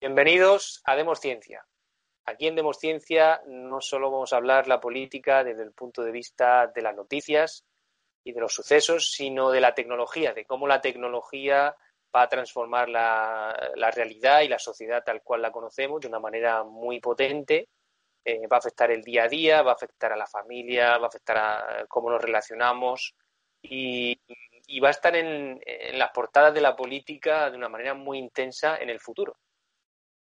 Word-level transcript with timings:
Bienvenidos 0.00 0.80
a 0.86 0.96
Demos 0.96 1.20
Ciencia. 1.20 1.66
Aquí 2.24 2.46
en 2.46 2.54
Demos 2.54 2.78
Ciencia 2.78 3.42
no 3.46 3.82
solo 3.82 4.10
vamos 4.10 4.32
a 4.32 4.38
hablar 4.38 4.66
la 4.66 4.80
política 4.80 5.44
desde 5.44 5.62
el 5.62 5.72
punto 5.72 6.02
de 6.02 6.10
vista 6.10 6.68
de 6.68 6.80
las 6.80 6.96
noticias 6.96 7.66
y 8.24 8.32
de 8.32 8.40
los 8.40 8.54
sucesos, 8.54 9.12
sino 9.12 9.50
de 9.50 9.60
la 9.60 9.74
tecnología, 9.74 10.32
de 10.32 10.46
cómo 10.46 10.66
la 10.66 10.80
tecnología 10.80 11.76
va 12.14 12.22
a 12.22 12.28
transformar 12.28 12.88
la, 12.88 13.54
realidad 13.94 14.40
y 14.40 14.48
la 14.48 14.58
sociedad 14.58 15.04
tal 15.04 15.22
cual 15.22 15.42
la 15.42 15.52
conocemos 15.52 16.00
de 16.00 16.08
una 16.08 16.18
manera 16.18 16.64
muy 16.64 16.98
potente. 16.98 17.68
Eh, 18.28 18.48
va 18.48 18.56
a 18.56 18.58
afectar 18.58 18.90
el 18.90 19.02
día 19.02 19.24
a 19.24 19.28
día, 19.28 19.62
va 19.62 19.70
a 19.70 19.74
afectar 19.74 20.12
a 20.12 20.16
la 20.16 20.26
familia, 20.26 20.98
va 20.98 21.04
a 21.04 21.08
afectar 21.08 21.38
a 21.38 21.86
cómo 21.86 22.10
nos 22.10 22.20
relacionamos 22.20 23.14
y, 23.62 24.18
va 24.82 24.88
a 24.88 24.90
estar 24.90 25.14
en 25.14 25.60
las 25.94 26.10
portadas 26.10 26.52
de 26.52 26.60
la 26.60 26.74
política 26.74 27.48
de 27.50 27.56
una 27.56 27.68
manera 27.68 27.94
muy 27.94 28.18
intensa 28.18 28.78
en 28.78 28.90
el 28.90 28.98
futuro. 28.98 29.36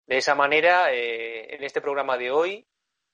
De 0.08 0.16
esa 0.16 0.34
manera, 0.34 0.92
eh, 0.92 1.54
en 1.54 1.64
este 1.64 1.80
programa 1.80 2.16
de 2.16 2.30
hoy, 2.30 2.66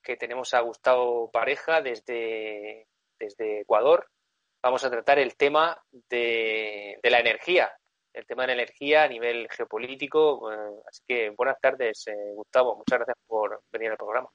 que 0.03 0.17
tenemos 0.17 0.53
a 0.55 0.61
Gustavo 0.61 1.31
Pareja 1.31 1.81
desde, 1.81 2.87
Ecuador, 3.19 4.07
vamos 4.63 4.85
a 4.85 4.91
tratar 4.91 5.19
el 5.19 5.35
tema 5.35 5.83
de, 5.91 7.01
la 7.03 7.21
energía, 7.21 7.73
el 8.13 8.27
tema 8.27 8.43
de 8.43 8.49
la 8.49 8.63
energía 8.63 9.05
a 9.05 9.09
nivel 9.09 9.49
geopolítico. 9.51 10.49
así 10.87 11.03
que 11.09 11.31
buenas 11.31 11.59
tardes, 11.61 12.07
eh, 12.07 12.15
Gustavo. 12.35 12.77
Muchas 12.77 12.99
gracias 12.99 13.17
por 13.27 13.63
venir 13.73 13.91
al 13.91 13.97
programa. 13.97 14.31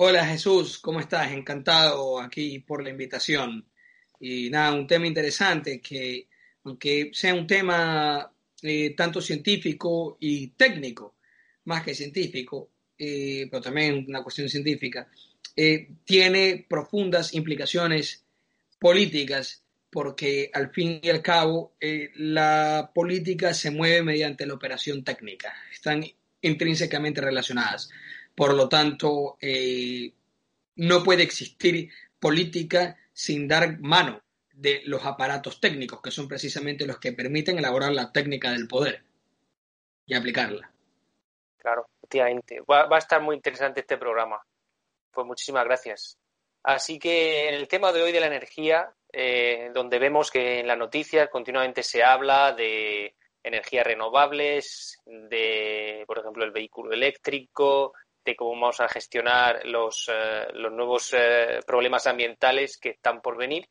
Hola 0.00 0.24
Jesús, 0.24 0.78
¿cómo 0.78 1.00
estás? 1.00 1.32
Encantado 1.32 2.20
aquí 2.20 2.60
por 2.60 2.84
la 2.84 2.90
invitación. 2.90 3.66
Y 4.20 4.48
nada, 4.48 4.72
un 4.72 4.86
tema 4.86 5.08
interesante 5.08 5.80
que, 5.80 6.28
aunque 6.62 7.10
sea 7.12 7.34
un 7.34 7.48
tema 7.48 8.32
eh, 8.62 8.94
tanto 8.94 9.20
científico 9.20 10.16
y 10.20 10.50
técnico, 10.50 11.16
más 11.64 11.82
que 11.82 11.96
científico, 11.96 12.70
eh, 12.96 13.48
pero 13.50 13.60
también 13.60 14.04
una 14.06 14.22
cuestión 14.22 14.48
científica, 14.48 15.08
eh, 15.56 15.88
tiene 16.04 16.64
profundas 16.68 17.34
implicaciones 17.34 18.22
políticas 18.78 19.64
porque 19.90 20.48
al 20.54 20.70
fin 20.70 21.00
y 21.02 21.08
al 21.08 21.22
cabo 21.22 21.74
la 21.80 22.92
política 22.94 23.52
se 23.52 23.72
mueve 23.72 24.04
mediante 24.04 24.46
la 24.46 24.54
operación 24.54 25.02
técnica, 25.02 25.52
están 25.72 26.04
intrínsecamente 26.40 27.20
relacionadas. 27.20 27.90
Por 28.38 28.54
lo 28.54 28.68
tanto, 28.68 29.36
no 30.76 31.02
puede 31.02 31.24
existir 31.24 31.90
política 32.20 32.96
sin 33.12 33.48
dar 33.48 33.80
mano 33.80 34.22
de 34.52 34.82
los 34.84 35.04
aparatos 35.04 35.60
técnicos, 35.60 36.00
que 36.00 36.12
son 36.12 36.28
precisamente 36.28 36.86
los 36.86 37.00
que 37.00 37.12
permiten 37.12 37.58
elaborar 37.58 37.90
la 37.90 38.12
técnica 38.12 38.52
del 38.52 38.68
poder 38.68 39.02
y 40.06 40.14
aplicarla. 40.14 40.70
Claro, 41.56 41.88
efectivamente. 41.98 42.60
Va, 42.60 42.88
a 42.88 42.98
estar 42.98 43.20
muy 43.20 43.34
interesante 43.34 43.80
este 43.80 43.98
programa. 43.98 44.40
Pues 45.10 45.26
muchísimas 45.26 45.64
gracias. 45.64 46.16
Así 46.62 47.00
que 47.00 47.48
en 47.48 47.54
el 47.54 47.66
tema 47.66 47.92
de 47.92 48.02
hoy 48.02 48.12
de 48.12 48.20
la 48.20 48.28
energía, 48.28 48.88
eh, 49.12 49.72
donde 49.74 49.98
vemos 49.98 50.30
que 50.30 50.60
en 50.60 50.68
las 50.68 50.78
noticias 50.78 51.28
continuamente 51.28 51.82
se 51.82 52.04
habla 52.04 52.52
de 52.52 53.16
energías 53.42 53.84
renovables, 53.84 55.00
de, 55.06 56.04
por 56.06 56.18
ejemplo, 56.18 56.44
el 56.44 56.52
vehículo 56.52 56.92
eléctrico, 56.92 57.94
de 58.28 58.36
cómo 58.36 58.52
vamos 58.52 58.80
a 58.80 58.88
gestionar 58.88 59.64
los, 59.64 60.10
eh, 60.12 60.46
nuevos 60.70 61.14
eh, 61.14 61.60
problemas 61.66 62.06
ambientales 62.06 62.78
que 62.78 62.90
están 62.90 63.22
por 63.22 63.38
venir. 63.38 63.66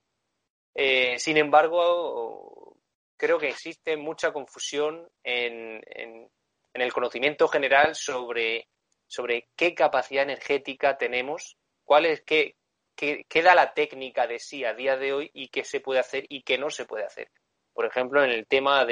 sin 1.17 1.38
embargo, 1.38 2.78
creo 3.17 3.38
que 3.38 3.50
existe 3.50 3.97
mucha 3.97 4.31
confusión 4.31 5.08
en, 5.23 5.81
el 6.73 6.94
conocimiento 6.94 7.47
general 7.47 7.95
sobre, 7.95 8.67
qué 9.56 9.75
capacidad 9.75 10.23
energética 10.23 10.97
tenemos, 10.97 11.57
cuál 11.84 12.06
es, 12.06 12.22
qué, 12.22 12.56
qué, 12.96 13.41
da 13.41 13.53
la 13.53 13.73
técnica 13.73 14.28
de 14.28 14.40
sí 14.40 14.63
a 14.63 14.73
día 14.73 14.97
de 14.97 15.13
hoy 15.13 15.31
y 15.34 15.50
qué 15.50 15.63
se 15.63 15.79
puede 15.79 16.00
hacer 16.00 16.25
y 16.29 16.44
qué 16.44 16.57
no 16.57 16.69
se 16.69 16.85
puede 16.85 17.06
hacer. 17.06 17.29
Por 17.73 17.85
ejemplo, 17.85 18.23
en 18.23 18.31
el 18.31 18.47
tema 18.47 18.85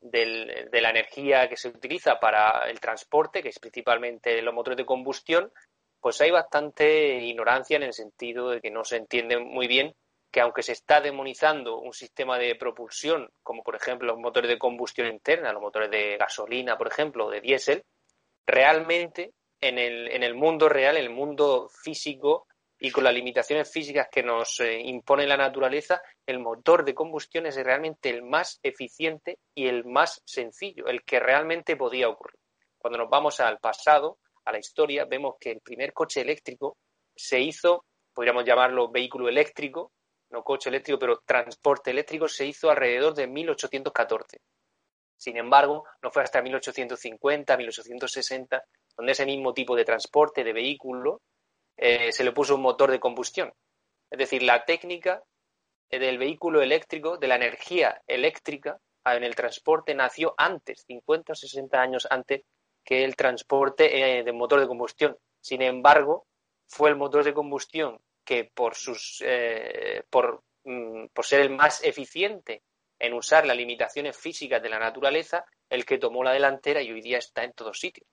de, 0.00 0.68
de 0.70 0.80
la 0.80 0.90
energía 0.90 1.48
que 1.48 1.56
se 1.56 1.68
utiliza 1.68 2.18
para 2.20 2.68
el 2.68 2.80
transporte, 2.80 3.42
que 3.42 3.48
es 3.50 3.58
principalmente 3.58 4.40
los 4.42 4.54
motores 4.54 4.76
de 4.76 4.86
combustión, 4.86 5.52
pues 6.00 6.20
hay 6.20 6.30
bastante 6.30 7.18
ignorancia 7.24 7.76
en 7.76 7.82
el 7.82 7.92
sentido 7.92 8.50
de 8.50 8.60
que 8.60 8.70
no 8.70 8.84
se 8.84 8.96
entiende 8.96 9.38
muy 9.38 9.66
bien 9.66 9.94
que 10.30 10.40
aunque 10.40 10.62
se 10.62 10.72
está 10.72 11.00
demonizando 11.00 11.78
un 11.78 11.92
sistema 11.92 12.38
de 12.38 12.54
propulsión, 12.54 13.30
como 13.42 13.62
por 13.62 13.76
ejemplo 13.76 14.08
los 14.08 14.18
motores 14.18 14.50
de 14.50 14.58
combustión 14.58 15.08
interna, 15.08 15.52
los 15.52 15.62
motores 15.62 15.90
de 15.90 16.16
gasolina, 16.18 16.76
por 16.76 16.88
ejemplo, 16.88 17.26
o 17.26 17.30
de 17.30 17.40
diésel, 17.40 17.82
realmente 18.46 19.32
en 19.60 19.78
el, 19.78 20.08
en 20.08 20.22
el 20.22 20.34
mundo 20.34 20.68
real, 20.68 20.96
en 20.96 21.04
el 21.04 21.10
mundo 21.10 21.68
físico 21.82 22.46
y 22.80 22.90
con 22.90 23.04
las 23.04 23.14
limitaciones 23.14 23.70
físicas 23.70 24.08
que 24.10 24.22
nos 24.22 24.60
eh, 24.60 24.80
impone 24.80 25.26
la 25.26 25.36
naturaleza, 25.36 26.00
el 26.24 26.38
motor 26.38 26.84
de 26.84 26.94
combustión 26.94 27.46
es 27.46 27.56
realmente 27.56 28.08
el 28.10 28.22
más 28.22 28.60
eficiente 28.62 29.38
y 29.54 29.66
el 29.66 29.84
más 29.84 30.22
sencillo, 30.24 30.86
el 30.86 31.02
que 31.02 31.18
realmente 31.18 31.76
podía 31.76 32.08
ocurrir. 32.08 32.38
Cuando 32.78 32.98
nos 32.98 33.10
vamos 33.10 33.40
al 33.40 33.58
pasado, 33.58 34.18
a 34.44 34.52
la 34.52 34.58
historia, 34.58 35.04
vemos 35.04 35.34
que 35.40 35.50
el 35.50 35.60
primer 35.60 35.92
coche 35.92 36.20
eléctrico 36.20 36.76
se 37.16 37.40
hizo, 37.40 37.84
podríamos 38.14 38.44
llamarlo 38.44 38.90
vehículo 38.90 39.28
eléctrico, 39.28 39.92
no 40.30 40.44
coche 40.44 40.68
eléctrico, 40.68 40.98
pero 40.98 41.22
transporte 41.26 41.90
eléctrico 41.90 42.28
se 42.28 42.46
hizo 42.46 42.70
alrededor 42.70 43.14
de 43.14 43.26
1814. 43.26 44.38
Sin 45.16 45.36
embargo, 45.36 45.84
no 46.00 46.12
fue 46.12 46.22
hasta 46.22 46.40
1850, 46.40 47.56
1860, 47.56 48.64
donde 48.96 49.12
ese 49.12 49.26
mismo 49.26 49.52
tipo 49.52 49.74
de 49.74 49.84
transporte, 49.84 50.44
de 50.44 50.52
vehículo, 50.52 51.22
eh, 51.78 52.12
se 52.12 52.24
le 52.24 52.32
puso 52.32 52.56
un 52.56 52.62
motor 52.62 52.90
de 52.90 53.00
combustión. 53.00 53.52
Es 54.10 54.18
decir, 54.18 54.42
la 54.42 54.64
técnica 54.64 55.22
del 55.90 56.18
vehículo 56.18 56.60
eléctrico, 56.60 57.16
de 57.16 57.28
la 57.28 57.36
energía 57.36 58.02
eléctrica 58.06 58.78
en 59.06 59.24
el 59.24 59.34
transporte 59.34 59.94
nació 59.94 60.34
antes, 60.36 60.84
50 60.86 61.32
o 61.32 61.36
60 61.36 61.80
años 61.80 62.06
antes 62.10 62.42
que 62.84 63.04
el 63.04 63.16
transporte 63.16 64.18
eh, 64.18 64.24
de 64.24 64.32
motor 64.32 64.60
de 64.60 64.66
combustión. 64.66 65.16
Sin 65.40 65.62
embargo, 65.62 66.26
fue 66.66 66.90
el 66.90 66.96
motor 66.96 67.24
de 67.24 67.32
combustión 67.32 67.98
que 68.24 68.50
por, 68.52 68.74
sus, 68.74 69.22
eh, 69.24 70.02
por, 70.10 70.42
mm, 70.64 71.06
por 71.14 71.24
ser 71.24 71.40
el 71.40 71.50
más 71.50 71.82
eficiente 71.82 72.62
en 72.98 73.14
usar 73.14 73.46
las 73.46 73.56
limitaciones 73.56 74.16
físicas 74.16 74.62
de 74.62 74.68
la 74.68 74.78
naturaleza, 74.78 75.44
el 75.70 75.86
que 75.86 75.98
tomó 75.98 76.24
la 76.24 76.32
delantera 76.32 76.82
y 76.82 76.90
hoy 76.90 77.00
día 77.00 77.18
está 77.18 77.44
en 77.44 77.52
todos 77.52 77.78
sitios. 77.78 78.06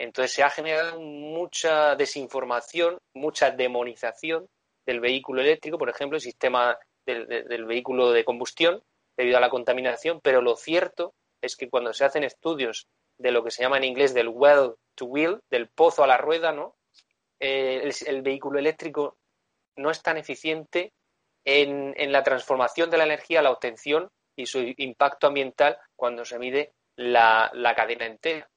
Entonces 0.00 0.32
se 0.32 0.42
ha 0.42 0.48
generado 0.48 0.98
mucha 0.98 1.94
desinformación, 1.94 2.98
mucha 3.14 3.50
demonización 3.50 4.48
del 4.86 4.98
vehículo 4.98 5.42
eléctrico, 5.42 5.76
por 5.76 5.90
ejemplo, 5.90 6.16
el 6.16 6.22
sistema 6.22 6.78
del, 7.04 7.64
vehículo 7.66 8.10
de 8.10 8.24
combustión 8.24 8.82
debido 9.14 9.36
a 9.36 9.40
la 9.40 9.50
contaminación, 9.50 10.20
pero 10.22 10.40
lo 10.40 10.56
cierto 10.56 11.12
es 11.42 11.54
que 11.54 11.68
cuando 11.68 11.92
se 11.92 12.06
hacen 12.06 12.24
estudios 12.24 12.86
de 13.18 13.30
lo 13.30 13.44
que 13.44 13.50
se 13.50 13.62
llama 13.62 13.76
en 13.76 13.84
inglés 13.84 14.14
del 14.14 14.28
well 14.28 14.74
to 14.94 15.04
wheel, 15.04 15.40
del 15.50 15.68
pozo 15.68 16.02
a 16.02 16.06
la 16.06 16.16
rueda, 16.16 16.52
¿no? 16.52 16.76
Eh, 17.38 17.90
el, 18.06 18.22
vehículo 18.22 18.58
eléctrico 18.58 19.18
no 19.76 19.90
es 19.90 20.02
tan 20.02 20.16
eficiente 20.16 20.94
en, 21.44 21.94
la 22.10 22.22
transformación 22.22 22.88
de 22.88 22.96
la 22.96 23.04
energía, 23.04 23.42
la 23.42 23.50
obtención 23.50 24.08
y 24.34 24.46
su 24.46 24.60
impacto 24.78 25.26
ambiental 25.26 25.76
cuando 25.94 26.24
se 26.24 26.38
mide 26.38 26.72
la, 26.96 27.50
cadena 27.76 28.06
entera. 28.06 28.48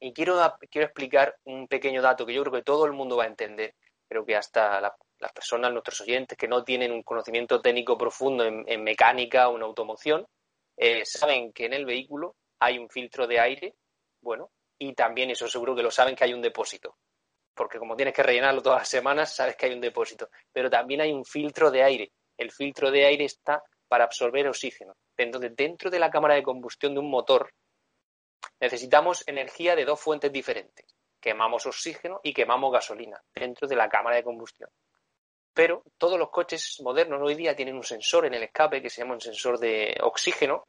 Y 0.00 0.12
quiero, 0.12 0.40
quiero 0.70 0.86
explicar 0.86 1.36
un 1.44 1.68
pequeño 1.68 2.02
dato 2.02 2.24
que 2.24 2.32
yo 2.32 2.42
creo 2.42 2.54
que 2.54 2.62
todo 2.62 2.86
el 2.86 2.92
mundo 2.92 3.16
va 3.16 3.24
a 3.24 3.28
entender. 3.28 3.74
Creo 4.08 4.24
que 4.24 4.34
hasta 4.34 4.80
las 4.80 5.32
personas, 5.32 5.72
nuestros 5.72 6.00
oyentes, 6.00 6.36
que 6.36 6.48
no 6.48 6.64
tienen 6.64 6.90
un 6.90 7.02
conocimiento 7.02 7.60
técnico 7.60 7.96
profundo 7.98 8.44
en, 8.44 8.82
mecánica 8.82 9.48
o 9.48 9.56
en 9.56 9.62
automoción, 9.62 10.26
eh, 10.76 11.04
saben 11.04 11.52
que 11.52 11.66
en 11.66 11.74
el 11.74 11.84
vehículo 11.84 12.36
hay 12.58 12.78
un 12.78 12.88
filtro 12.88 13.26
de 13.26 13.38
aire, 13.38 13.74
bueno, 14.22 14.50
y 14.78 14.94
también 14.94 15.30
eso 15.30 15.46
seguro 15.46 15.76
que 15.76 15.82
lo 15.82 15.90
saben 15.90 16.16
que 16.16 16.24
hay 16.24 16.32
un 16.32 16.42
depósito 16.42 16.96
porque 17.60 17.78
como 17.78 17.94
tienes 17.94 18.14
que 18.14 18.22
rellenarlo 18.22 18.62
todas 18.62 18.80
las 18.80 18.88
semanas, 18.88 19.34
sabes 19.34 19.54
que 19.54 19.66
hay 19.66 19.74
un 19.74 19.82
depósito. 19.82 20.30
Pero 20.50 20.70
también 20.70 21.02
hay 21.02 21.12
un 21.12 21.26
filtro 21.26 21.70
de 21.70 21.82
aire. 21.82 22.12
El 22.38 22.50
filtro 22.50 22.90
de 22.90 23.04
aire 23.04 23.26
está 23.26 23.62
para 23.86 24.04
absorber 24.04 24.48
oxígeno. 24.48 24.94
Entonces, 25.14 25.54
dentro 25.54 25.90
de 25.90 25.98
la 25.98 26.08
cámara 26.08 26.36
de 26.36 26.42
combustión 26.42 26.94
de 26.94 27.00
un 27.00 27.10
motor, 27.10 27.52
necesitamos 28.60 29.26
energía 29.26 29.74
de 29.74 29.84
dos 29.84 30.00
fuentes 30.00 30.30
diferentes. 30.30 30.86
Quemamos 31.20 31.66
oxígeno 31.66 32.20
y 32.22 32.32
quemamos 32.32 32.72
gasolina 32.72 33.22
dentro 33.34 33.66
de 33.66 33.76
la 33.76 33.88
cámara 33.88 34.16
de 34.16 34.24
combustión. 34.24 34.70
Pero 35.52 35.82
todos 35.98 36.18
los 36.18 36.30
coches 36.30 36.78
modernos 36.80 37.20
hoy 37.22 37.34
día 37.34 37.56
tienen 37.56 37.76
un 37.76 37.82
sensor 37.82 38.26
en 38.26 38.34
el 38.34 38.44
escape 38.44 38.80
que 38.80 38.90
se 38.90 39.02
llama 39.02 39.14
un 39.14 39.20
sensor 39.20 39.58
de 39.58 39.98
oxígeno 40.02 40.64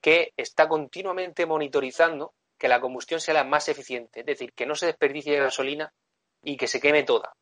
que 0.00 0.32
está 0.36 0.68
continuamente 0.68 1.46
monitorizando 1.46 2.34
que 2.58 2.68
la 2.68 2.80
combustión 2.80 3.20
sea 3.20 3.34
la 3.34 3.44
más 3.44 3.68
eficiente, 3.68 4.20
es 4.20 4.26
decir, 4.26 4.52
que 4.52 4.66
no 4.66 4.74
se 4.74 4.86
desperdicie 4.86 5.38
gasolina 5.38 5.92
y 6.42 6.56
que 6.56 6.68
se 6.68 6.80
queme 6.80 7.02
toda. 7.02 7.34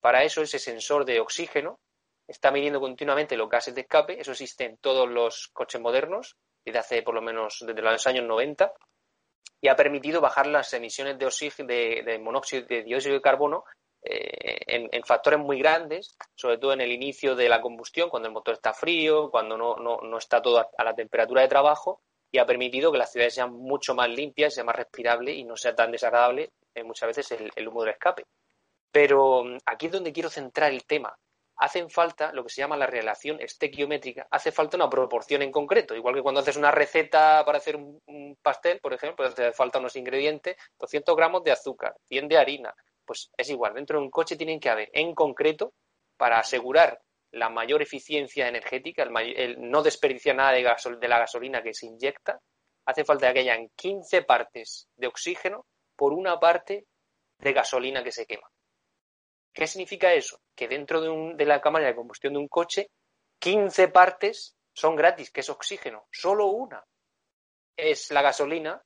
Para 0.00 0.24
eso 0.24 0.42
ese 0.42 0.58
sensor 0.58 1.04
de 1.04 1.20
oxígeno 1.20 1.80
está 2.26 2.50
midiendo 2.50 2.80
continuamente 2.80 3.36
los 3.36 3.48
gases 3.48 3.74
de 3.74 3.82
escape, 3.82 4.20
eso 4.20 4.32
existe 4.32 4.64
en 4.64 4.76
todos 4.78 5.08
los 5.08 5.48
coches 5.52 5.80
modernos, 5.80 6.36
desde 6.66 6.78
hace 6.78 7.02
por 7.02 7.14
lo 7.14 7.22
menos 7.22 7.64
desde 7.64 7.80
los 7.80 8.06
años 8.06 8.24
90, 8.24 8.72
y 9.60 9.68
ha 9.68 9.76
permitido 9.76 10.20
bajar 10.20 10.46
las 10.46 10.72
emisiones 10.74 11.18
de, 11.18 11.26
oxígeno, 11.26 11.68
de, 11.68 12.18
monóxido 12.20 12.66
de 12.66 12.82
dióxido 12.82 13.14
de 13.14 13.22
carbono 13.22 13.64
eh, 14.02 14.58
en, 14.66 15.02
factores 15.04 15.40
muy 15.40 15.58
grandes, 15.58 16.16
sobre 16.34 16.58
todo 16.58 16.72
en 16.72 16.80
el 16.80 16.92
inicio 16.92 17.34
de 17.34 17.48
la 17.48 17.60
combustión, 17.60 18.10
cuando 18.10 18.28
el 18.28 18.34
motor 18.34 18.54
está 18.54 18.74
frío, 18.74 19.30
cuando 19.30 19.56
no, 19.56 19.76
no, 19.76 20.18
está 20.18 20.42
todo 20.42 20.58
a, 20.58 20.84
la 20.84 20.94
temperatura 20.94 21.42
de 21.42 21.48
trabajo, 21.48 22.02
y 22.30 22.38
ha 22.38 22.46
permitido 22.46 22.92
que 22.92 22.98
las 22.98 23.12
ciudades 23.12 23.34
sean 23.34 23.52
mucho 23.52 23.94
más 23.94 24.08
limpias, 24.08 24.54
sea 24.54 24.64
más 24.64 24.76
respirable 24.76 25.32
y 25.32 25.44
no 25.44 25.56
sea 25.56 25.74
tan 25.74 25.92
desagradable 25.92 26.50
eh, 26.74 26.82
muchas 26.82 27.06
veces 27.08 27.32
el, 27.32 27.50
el 27.54 27.68
humo 27.68 27.82
del 27.82 27.94
escape. 27.94 28.24
Pero 28.90 29.44
mm, 29.44 29.58
aquí 29.64 29.86
es 29.86 29.92
donde 29.92 30.12
quiero 30.12 30.28
centrar 30.28 30.72
el 30.72 30.84
tema 30.84 31.16
hacen 31.56 31.88
falta 31.90 32.32
lo 32.32 32.44
que 32.44 32.50
se 32.50 32.60
llama 32.60 32.76
la 32.76 32.86
relación 32.86 33.40
estequiométrica, 33.40 34.26
hace 34.30 34.52
falta 34.52 34.76
una 34.76 34.90
proporción 34.90 35.42
en 35.42 35.50
concreto, 35.50 35.94
igual 35.94 36.14
que 36.14 36.22
cuando 36.22 36.40
haces 36.40 36.56
una 36.56 36.70
receta 36.70 37.42
para 37.44 37.58
hacer 37.58 37.76
un, 37.76 38.36
pastel, 38.42 38.78
por 38.80 38.92
ejemplo, 38.92 39.24
pues 39.24 39.30
hace 39.30 39.52
falta 39.52 39.78
unos 39.78 39.96
ingredientes, 39.96 40.56
200 40.78 41.16
gramos 41.16 41.42
de 41.44 41.52
azúcar, 41.52 41.94
100 42.08 42.28
de 42.28 42.36
harina, 42.36 42.74
pues 43.04 43.30
es 43.36 43.48
igual, 43.50 43.74
dentro 43.74 43.98
de 43.98 44.04
un 44.04 44.10
coche 44.10 44.36
tienen 44.36 44.60
que 44.60 44.68
haber 44.68 44.90
en 44.92 45.14
concreto 45.14 45.72
para 46.16 46.38
asegurar 46.38 47.00
la 47.32 47.48
mayor 47.48 47.82
eficiencia 47.82 48.48
energética, 48.48 49.02
el, 49.02 49.70
no 49.70 49.82
desperdiciar 49.82 50.36
nada 50.36 50.52
de, 50.52 50.62
de 50.62 51.08
la 51.08 51.18
gasolina 51.18 51.62
que 51.62 51.74
se 51.74 51.86
inyecta, 51.86 52.40
hace 52.86 53.04
falta 53.04 53.32
que 53.32 53.40
hayan 53.40 53.68
15 53.74 54.22
partes 54.22 54.88
de 54.96 55.06
oxígeno 55.06 55.66
por 55.96 56.12
una 56.12 56.38
parte 56.38 56.86
de 57.38 57.52
gasolina 57.52 58.02
que 58.02 58.12
se 58.12 58.26
quema. 58.26 58.48
¿Qué 59.56 59.66
significa 59.66 60.12
eso? 60.12 60.42
Que 60.54 60.68
dentro 60.68 61.00
de, 61.34 61.46
la 61.46 61.62
cámara 61.62 61.86
de 61.86 61.94
combustión 61.94 62.34
de 62.34 62.38
un 62.40 62.46
coche, 62.46 62.90
15 63.38 63.88
partes 63.88 64.54
son 64.74 64.94
gratis, 64.94 65.30
que 65.30 65.40
es 65.40 65.48
oxígeno. 65.48 66.06
Solo 66.12 66.48
una 66.48 66.84
es 67.74 68.10
la 68.10 68.20
gasolina 68.20 68.82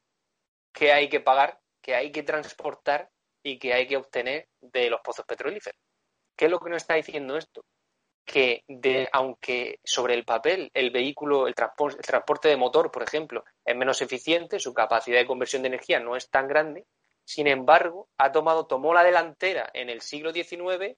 que 0.72 0.92
hay 0.92 1.08
que 1.08 1.18
pagar, 1.18 1.58
que 1.82 1.96
hay 1.96 2.12
que 2.12 2.22
transportar 2.22 3.10
y 3.42 3.58
que 3.58 3.74
hay 3.74 3.88
que 3.88 3.96
obtener 3.96 4.46
de 4.60 4.88
los 4.88 5.00
pozos 5.00 5.26
petrolíferos. 5.26 5.80
¿Qué 6.36 6.44
es 6.44 6.50
lo 6.52 6.60
que 6.60 6.70
nos 6.70 6.82
está 6.82 6.94
diciendo 6.94 7.36
esto? 7.36 7.64
Que 8.24 8.62
aunque 9.10 9.80
sobre 9.82 10.14
el 10.14 10.24
papel 10.24 10.70
el 10.72 10.92
vehículo, 10.92 11.48
el 11.48 11.54
transporte 11.56 12.48
de 12.48 12.56
motor, 12.56 12.92
por 12.92 13.02
ejemplo, 13.02 13.42
es 13.64 13.74
menos 13.74 14.02
eficiente, 14.02 14.60
su 14.60 14.72
capacidad 14.72 15.18
de 15.18 15.26
conversión 15.26 15.62
de 15.62 15.68
energía 15.68 15.98
no 15.98 16.14
es 16.14 16.30
tan 16.30 16.46
grande, 16.46 16.86
sin 17.30 17.46
embargo, 17.46 18.08
ha 18.18 18.32
tomado, 18.32 18.66
tomó 18.66 18.92
la 18.92 19.04
delantera 19.04 19.70
en 19.72 19.88
el 19.88 20.00
siglo 20.00 20.32
XIX 20.32 20.96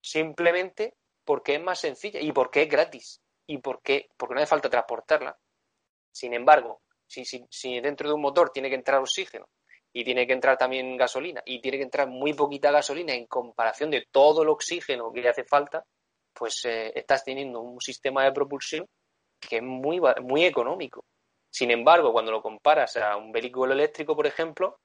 simplemente 0.00 0.94
porque 1.22 1.56
es 1.56 1.62
más 1.62 1.78
sencilla 1.78 2.18
y 2.18 2.32
porque 2.32 2.62
es 2.62 2.68
gratis 2.70 3.20
y 3.46 3.58
porque, 3.58 4.08
porque 4.16 4.34
no 4.34 4.40
hace 4.40 4.48
falta 4.48 4.70
transportarla. 4.70 5.36
Sin 6.10 6.32
embargo, 6.32 6.80
si, 7.06 7.26
si, 7.26 7.78
dentro 7.78 8.08
de 8.08 8.14
un 8.14 8.22
motor 8.22 8.48
tiene 8.48 8.70
que 8.70 8.74
entrar 8.74 9.00
oxígeno 9.00 9.50
y 9.92 10.02
tiene 10.02 10.26
que 10.26 10.32
entrar 10.32 10.56
también 10.56 10.96
gasolina 10.96 11.42
y 11.44 11.60
tiene 11.60 11.76
que 11.76 11.84
entrar 11.84 12.08
muy 12.08 12.32
poquita 12.32 12.70
gasolina 12.70 13.12
en 13.12 13.26
comparación 13.26 13.90
de 13.90 14.06
todo 14.10 14.42
el 14.42 14.48
oxígeno 14.48 15.12
que 15.12 15.20
le 15.20 15.28
hace 15.28 15.44
falta, 15.44 15.84
pues 16.32 16.64
eh, 16.64 16.90
estás 16.94 17.22
teniendo 17.22 17.60
un 17.60 17.82
sistema 17.82 18.24
de 18.24 18.32
propulsión 18.32 18.86
que 19.38 19.56
es 19.56 19.62
muy, 19.62 20.00
muy 20.22 20.46
económico. 20.46 21.04
Sin 21.50 21.70
embargo, 21.70 22.14
cuando 22.14 22.32
lo 22.32 22.40
comparas 22.40 22.96
a 22.96 23.18
un 23.18 23.30
vehículo 23.30 23.74
eléctrico, 23.74 24.16
por 24.16 24.26
ejemplo, 24.26 24.78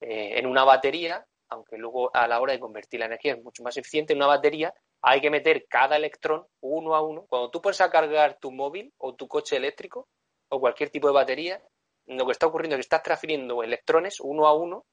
eh, 0.00 0.38
en 0.38 0.46
una 0.46 0.64
batería, 0.64 1.24
aunque 1.48 1.78
luego 1.78 2.14
a 2.14 2.26
la 2.28 2.40
hora 2.40 2.52
de 2.52 2.60
convertir 2.60 3.00
la 3.00 3.06
energía 3.06 3.34
es 3.34 3.42
mucho 3.42 3.62
más 3.62 3.76
eficiente, 3.76 4.12
en 4.12 4.18
una 4.18 4.26
batería 4.26 4.72
hay 5.02 5.20
que 5.20 5.30
meter 5.30 5.66
cada 5.68 5.96
electrón 5.96 6.46
uno 6.60 6.94
a 6.94 7.02
uno. 7.02 7.26
Cuando 7.28 7.50
tú 7.50 7.60
puedes 7.60 7.80
a 7.80 7.90
cargar 7.90 8.38
tu 8.40 8.50
móvil 8.50 8.92
o 8.98 9.14
tu 9.14 9.28
coche 9.28 9.56
eléctrico 9.56 10.08
o 10.50 10.60
cualquier 10.60 10.90
tipo 10.90 11.06
de 11.06 11.14
batería, 11.14 11.62
lo 12.06 12.26
que 12.26 12.32
está 12.32 12.46
ocurriendo 12.46 12.74
es 12.74 12.78
que 12.78 12.82
estás 12.82 13.02
transfiriendo 13.02 13.62
electrones 13.62 14.20
uno 14.20 14.46
a 14.46 14.54
uno 14.54 14.86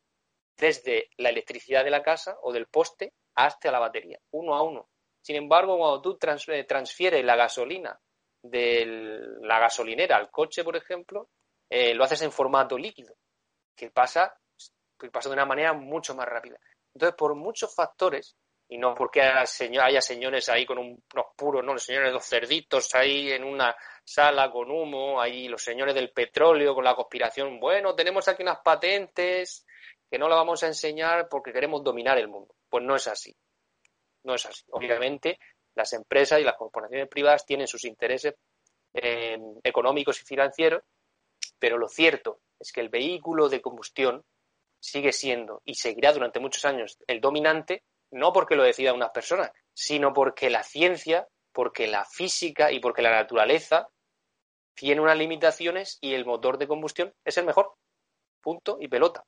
desde 0.58 1.10
la 1.18 1.30
electricidad 1.30 1.84
de 1.84 1.92
la 1.92 2.04
casa 2.04 2.38
o 2.42 2.54
del 2.54 2.68
poste 2.68 3.14
hasta 3.36 3.72
la 3.72 3.80
batería, 3.80 4.20
uno 4.32 4.56
a 4.56 4.64
uno. 4.64 4.90
Sin 5.22 5.36
embargo, 5.36 5.78
cuando 5.78 6.02
tú 6.02 6.18
eh, 6.48 6.64
transfieres 6.66 7.26
la 7.26 7.36
gasolina 7.36 8.00
de 8.44 8.86
la 9.42 9.60
gasolinera 9.60 10.18
al 10.18 10.30
coche, 10.30 10.64
por 10.64 10.76
ejemplo, 10.76 11.30
eh, 11.70 11.94
lo 11.96 12.04
haces 12.04 12.22
en 12.22 12.32
formato 12.32 12.78
líquido, 12.78 13.16
que 13.76 13.90
pasa 13.90 14.38
que 14.98 15.10
pasa 15.10 15.30
de 15.30 15.34
una 15.34 15.46
manera 15.46 15.74
mucho 15.74 16.16
más 16.16 16.28
rápida. 16.28 16.58
Entonces, 16.94 17.16
por 17.18 17.36
muchos 17.36 17.74
factores, 17.74 18.36
y 18.68 18.78
no 18.78 18.96
porque 18.96 19.22
haya, 19.22 20.02
señores 20.02 20.50
ahí 20.50 20.66
con 20.66 20.80
unos 20.80 21.26
puros, 21.36 21.64
no, 21.64 21.74
los 21.74 21.84
señores 21.84 22.10
de 22.10 22.14
los 22.14 22.26
cerditos 22.26 22.94
ahí 22.96 23.32
en 23.32 23.44
una 23.44 23.76
sala 24.04 24.50
con 24.50 24.72
humo, 24.72 25.22
ahí 25.22 25.48
los 25.48 25.64
señores 25.64 25.94
del 25.94 26.12
petróleo 26.12 26.74
con 26.74 26.84
la 26.84 26.96
conspiración, 26.96 27.60
bueno, 27.60 27.94
tenemos 27.96 28.28
aquí 28.28 28.44
unas 28.44 28.60
patentes 28.64 29.66
que 30.10 30.18
no 30.18 30.28
las 30.28 30.38
vamos 30.38 30.64
a 30.64 30.68
enseñar 30.68 31.28
porque 31.30 31.52
queremos 31.52 31.84
dominar 31.84 32.18
el 32.18 32.28
mundo. 32.28 32.56
Pues 32.70 32.84
no 32.84 32.96
es 32.96 33.08
así. 33.08 33.36
No 34.24 34.36
es 34.36 34.46
así. 34.46 34.64
Obviamente, 34.72 35.40
las 35.76 35.94
empresas 35.94 36.40
y 36.40 36.44
las 36.44 36.56
corporaciones 36.56 37.08
privadas 37.08 37.46
tienen 37.46 37.68
sus 37.68 37.84
intereses 37.86 38.36
eh, 38.94 39.38
económicos 39.64 40.22
y 40.22 40.26
financieros, 40.26 40.84
pero 41.60 41.78
lo 41.78 41.88
cierto 41.88 42.40
es 42.60 42.72
que 42.72 42.82
el 42.82 42.90
vehículo 42.90 43.50
de 43.50 43.62
combustión 43.62 44.24
sigue 44.86 45.12
siendo 45.12 45.62
y 45.66 45.76
seguirá 45.76 46.14
durante 46.14 46.40
muchos 46.40 46.66
años 46.66 46.98
el 47.08 47.20
dominante, 47.20 47.84
no 48.12 48.32
porque 48.32 48.56
lo 48.56 48.64
decida 48.64 48.94
unas 48.94 49.12
personas, 49.12 49.52
sino 49.74 50.14
porque 50.14 50.50
la 50.50 50.64
ciencia, 50.64 51.28
porque 51.52 51.88
la 51.88 52.06
física 52.06 52.72
y 52.72 52.80
porque 52.80 53.02
la 53.02 53.12
naturaleza 53.12 53.90
tiene 54.76 55.02
unas 55.02 55.18
limitaciones 55.18 55.98
y 56.02 56.14
el 56.14 56.26
motor 56.26 56.58
de 56.58 56.68
combustión 56.68 57.14
es 57.24 57.38
el 57.38 57.46
mejor. 57.46 57.74
Punto 58.42 58.78
y 58.80 58.88
pelota. 58.88 59.26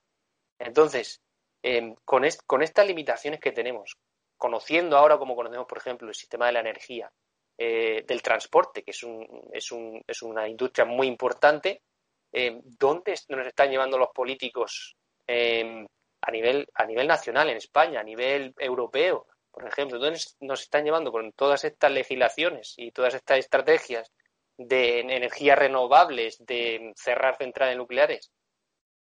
Entonces, 0.58 1.20
em, 1.62 1.94
con, 2.04 2.24
con, 2.46 2.62
estas 2.62 2.86
limitaciones 2.86 3.40
que 3.40 3.52
tenemos, 3.52 3.96
conociendo 4.36 4.96
ahora 4.96 5.18
como 5.18 5.34
conocemos, 5.34 5.66
por 5.66 5.78
ejemplo, 5.78 6.08
el 6.08 6.14
sistema 6.14 6.46
de 6.46 6.52
la 6.52 6.60
energía, 6.60 7.10
eh, 7.56 8.04
del 8.06 8.22
transporte, 8.22 8.84
que 8.84 8.92
es, 8.92 9.02
un, 9.02 9.26
es, 9.52 9.72
un, 9.72 10.00
es, 10.06 10.22
una 10.22 10.48
industria 10.48 10.84
muy 10.84 11.08
importante, 11.08 11.82
em, 12.30 12.60
¿dónde 12.62 13.14
nos 13.28 13.46
están 13.46 13.70
llevando 13.70 13.98
los 13.98 14.10
políticos 14.14 14.97
a, 15.28 16.30
nivel, 16.30 16.66
a 16.74 16.84
nivel 16.86 17.06
nacional, 17.06 17.48
en 17.50 17.56
España, 17.56 18.00
a 18.00 18.04
nivel 18.04 18.54
europeo, 18.58 19.26
por 19.50 19.66
ejemplo. 19.66 19.96
Entonces 19.96 20.36
nos 20.40 20.62
están 20.62 20.84
llevando 20.84 21.12
con 21.12 21.32
todas 21.32 21.64
estas 21.64 21.92
legislaciones 21.92 22.74
y 22.76 22.90
todas 22.92 23.14
estas 23.14 23.38
estrategias 23.38 24.10
de 24.56 25.00
energías 25.00 25.58
renovables, 25.58 26.44
de 26.44 26.92
cerrar 26.96 27.36
centrales 27.36 27.76
nucleares, 27.76 28.32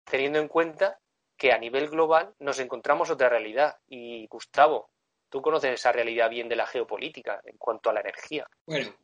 teniendo 0.05 0.41
en 0.41 0.49
cuenta 0.49 0.99
que 1.37 1.53
a 1.53 1.59
nivel 1.59 1.89
global 1.89 2.35
nos 2.41 2.59
encontramos 2.59 3.11
otra 3.11 3.29
realidad. 3.29 3.77
Y 3.87 4.27
Gustavo, 4.27 4.91
tú 5.29 5.43
conoces 5.43 5.75
esa 5.75 5.93
realidad 5.93 6.31
bien 6.31 6.49
de 6.49 6.57
la 6.57 6.67
geopolítica 6.67 7.41
en 7.45 7.57
cuanto 7.59 7.91
a 7.91 7.93
la 7.93 8.01
energía. 8.01 8.49
Bueno, 8.67 8.95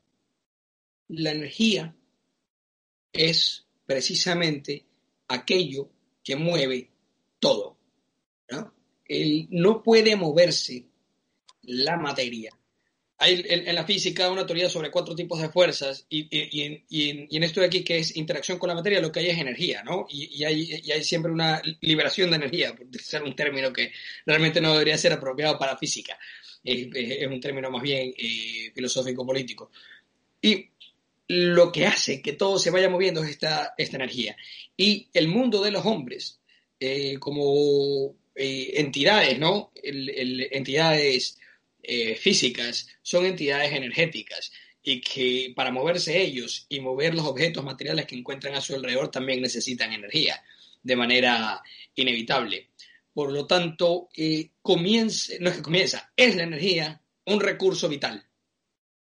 la 1.08 1.30
energía 1.30 1.94
es 3.12 3.68
precisamente 3.84 4.86
aquello 5.28 5.90
que 6.24 6.36
mueve 6.36 6.91
todo. 7.42 7.76
¿no? 8.50 8.72
no 9.50 9.82
puede 9.82 10.14
moverse 10.14 10.84
la 11.62 11.96
materia. 11.96 12.50
Hay 13.18 13.44
en, 13.48 13.74
la 13.74 13.84
física 13.84 14.30
una 14.30 14.46
teoría 14.46 14.68
sobre 14.68 14.90
cuatro 14.90 15.14
tipos 15.14 15.40
de 15.40 15.48
fuerzas 15.48 16.06
y, 16.08 16.28
en, 16.62 17.42
esto 17.42 17.60
de 17.60 17.66
aquí 17.66 17.84
que 17.84 17.98
es 17.98 18.16
interacción 18.16 18.58
con 18.58 18.68
la 18.68 18.74
materia 18.74 19.00
lo 19.00 19.12
que 19.12 19.20
hay 19.20 19.30
es 19.30 19.38
energía, 19.38 19.82
¿no? 19.82 20.06
Y, 20.08 20.42
hay, 20.44 21.04
siempre 21.04 21.30
una 21.30 21.60
liberación 21.80 22.30
de 22.30 22.36
energía, 22.36 22.74
por 22.74 22.86
ser 23.00 23.22
un 23.22 23.36
término 23.36 23.72
que 23.72 23.92
realmente 24.24 24.60
no 24.60 24.72
debería 24.72 24.98
ser 24.98 25.12
apropiado 25.12 25.58
para 25.58 25.76
física. 25.76 26.18
Es, 26.64 27.26
un 27.26 27.40
término 27.40 27.70
más 27.70 27.82
bien 27.82 28.14
eh, 28.16 28.70
filosófico-político. 28.74 29.70
Y 30.40 30.70
lo 31.28 31.70
que 31.70 31.86
hace 31.86 32.20
que 32.20 32.32
todo 32.32 32.58
se 32.58 32.70
vaya 32.70 32.88
moviendo 32.88 33.22
es 33.22 33.30
esta, 33.30 33.74
esta 33.78 33.96
energía. 33.96 34.36
Y 34.76 35.08
el 35.12 35.28
mundo 35.28 35.62
de 35.62 35.70
los 35.70 35.86
hombres 35.86 36.41
eh, 36.84 37.16
como 37.20 38.16
eh, 38.34 38.72
entidades, 38.74 39.38
¿no? 39.38 39.70
entidades 39.84 41.38
eh, 41.80 42.16
físicas 42.16 42.88
son 43.02 43.24
entidades 43.24 43.72
energéticas 43.72 44.50
y 44.82 45.00
que 45.00 45.52
para 45.54 45.70
moverse 45.70 46.20
ellos 46.20 46.66
y 46.68 46.80
mover 46.80 47.14
los 47.14 47.24
objetos 47.24 47.62
materiales 47.62 48.06
que 48.06 48.16
encuentran 48.16 48.56
a 48.56 48.60
su 48.60 48.74
alrededor 48.74 49.12
también 49.12 49.40
necesitan 49.40 49.92
energía 49.92 50.42
de 50.82 50.96
manera 50.96 51.62
inevitable. 51.94 52.70
Por 53.14 53.30
lo 53.30 53.46
tanto, 53.46 54.08
comienza, 54.60 55.34
no 55.38 55.50
es 55.50 55.56
que 55.58 55.62
comienza, 55.62 56.12
es 56.16 56.34
la 56.34 56.42
energía 56.42 57.00
un 57.26 57.38
recurso 57.38 57.88
vital. 57.88 58.26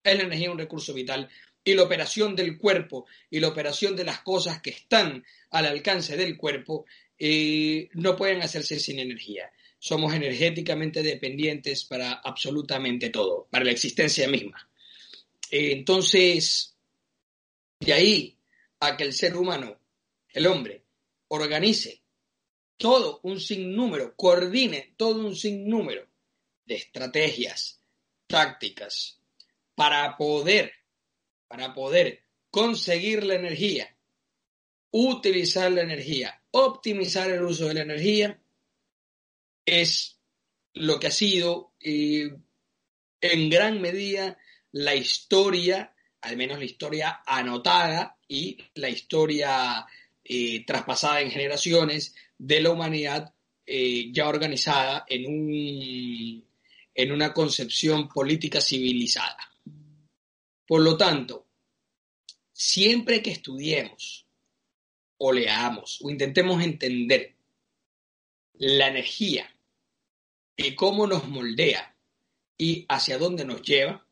Es 0.03 0.17
la 0.17 0.23
energía 0.23 0.51
un 0.51 0.59
recurso 0.59 0.93
vital 0.93 1.29
y 1.63 1.73
la 1.73 1.83
operación 1.83 2.35
del 2.35 2.57
cuerpo 2.57 3.05
y 3.29 3.39
la 3.39 3.47
operación 3.47 3.95
de 3.95 4.03
las 4.03 4.19
cosas 4.19 4.61
que 4.61 4.71
están 4.71 5.23
al 5.51 5.65
alcance 5.67 6.17
del 6.17 6.35
cuerpo 6.35 6.85
eh, 7.23 7.87
no 7.93 8.15
pueden 8.15 8.41
hacerse 8.41 8.79
sin 8.79 8.97
energía. 8.97 9.51
Somos 9.77 10.11
energéticamente 10.11 11.03
dependientes 11.03 11.83
para 11.83 12.13
absolutamente 12.13 13.11
todo, 13.11 13.47
para 13.51 13.63
la 13.63 13.71
existencia 13.71 14.27
misma. 14.27 14.67
entonces, 15.51 16.75
de 17.79 17.93
ahí 17.93 18.37
a 18.79 18.97
que 18.97 19.03
el 19.03 19.13
ser 19.13 19.37
humano, 19.37 19.79
el 20.33 20.47
hombre, 20.47 20.83
organice 21.27 22.01
todo 22.77 23.19
un 23.21 23.39
sinnúmero, 23.39 24.15
coordine 24.15 24.95
todo 24.97 25.27
un 25.27 25.35
sinnúmero 25.35 26.07
de 26.65 26.75
estrategias, 26.75 27.79
tácticas, 28.25 29.19
para 29.75 30.17
poder, 30.17 30.73
para 31.47 31.75
poder 31.75 32.23
conseguir 32.49 33.23
la 33.23 33.35
energía, 33.35 33.95
utilizar 34.91 35.71
la 35.71 35.81
energía, 35.81 36.41
optimizar 36.51 37.29
el 37.31 37.43
uso 37.43 37.67
de 37.67 37.75
la 37.75 37.81
energía, 37.81 38.39
es 39.65 40.19
lo 40.73 40.99
que 40.99 41.07
ha 41.07 41.11
sido 41.11 41.73
eh, 41.79 42.29
en 43.21 43.49
gran 43.49 43.81
medida 43.81 44.37
la 44.71 44.95
historia, 44.95 45.93
al 46.21 46.37
menos 46.37 46.59
la 46.59 46.65
historia 46.65 47.21
anotada 47.25 48.17
y 48.27 48.57
la 48.75 48.89
historia 48.89 49.85
eh, 50.23 50.65
traspasada 50.65 51.21
en 51.21 51.31
generaciones 51.31 52.15
de 52.37 52.61
la 52.61 52.71
humanidad 52.71 53.33
eh, 53.65 54.11
ya 54.11 54.27
organizada 54.27 55.05
en, 55.07 55.27
un, 55.27 56.45
en 56.93 57.11
una 57.11 57.33
concepción 57.33 58.07
política 58.09 58.59
civilizada. 58.59 59.37
Por 60.65 60.81
lo 60.81 60.97
tanto, 60.97 61.47
siempre 62.51 63.21
que 63.21 63.31
estudiemos 63.31 64.25
o 65.23 65.31
leamos 65.31 65.99
o 66.01 66.09
intentemos 66.09 66.63
entender 66.63 67.35
la 68.53 68.87
energía 68.87 69.55
y 70.57 70.73
cómo 70.73 71.05
nos 71.05 71.27
moldea 71.27 71.95
y 72.57 72.85
hacia 72.89 73.19
dónde 73.19 73.45
nos 73.45 73.61
lleva, 73.61 74.03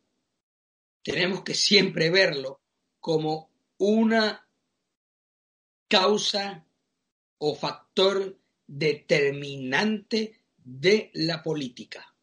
tenemos 1.01 1.43
que 1.43 1.55
siempre 1.55 2.11
verlo 2.11 2.61
como 2.99 3.49
una 3.79 4.47
causa 5.87 6.63
o 7.39 7.55
factor 7.55 8.37
determinante 8.67 10.39
de 10.57 11.09
la 11.13 11.41
política. 11.41 12.13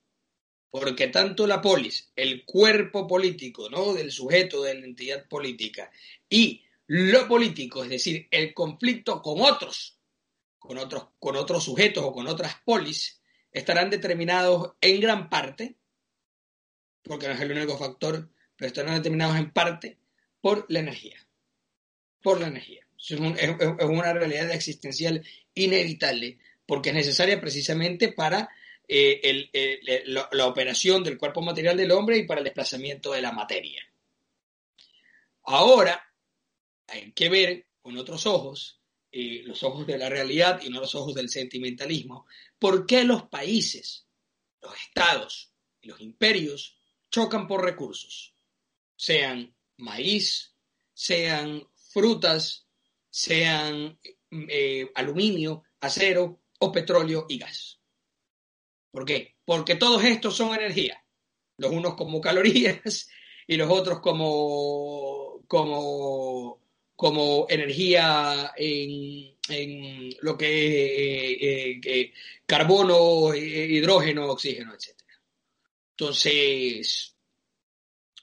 Porque 0.70 1.08
tanto 1.08 1.48
la 1.48 1.60
polis, 1.60 2.12
el 2.14 2.44
cuerpo 2.44 3.08
político, 3.08 3.68
¿no? 3.68 3.94
del 3.94 4.12
sujeto 4.12 4.62
de 4.62 4.74
la 4.74 4.84
entidad 4.84 5.26
política, 5.28 5.90
y 6.30 6.65
lo 6.88 7.26
político, 7.26 7.82
es 7.82 7.90
decir, 7.90 8.28
el 8.30 8.54
conflicto 8.54 9.20
con 9.20 9.40
otros, 9.40 9.98
con 10.58 10.78
otros, 10.78 11.08
con 11.18 11.36
otros 11.36 11.64
sujetos 11.64 12.04
o 12.04 12.12
con 12.12 12.26
otras 12.28 12.56
polis, 12.64 13.20
estarán 13.50 13.90
determinados 13.90 14.74
en 14.80 15.00
gran 15.00 15.28
parte, 15.28 15.76
porque 17.02 17.26
no 17.26 17.34
es 17.34 17.40
el 17.40 17.52
único 17.52 17.78
factor, 17.78 18.28
pero 18.56 18.68
estarán 18.68 18.94
determinados 18.94 19.36
en 19.36 19.50
parte 19.52 19.98
por 20.40 20.66
la 20.68 20.80
energía. 20.80 21.26
Por 22.22 22.40
la 22.40 22.48
energía. 22.48 22.86
Es, 22.98 23.18
una 23.18 24.12
realidad 24.12 24.50
existencial 24.50 25.24
inevitable, 25.54 26.38
porque 26.66 26.90
es 26.90 26.94
necesaria 26.94 27.40
precisamente 27.40 28.12
para 28.12 28.48
eh, 28.88 29.48
la, 30.06 30.46
operación 30.46 31.02
del 31.04 31.18
cuerpo 31.18 31.42
material 31.42 31.76
del 31.76 31.92
hombre 31.92 32.18
y 32.18 32.26
para 32.26 32.40
el 32.40 32.44
desplazamiento 32.44 33.12
de 33.12 33.22
la 33.22 33.32
materia. 33.32 33.82
Ahora, 35.44 36.05
hay 36.86 37.12
que 37.12 37.28
ver 37.28 37.66
con 37.82 37.96
otros 37.96 38.26
ojos, 38.26 38.80
eh, 39.12 39.42
los 39.44 39.62
ojos 39.62 39.86
de 39.86 39.98
la 39.98 40.08
realidad 40.08 40.60
y 40.62 40.68
no 40.68 40.80
los 40.80 40.94
ojos 40.94 41.14
del 41.14 41.28
sentimentalismo, 41.28 42.26
por 42.58 42.86
qué 42.86 43.04
los 43.04 43.24
países, 43.24 44.06
los 44.60 44.74
estados 44.76 45.52
y 45.80 45.88
los 45.88 46.00
imperios 46.00 46.76
chocan 47.10 47.46
por 47.46 47.64
recursos, 47.64 48.34
sean 48.96 49.54
maíz, 49.78 50.54
sean 50.92 51.66
frutas, 51.92 52.66
sean 53.10 53.98
eh, 54.30 54.90
aluminio, 54.94 55.62
acero 55.80 56.40
o 56.58 56.72
petróleo 56.72 57.26
y 57.28 57.38
gas. 57.38 57.80
¿Por 58.90 59.04
qué? 59.04 59.36
Porque 59.44 59.76
todos 59.76 60.04
estos 60.04 60.36
son 60.36 60.54
energía, 60.54 61.04
los 61.58 61.70
unos 61.70 61.94
como 61.94 62.20
calorías 62.20 63.08
y 63.46 63.56
los 63.56 63.70
otros 63.70 64.00
como, 64.00 65.42
como, 65.46 66.65
como 66.96 67.46
energía 67.48 68.52
en, 68.56 69.36
lo 70.22 70.36
que 70.36 70.46
es 70.46 71.42
eh, 71.42 71.80
eh, 71.84 72.12
carbono, 72.44 73.34
hidrógeno, 73.34 74.26
oxígeno, 74.30 74.74
etc. 74.74 74.96
Entonces, 75.90 77.14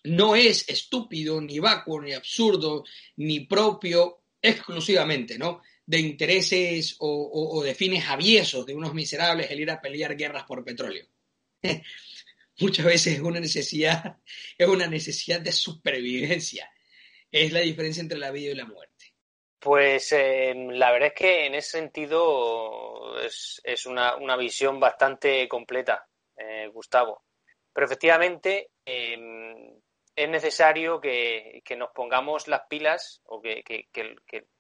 no 0.04 0.36
es 0.36 0.68
estúpido, 0.68 1.40
ni 1.40 1.60
vacuo, 1.60 2.02
ni 2.02 2.14
absurdo, 2.14 2.84
ni 3.18 3.42
propio 3.42 4.24
exclusivamente, 4.42 5.38
¿no? 5.38 5.62
De 5.86 6.00
intereses 6.00 6.96
o, 7.00 7.62
de 7.64 7.76
fines 7.76 8.06
aviesos 8.08 8.66
de 8.66 8.76
unos 8.76 8.94
miserables 8.94 9.50
el 9.52 9.62
ir 9.62 9.72
a 9.72 9.82
pelear 9.82 10.16
guerras 10.18 10.44
por 10.44 10.64
petróleo. 10.64 11.08
Muchas 12.60 12.86
veces 12.86 13.16
es 13.16 13.20
una 13.22 13.40
necesidad, 13.40 14.18
es 14.58 14.68
una 14.68 14.88
necesidad 14.88 15.42
de 15.42 15.52
supervivencia. 15.52 16.70
Es 17.34 17.52
la 17.52 17.62
diferencia 17.62 18.02
entre 18.02 18.20
la 18.20 18.30
vida 18.30 18.52
y 18.52 18.56
la 18.56 18.66
muerte. 18.66 19.16
Pues 19.58 20.12
em, 20.12 20.70
la 20.70 20.92
verdad 20.92 21.08
es 21.08 21.14
que 21.16 21.46
en 21.48 21.56
ese 21.56 21.80
sentido 21.80 23.20
es, 23.20 23.86
una, 23.88 24.38
visión 24.38 24.80
bastante 24.80 25.48
completa, 25.48 26.08
eh, 26.38 26.68
Gustavo. 26.72 27.24
Pero 27.74 27.88
efectivamente 27.88 28.70
em, 28.86 29.82
es 30.16 30.30
necesario 30.30 31.02
que, 31.02 31.64
nos 31.76 31.90
pongamos 31.90 32.48
las 32.48 32.68
pilas 32.70 33.20
o 33.26 33.42
que, 33.42 33.64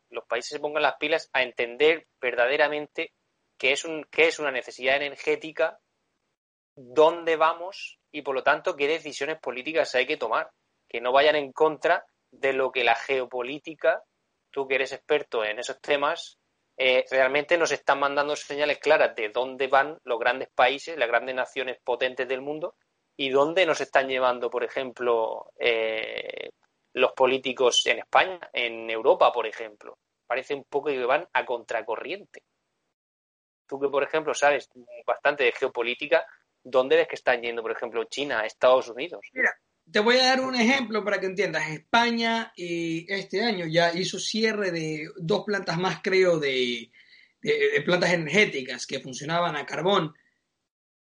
los 0.09 0.25
países 0.25 0.49
se 0.49 0.59
pongan 0.59 0.81
las 0.81 0.95
pilas 0.95 1.29
a 1.31 1.43
entender 1.43 2.07
verdaderamente 2.19 3.13
qué 3.55 3.73
es, 3.73 3.85
qué 4.09 4.29
es 4.29 4.39
una 4.39 4.51
necesidad 4.51 4.95
energética, 4.95 5.79
dónde 6.75 7.35
vamos 7.35 7.99
y 8.11 8.23
por 8.23 8.33
lo 8.33 8.41
tanto 8.41 8.75
qué 8.75 8.87
decisiones 8.87 9.37
políticas 9.37 9.93
hay 9.93 10.07
que 10.07 10.17
tomar, 10.17 10.49
que 10.89 11.01
no 11.01 11.11
vayan 11.11 11.35
en 11.35 11.51
contra 11.51 12.03
de 12.33 12.53
lo 12.53 12.71
que 12.71 12.83
la 12.83 12.95
geopolítica, 12.95 14.03
tú 14.51 14.67
que 14.67 14.75
eres 14.75 14.91
experto 14.91 15.45
en 15.45 15.59
esos 15.59 15.79
temas, 15.81 16.39
eh, 16.75 17.05
realmente 17.09 17.57
nos 17.57 17.71
están 17.71 17.99
mandando 17.99 18.35
señales 18.35 18.79
claras 18.79 19.15
de 19.15 19.29
dónde 19.29 19.67
van 19.67 19.99
los 20.03 20.19
grandes 20.19 20.49
países, 20.49 20.97
las 20.97 21.07
grandes 21.07 21.35
naciones 21.35 21.79
potentes 21.83 22.27
del 22.27 22.41
mundo 22.41 22.75
y 23.15 23.29
dónde 23.29 23.65
nos 23.65 23.79
están 23.79 24.07
llevando, 24.07 24.49
por 24.49 24.63
ejemplo, 24.63 25.51
eh, 25.59 26.49
los 26.93 27.11
políticos 27.13 27.85
en 27.85 27.99
España, 27.99 28.39
en 28.51 28.89
Europa, 28.89 29.31
por 29.31 29.45
ejemplo. 29.45 29.99
Parece 30.25 30.55
un 30.55 30.63
poco 30.63 30.87
que 30.87 31.05
van 31.05 31.27
a 31.33 31.45
contracorriente. 31.45 32.43
Tú 33.67 33.79
que, 33.79 33.89
por 33.89 34.03
ejemplo, 34.03 34.33
sabes 34.33 34.69
bastante 35.05 35.43
de 35.43 35.51
geopolítica, 35.51 36.25
¿dónde 36.63 36.95
ves 36.95 37.07
que 37.07 37.15
están 37.15 37.41
yendo, 37.41 37.61
por 37.61 37.71
ejemplo, 37.71 38.03
China, 38.05 38.45
Estados 38.45 38.89
Unidos? 38.89 39.21
Mira, 39.31 39.55
te 39.91 39.99
voy 39.99 40.17
a 40.17 40.25
dar 40.25 40.41
un 40.41 40.55
ejemplo 40.55 41.03
para 41.03 41.19
que 41.19 41.27
entiendas. 41.27 41.69
España 41.69 42.53
y 42.55 43.11
este 43.11 43.43
año 43.43 43.65
ya 43.67 43.93
hizo 43.93 44.19
cierre 44.19 44.71
de 44.71 45.09
dos 45.17 45.43
plantas 45.45 45.77
más, 45.77 45.99
creo, 46.01 46.39
de 46.39 46.91
plantas 47.85 48.13
energéticas 48.13 48.87
que 48.87 48.99
funcionaban 48.99 49.55
a 49.55 49.65
carbón 49.65 50.13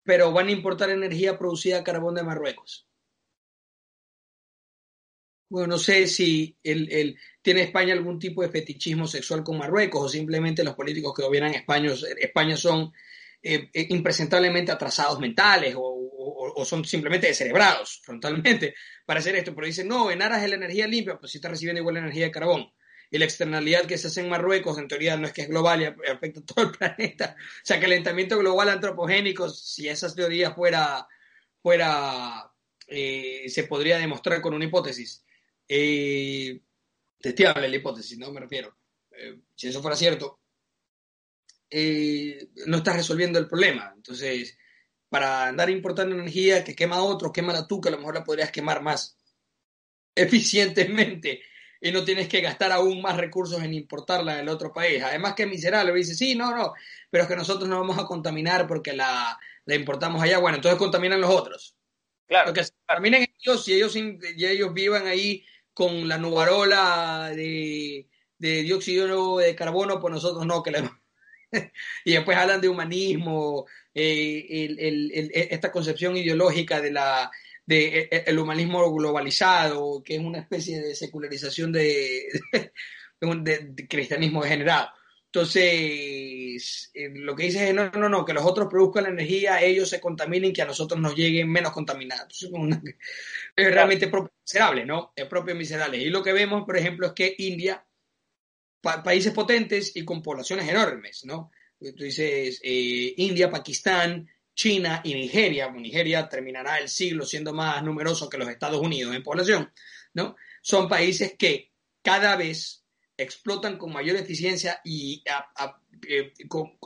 pero 0.04 0.32
van 0.32 0.48
a 0.48 0.52
importar 0.52 0.90
energía 0.90 1.38
producida 1.38 1.80
a 1.80 1.84
carbón 1.84 2.16
de 2.16 2.24
Marruecos. 2.24 2.86
Bueno, 5.50 5.68
no 5.68 5.78
sé 5.78 6.08
si 6.08 6.58
el, 6.64 7.18
tiene 7.42 7.62
España 7.62 7.94
algún 7.94 8.18
tipo 8.18 8.42
de 8.42 8.50
fetichismo 8.50 9.08
sexual 9.08 9.44
con 9.44 9.58
Marruecos 9.58 10.04
o 10.04 10.10
simplemente 10.10 10.64
los 10.64 10.76
políticos 10.76 11.14
que 11.16 11.24
gobiernan 11.24 11.54
España, 11.54 11.94
España 12.18 12.58
son 12.58 12.92
eh, 13.42 13.70
eh, 13.72 13.88
impresentablemente 13.90 14.72
atrasados 14.72 15.20
mentales 15.20 15.76
o, 15.78 16.12
son 16.66 16.86
simplemente 16.86 17.28
descerebrados 17.28 18.02
frontalmente 18.04 18.76
para 19.06 19.20
hacer 19.20 19.36
esto. 19.36 19.54
Pero 19.54 19.68
dicen, 19.68 19.88
no, 19.88 20.12
en 20.12 20.22
aras 20.22 20.42
de 20.42 20.48
la 20.50 20.56
energía 20.56 20.88
limpia, 20.88 21.18
pues 21.18 21.32
si 21.32 21.38
está 21.38 21.50
recibiendo 21.50 21.82
igual 21.82 21.98
energía 21.98 22.26
de 22.26 22.32
carbón 22.32 22.72
y 23.10 23.20
la 23.20 23.26
externalidad 23.26 23.86
que 23.86 23.98
se 23.98 24.08
hace 24.08 24.22
en 24.22 24.30
Marruecos, 24.30 24.78
en 24.80 24.88
teoría 24.88 25.16
no 25.18 25.28
es 25.28 25.34
que 25.34 25.44
es 25.44 25.48
global 25.48 25.82
y 25.82 26.10
afecta 26.10 26.40
a 26.40 26.46
todo 26.46 26.66
el 26.66 26.72
planeta. 26.78 27.36
O 27.38 27.62
sea, 27.64 27.80
calentamiento 27.80 28.40
global 28.40 28.70
antropogénico, 28.70 29.50
si 29.50 29.88
esa 29.88 30.14
teoría 30.16 30.52
fuera, 30.52 31.08
fuera 31.62 32.52
eh, 32.88 33.46
se 33.50 33.66
podría 33.66 34.00
demostrar 34.00 34.42
con 34.42 34.54
una 34.54 34.66
hipótesis. 34.66 35.24
Eh, 35.68 36.60
testeable 37.20 37.70
la 37.70 37.76
hipótesis, 37.76 38.18
¿no? 38.18 38.32
Me 38.32 38.42
refiero. 38.42 38.76
Eh, 39.12 39.40
si 39.56 39.68
eso 39.68 39.82
fuera 39.82 39.96
cierto, 39.96 40.42
eh, 41.70 42.50
no 42.68 42.78
estás 42.78 42.96
resolviendo 42.96 43.40
el 43.40 43.48
problema. 43.48 43.94
Entonces, 43.96 44.58
para 45.14 45.46
andar 45.46 45.70
importando 45.70 46.16
energía 46.16 46.64
que 46.64 46.76
quema 46.76 46.96
a 46.96 47.04
otro, 47.04 47.32
quema 47.32 47.68
tú, 47.68 47.80
que 47.80 47.90
a 47.90 47.92
lo 47.92 48.00
mejor 48.00 48.16
la 48.16 48.24
podrías 48.24 48.50
quemar 48.50 48.82
más 48.82 49.16
eficientemente 50.16 51.44
y 51.80 51.92
no 51.92 52.04
tienes 52.04 52.28
que 52.28 52.42
gastar 52.42 52.72
aún 52.72 53.00
más 53.00 53.16
recursos 53.18 53.62
en 53.62 53.76
importarla 53.76 54.38
del 54.38 54.50
otro 54.50 54.74
país. 54.74 55.04
Además 55.04 55.36
que 55.36 55.44
es 55.44 55.50
miserable, 55.50 55.94
dice, 55.94 56.16
sí, 56.16 56.34
no, 56.34 56.56
no, 56.58 56.74
pero 57.12 57.26
es 57.26 57.30
que 57.30 57.36
nosotros 57.36 57.70
no 57.70 57.80
vamos 57.80 58.00
a 58.00 58.08
contaminar 58.08 58.66
porque 58.66 58.94
la, 58.94 59.38
importamos 59.68 60.20
allá, 60.20 60.40
bueno, 60.40 60.56
entonces 60.56 60.80
contaminan 60.80 61.22
los 61.22 61.30
otros. 61.30 61.78
Claro. 62.26 62.52
que 62.52 62.64
terminen 62.88 63.28
ellos 63.40 63.68
y 63.68 63.74
ellos, 63.74 63.96
y 63.96 64.46
ellos 64.48 64.74
vivan 64.74 65.06
ahí 65.06 65.46
con 65.76 66.08
la 66.08 66.18
nubarola 66.18 67.30
de, 67.36 68.10
de 68.40 68.64
dióxido 68.64 69.38
de 69.38 69.54
carbono, 69.54 70.00
pues 70.00 70.12
nosotros 70.12 70.44
no, 70.48 70.64
que 70.64 70.72
le... 70.72 70.90
y 72.06 72.14
después 72.14 72.38
hablan 72.38 72.62
de 72.62 72.70
humanismo, 72.70 73.66
eh, 73.94 74.78
el, 74.80 75.32
esta 75.34 75.72
concepción 75.72 76.18
ideológica 76.18 76.82
de 76.82 76.92
la 76.92 77.32
de, 77.66 78.00
e, 78.00 78.10
e, 78.12 78.24
el 78.28 78.40
humanismo 78.40 78.94
globalizado, 78.94 80.04
que 80.04 80.16
es 80.16 80.22
una 80.22 80.40
especie 80.40 80.82
de 80.82 80.96
secularización 80.96 81.72
de, 81.72 82.28
de, 83.22 83.88
cristianismo 83.88 84.44
degenerado. 84.44 84.90
Entonces, 85.26 86.92
eh, 86.94 87.10
lo 87.16 87.36
que 87.36 87.46
dice 87.46 87.70
es, 87.70 87.74
no, 87.74 87.90
no, 87.90 88.08
no, 88.08 88.24
que 88.24 88.34
los 88.34 88.46
otros 88.46 88.68
produzcan 88.70 89.04
la 89.06 89.10
energía, 89.10 89.62
ellos 89.62 89.90
se 89.90 90.00
contaminen, 90.00 90.54
que 90.54 90.62
a 90.62 90.66
nosotros 90.66 91.02
nos 91.02 91.16
lleguen 91.16 91.52
menos 91.52 91.72
contaminados. 91.72 92.44
Es, 92.44 92.52
realmente 93.74 94.10
propio 94.10 94.32
miserable, 94.46 94.86
¿no? 94.86 95.12
Es 95.16 95.26
propio 95.26 95.56
miserable. 95.56 95.98
Y 95.98 96.10
lo 96.10 96.22
que 96.22 96.34
vemos, 96.34 96.66
por 96.66 96.78
ejemplo, 96.78 97.08
es 97.08 97.14
que 97.14 97.34
India, 97.40 97.84
países 98.84 99.32
potentes 99.32 99.96
y 99.96 100.04
con 100.04 100.22
poblaciones 100.22 100.68
enormes, 100.68 101.24
¿no? 101.26 101.52
Tú 101.80 102.04
dices 102.04 102.60
eh, 102.64 103.14
India, 103.18 103.50
Pakistán, 103.50 104.30
China 104.54 105.02
y 105.04 105.14
Nigeria. 105.14 105.72
Nigeria 105.72 106.28
terminará 106.28 106.80
el 106.80 106.90
siglo 106.90 107.26
siendo 107.26 107.54
más 107.54 107.84
numeroso 107.84 108.30
que 108.30 108.38
los 108.38 108.50
Estados 108.50 108.82
Unidos 108.82 109.16
en 109.16 109.24
población, 109.24 109.72
¿no? 110.14 110.36
Son 110.62 110.88
países 110.88 111.36
que 111.38 111.72
cada 112.02 112.36
vez 112.36 112.84
explotan 113.18 113.78
con 113.78 113.94
mayor 113.94 114.18
eficiencia 114.18 114.82
y 114.84 115.24
eh, 116.08 116.34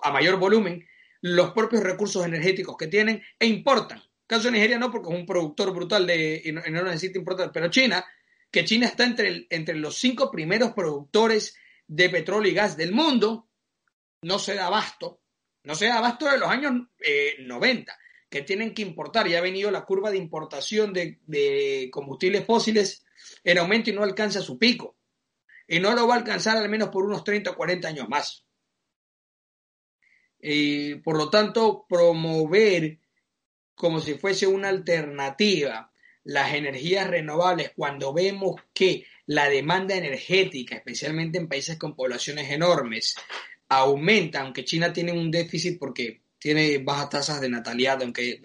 a, 0.04 0.12
mayor 0.12 0.38
volumen 0.38 0.86
los 1.22 1.52
propios 1.52 1.84
recursos 1.84 2.26
energéticos 2.26 2.78
que 2.78 2.88
tienen 2.88 3.24
e 3.40 3.48
importan. 3.48 4.02
Caso 4.28 4.46
de 4.46 4.52
Nigeria 4.52 4.78
no, 4.78 4.92
porque 4.92 5.10
es 5.10 5.20
un 5.20 5.26
productor 5.26 5.74
brutal 5.74 6.06
de, 6.06 6.42
y 6.44 6.52
no, 6.52 6.62
necesita 6.62 7.18
importar, 7.18 7.52
pero 7.52 7.70
China, 7.70 8.06
que 8.52 8.66
China 8.66 8.88
está 8.88 9.04
entre, 9.04 9.48
entre 9.50 9.76
los 9.76 9.98
cinco 9.98 10.30
primeros 10.30 10.74
productores 10.74 11.56
de 11.88 12.10
petróleo 12.10 12.52
y 12.52 12.56
gas 12.56 12.78
del 12.78 12.92
mundo, 12.92 13.50
no 14.22 14.40
se 14.40 14.56
da 14.56 14.68
abasto, 14.68 15.22
no 15.64 15.76
se 15.76 15.88
da 15.88 15.98
abasto 15.98 16.30
de 16.30 16.38
los 16.38 16.50
años 16.50 16.74
90, 17.40 17.92
eh, 17.92 17.96
que 18.30 18.42
tienen 18.42 18.74
que 18.74 18.82
importar. 18.82 19.28
Ya 19.28 19.40
ha 19.40 19.42
venido 19.42 19.72
la 19.72 19.86
curva 19.86 20.12
de 20.12 20.18
importación 20.18 20.94
de, 20.94 21.20
de 21.26 21.90
combustibles 21.92 22.46
fósiles 22.46 23.06
en 23.44 23.58
aumento 23.58 23.90
y 23.90 23.94
no 23.94 24.04
alcanza 24.04 24.42
su 24.42 24.58
pico 24.58 24.98
y 25.68 25.80
no 25.80 25.94
lo 25.94 26.08
va 26.08 26.16
a 26.16 26.18
alcanzar 26.18 26.58
al 26.58 26.70
menos 26.70 26.90
por 26.90 27.04
unos 27.04 27.24
30 27.24 27.52
o 27.52 27.56
40 27.56 27.88
años 27.88 28.10
más. 28.10 28.46
Y 30.40 30.96
por 30.96 31.18
lo 31.18 31.30
tanto, 31.30 31.86
promover 31.90 33.00
como 33.76 34.00
si 34.00 34.16
fuese 34.16 34.48
una 34.48 34.70
alternativa 34.70 35.92
las 36.28 36.54
energías 36.54 37.08
renovables 37.08 37.72
cuando 37.74 38.14
vemos 38.14 38.56
que 38.74 39.06
la 39.28 39.48
demanda 39.48 39.96
energética, 39.96 40.76
especialmente 40.76 41.38
en 41.38 41.48
países 41.48 41.78
con 41.78 41.96
poblaciones 41.96 42.52
enormes, 42.52 43.16
aumenta, 43.70 44.42
aunque 44.42 44.66
China 44.66 44.92
tiene 44.92 45.14
un 45.14 45.32
déficit 45.32 45.80
porque 45.80 46.22
tiene 46.38 46.80
bajas 46.80 47.10
tasas 47.10 47.42
de 47.42 47.50
natalidad, 47.50 48.02
aunque 48.02 48.32
eh, 48.32 48.42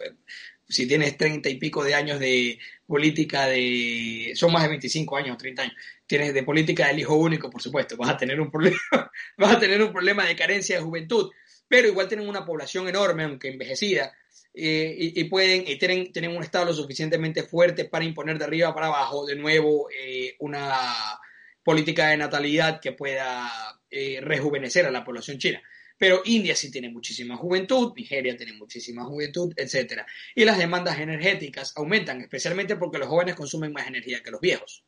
si 0.68 0.86
tienes 0.86 1.16
treinta 1.16 1.48
y 1.48 1.56
pico 1.56 1.82
de 1.82 1.94
años 1.94 2.20
de 2.20 2.58
política 2.86 3.46
de, 3.46 4.32
son 4.36 4.52
más 4.52 4.62
de 4.62 4.68
25 4.68 5.16
años, 5.16 5.36
30 5.36 5.62
años, 5.62 5.74
tienes 6.06 6.32
de 6.32 6.44
política 6.44 6.86
del 6.86 7.00
hijo 7.00 7.16
único, 7.16 7.50
por 7.50 7.62
supuesto, 7.62 7.96
vas 7.96 8.10
a 8.10 8.16
tener 8.16 8.40
un 8.40 8.50
problema, 8.50 8.78
vas 9.36 9.56
a 9.56 9.58
tener 9.58 9.82
un 9.82 9.92
problema 9.92 10.24
de 10.24 10.36
carencia 10.36 10.76
de 10.76 10.82
juventud, 10.82 11.32
pero 11.66 11.88
igual 11.88 12.06
tienen 12.06 12.28
una 12.28 12.44
población 12.44 12.88
enorme, 12.88 13.24
aunque 13.24 13.48
envejecida, 13.48 14.12
eh, 14.54 14.94
y, 14.98 15.24
pueden 15.24 15.64
y 15.66 15.76
tienen, 15.76 16.12
tienen 16.12 16.36
un 16.36 16.42
estado 16.42 16.66
lo 16.66 16.74
suficientemente 16.74 17.42
fuerte 17.42 17.86
para 17.86 18.04
imponer 18.04 18.38
de 18.38 18.44
arriba 18.44 18.74
para 18.74 18.86
abajo 18.86 19.24
de 19.24 19.36
nuevo 19.36 19.88
eh, 19.90 20.36
una 20.40 21.18
política 21.64 22.08
de 22.08 22.18
natalidad 22.18 22.80
que 22.80 22.92
pueda 22.92 23.50
eh, 23.90 24.20
rejuvenecer 24.20 24.86
a 24.86 24.90
la 24.90 25.04
población 25.04 25.38
china. 25.38 25.62
Pero 25.96 26.22
India 26.24 26.56
sí 26.56 26.70
tiene 26.70 26.90
muchísima 26.90 27.36
juventud, 27.36 27.92
Nigeria 27.96 28.36
tiene 28.36 28.54
muchísima 28.54 29.04
juventud, 29.04 29.54
etc. 29.56 30.02
Y 30.34 30.44
las 30.44 30.58
demandas 30.58 30.98
energéticas 30.98 31.72
aumentan, 31.76 32.20
especialmente 32.20 32.76
porque 32.76 32.98
los 32.98 33.08
jóvenes 33.08 33.36
consumen 33.36 33.72
más 33.72 33.86
energía 33.86 34.22
que 34.22 34.32
los 34.32 34.40
viejos. 34.40 34.84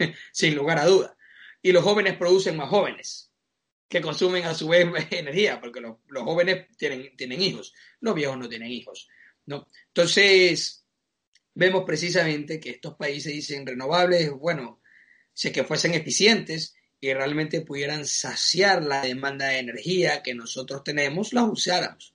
sin 0.32 0.54
lugar 0.54 0.78
a 0.78 0.86
duda. 0.86 1.16
Y 1.62 1.72
los 1.72 1.84
jóvenes 1.84 2.16
producen 2.16 2.56
más 2.56 2.68
jóvenes, 2.68 3.29
que 3.90 4.00
consumen 4.00 4.44
a 4.44 4.54
su 4.54 4.68
vez 4.68 4.86
energía, 5.10 5.60
porque 5.60 5.80
los, 5.80 5.96
jóvenes 6.08 6.68
tienen, 6.78 7.14
tienen, 7.16 7.42
hijos, 7.42 7.74
los 8.00 8.14
viejos 8.14 8.38
no 8.38 8.48
tienen 8.48 8.70
hijos. 8.70 9.08
¿no? 9.46 9.66
Entonces, 9.88 10.86
vemos 11.54 11.82
precisamente 11.84 12.60
que 12.60 12.70
estos 12.70 12.94
países 12.94 13.32
dicen 13.32 13.66
renovables, 13.66 14.30
bueno, 14.30 14.80
si 15.34 15.50
que 15.50 15.64
fuesen 15.64 15.94
eficientes 15.94 16.76
y 17.00 17.12
realmente 17.12 17.62
pudieran 17.62 18.06
saciar 18.06 18.84
la 18.84 19.02
demanda 19.02 19.48
de 19.48 19.58
energía 19.58 20.22
que 20.22 20.34
nosotros 20.34 20.84
tenemos, 20.84 21.32
las 21.32 21.48
usáramos. 21.48 22.14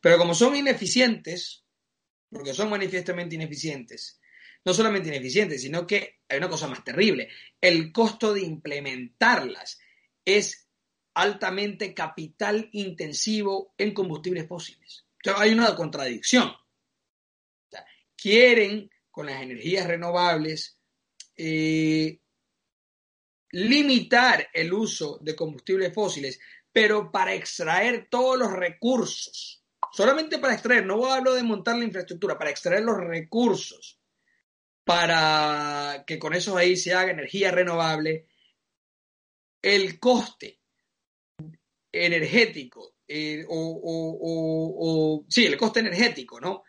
Pero 0.00 0.16
como 0.16 0.32
son 0.32 0.54
ineficientes, 0.54 1.64
porque 2.30 2.54
son 2.54 2.70
manifiestamente 2.70 3.34
ineficientes, 3.34 4.20
no 4.64 4.72
solamente 4.74 5.08
ineficientes, 5.08 5.62
sino 5.62 5.86
que 5.88 6.20
hay 6.28 6.38
una 6.38 6.48
cosa 6.48 6.68
más 6.68 6.84
terrible. 6.84 7.30
El 7.60 7.90
costo 7.90 8.32
de 8.32 8.42
implementarlas 8.42 9.80
es 10.24 10.69
altamente 11.14 11.94
capital 11.94 12.68
intensivo 12.72 13.74
en 13.76 13.92
combustibles 13.92 14.46
fósiles. 14.46 15.06
Entonces, 15.16 15.42
hay 15.42 15.52
una 15.52 15.74
contradicción. 15.74 16.52
quieren 18.16 18.90
con 19.10 19.26
las 19.26 19.42
energías 19.42 19.86
renovables 19.86 20.78
eh, 21.36 22.20
limitar 23.52 24.48
el 24.52 24.72
uso 24.72 25.18
de 25.22 25.34
combustibles 25.34 25.92
fósiles, 25.92 26.38
pero 26.72 27.10
para 27.10 27.34
extraer 27.34 28.08
todos 28.10 28.38
los 28.38 28.52
recursos, 28.52 29.64
solamente 29.92 30.38
para 30.38 30.54
extraer, 30.54 30.86
no 30.86 31.04
hablo 31.06 31.34
de 31.34 31.42
montar 31.42 31.76
la 31.76 31.84
infraestructura, 31.84 32.38
para 32.38 32.50
extraer 32.50 32.82
los 32.82 32.98
recursos 32.98 34.00
para 34.84 36.04
que 36.06 36.18
con 36.18 36.34
eso 36.34 36.56
ahí 36.56 36.76
se 36.76 36.94
haga 36.94 37.12
energía 37.12 37.50
renovable, 37.50 38.26
el 39.62 40.00
coste 40.00 40.59
energético, 41.92 42.94
eh, 43.06 43.44
o, 43.48 45.24
sí, 45.28 45.46
el 45.46 45.56
coste 45.56 45.80
energético, 45.80 46.40
¿no? 46.40 46.64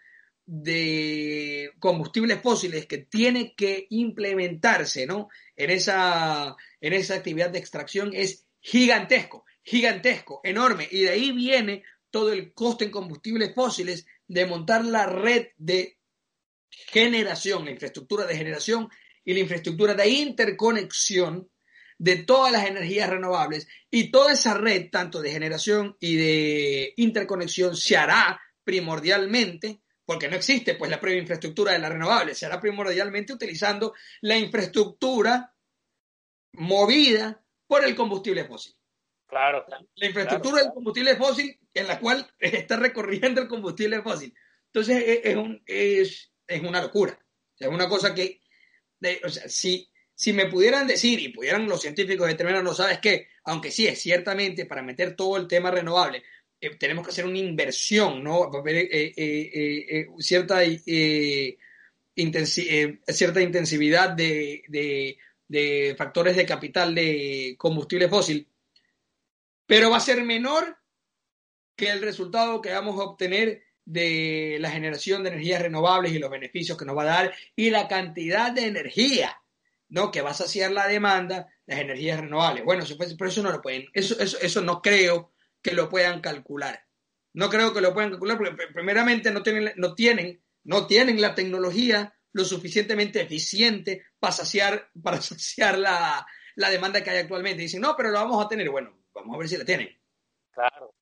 de 0.46 1.72
combustibles 1.80 2.42
fósiles 2.42 2.86
que 2.86 2.98
tiene 2.98 3.54
que 3.56 3.88
implementarse 3.90 5.06
¿no? 5.06 5.30
en, 5.56 5.70
esa, 5.70 6.56
en 6.82 6.94
esa 6.94 7.16
actividad 7.16 7.52
de 7.52 7.60
extracción 7.60 8.12
es 8.14 8.46
gigantesco, 8.60 9.46
gigantesco, 9.64 10.42
enorme. 10.44 10.88
Y 10.92 11.04
de 11.04 11.10
ahí 11.12 11.32
viene 11.32 11.84
todo 12.10 12.34
el 12.34 12.54
coste 12.54 12.86
en 12.86 12.92
combustibles 12.92 13.54
fósiles 13.56 14.06
de 14.28 14.46
montar 14.46 14.84
la 14.84 15.06
red 15.06 15.48
de 15.58 15.98
generación, 16.70 17.66
la 17.66 17.72
infraestructura 17.72 18.26
de 18.26 18.36
generación 18.36 18.90
y 19.24 19.34
la 19.34 19.40
infraestructura 19.40 19.94
de 19.94 20.10
interconexión 20.10 21.50
de 22.02 22.16
todas 22.16 22.52
las 22.52 22.66
energías 22.66 23.08
renovables 23.12 23.68
y 23.92 24.10
toda 24.10 24.34
esa 24.34 24.56
red, 24.56 24.90
tanto 24.90 25.22
de 25.22 25.30
generación 25.30 25.98
y 26.00 26.16
de 26.16 26.94
interconexión, 26.98 27.76
se 27.76 27.96
hará 27.96 28.42
primordialmente, 28.64 29.82
porque 30.04 30.28
no 30.28 30.36
existe 30.36 30.74
pues 30.74 30.90
la 30.90 31.00
previa 31.00 31.22
infraestructura 31.22 31.74
de 31.74 31.78
la 31.78 31.90
renovable, 31.90 32.34
se 32.34 32.48
hará 32.48 32.60
primordialmente 32.60 33.34
utilizando 33.34 33.94
la 34.22 34.36
infraestructura 34.36 35.54
movida 36.54 37.40
por 37.68 37.86
el 37.86 37.96
combustible 37.96 38.46
fósil. 38.46 38.74
Claro. 39.28 39.64
La 39.94 40.08
infraestructura 40.08 40.64
del 40.64 40.74
combustible 40.74 41.16
fósil 41.18 41.56
en 41.72 41.88
la 41.88 42.00
cual 42.00 42.28
está 42.40 42.78
recorriendo 42.78 43.42
el 43.42 43.48
combustible 43.48 44.02
fósil. 44.02 44.34
Entonces 44.74 45.22
es, 45.24 45.36
un, 45.36 45.62
es, 45.68 46.34
es 46.48 46.62
una 46.64 46.82
locura. 46.82 47.16
es 47.60 47.68
una 47.68 47.88
cosa 47.88 48.16
que, 48.16 48.42
o 49.24 49.30
sea, 49.30 49.48
si, 49.48 49.91
si 50.22 50.34
me 50.34 50.46
pudieran 50.46 50.86
decir 50.86 51.20
y 51.20 51.30
pudieran 51.30 51.68
los 51.68 51.82
científicos 51.82 52.28
determinar, 52.28 52.64
no 52.64 52.76
sabes 52.76 53.00
qué, 53.00 53.30
aunque 53.46 53.72
sí, 53.72 53.88
es 53.88 54.00
ciertamente 54.00 54.68
para 54.68 54.84
meter 54.84 55.16
todo 55.16 55.36
el 55.36 55.48
tema 55.48 55.72
renovable, 55.72 56.22
eh, 56.60 56.76
tenemos 56.76 57.04
que 57.04 57.10
hacer 57.10 57.26
una 57.26 57.40
inversión, 57.40 58.24
¿no? 58.24 58.52
Eh, 58.68 59.14
eh, 59.18 60.08
cierta, 60.20 60.60
cierta 63.08 63.42
intensividad 63.42 64.12
de, 64.12 65.18
de 65.48 65.96
factores 65.98 66.36
de 66.36 66.46
capital 66.46 66.94
de 66.94 67.56
combustible 67.58 68.08
fósil, 68.08 68.48
pero 69.66 69.90
va 69.90 69.98
a 69.98 70.02
ser 70.02 70.24
menor 70.24 70.78
que 71.76 71.90
el 71.90 72.00
resultado 72.00 72.62
que 72.62 72.74
vamos 72.74 73.00
a 73.00 73.06
obtener 73.06 73.64
de 73.86 74.58
la 74.60 74.70
generación 74.70 75.24
de 75.24 75.30
energías 75.32 75.64
renovables 75.64 76.12
y 76.12 76.20
los 76.20 76.30
beneficios 76.30 76.78
que 76.78 76.86
nos 76.86 76.96
va 76.96 77.02
a 77.02 77.06
dar 77.06 77.34
y 77.56 77.72
la 77.72 77.88
cantidad 77.88 78.52
de 78.52 78.68
energía 78.68 79.41
¿no? 79.92 80.12
que 80.12 80.22
va 80.22 80.32
a 80.32 80.34
saciar 80.34 80.72
la 80.72 80.88
demanda, 80.88 81.48
las 81.68 81.80
energías 81.80 82.20
renovables. 82.20 82.66
Bueno, 82.66 82.84
pero 82.98 83.30
eso 83.30 83.44
no 83.44 83.52
lo 83.52 83.62
pueden, 83.62 83.86
eso, 83.94 84.20
eso, 84.20 84.38
eso 84.42 84.62
no 84.62 84.82
creo 84.82 85.32
que 85.62 85.74
lo 85.74 85.88
puedan 85.88 86.20
calcular. 86.20 86.84
No 87.34 87.50
creo 87.50 87.74
que 87.74 87.82
lo 87.82 87.94
puedan 87.94 88.10
calcular 88.10 88.38
porque 88.38 88.56
primeramente 88.74 89.32
no 89.32 89.44
tienen, 89.44 89.72
no 89.78 89.94
tienen 89.94 90.42
no 90.64 90.88
tienen 90.88 91.22
la 91.22 91.36
tecnología 91.36 92.14
lo 92.34 92.46
suficientemente 92.46 93.22
eficiente 93.22 94.06
para 94.20 94.34
saciar, 94.34 94.90
para 95.02 95.22
saciar 95.22 95.78
la, 95.78 96.26
la 96.56 96.70
demanda 96.70 97.04
que 97.04 97.10
hay 97.10 97.18
actualmente. 97.20 97.64
Dicen, 97.64 97.82
no, 97.82 97.96
pero 97.96 98.10
lo 98.10 98.20
vamos 98.20 98.44
a 98.44 98.48
tener. 98.48 98.70
Bueno, 98.70 98.98
vamos 99.14 99.36
a 99.36 99.40
ver 99.40 99.50
si 99.50 99.58
la 99.58 99.66
tienen. 99.66 99.90
Claro. 100.52 100.94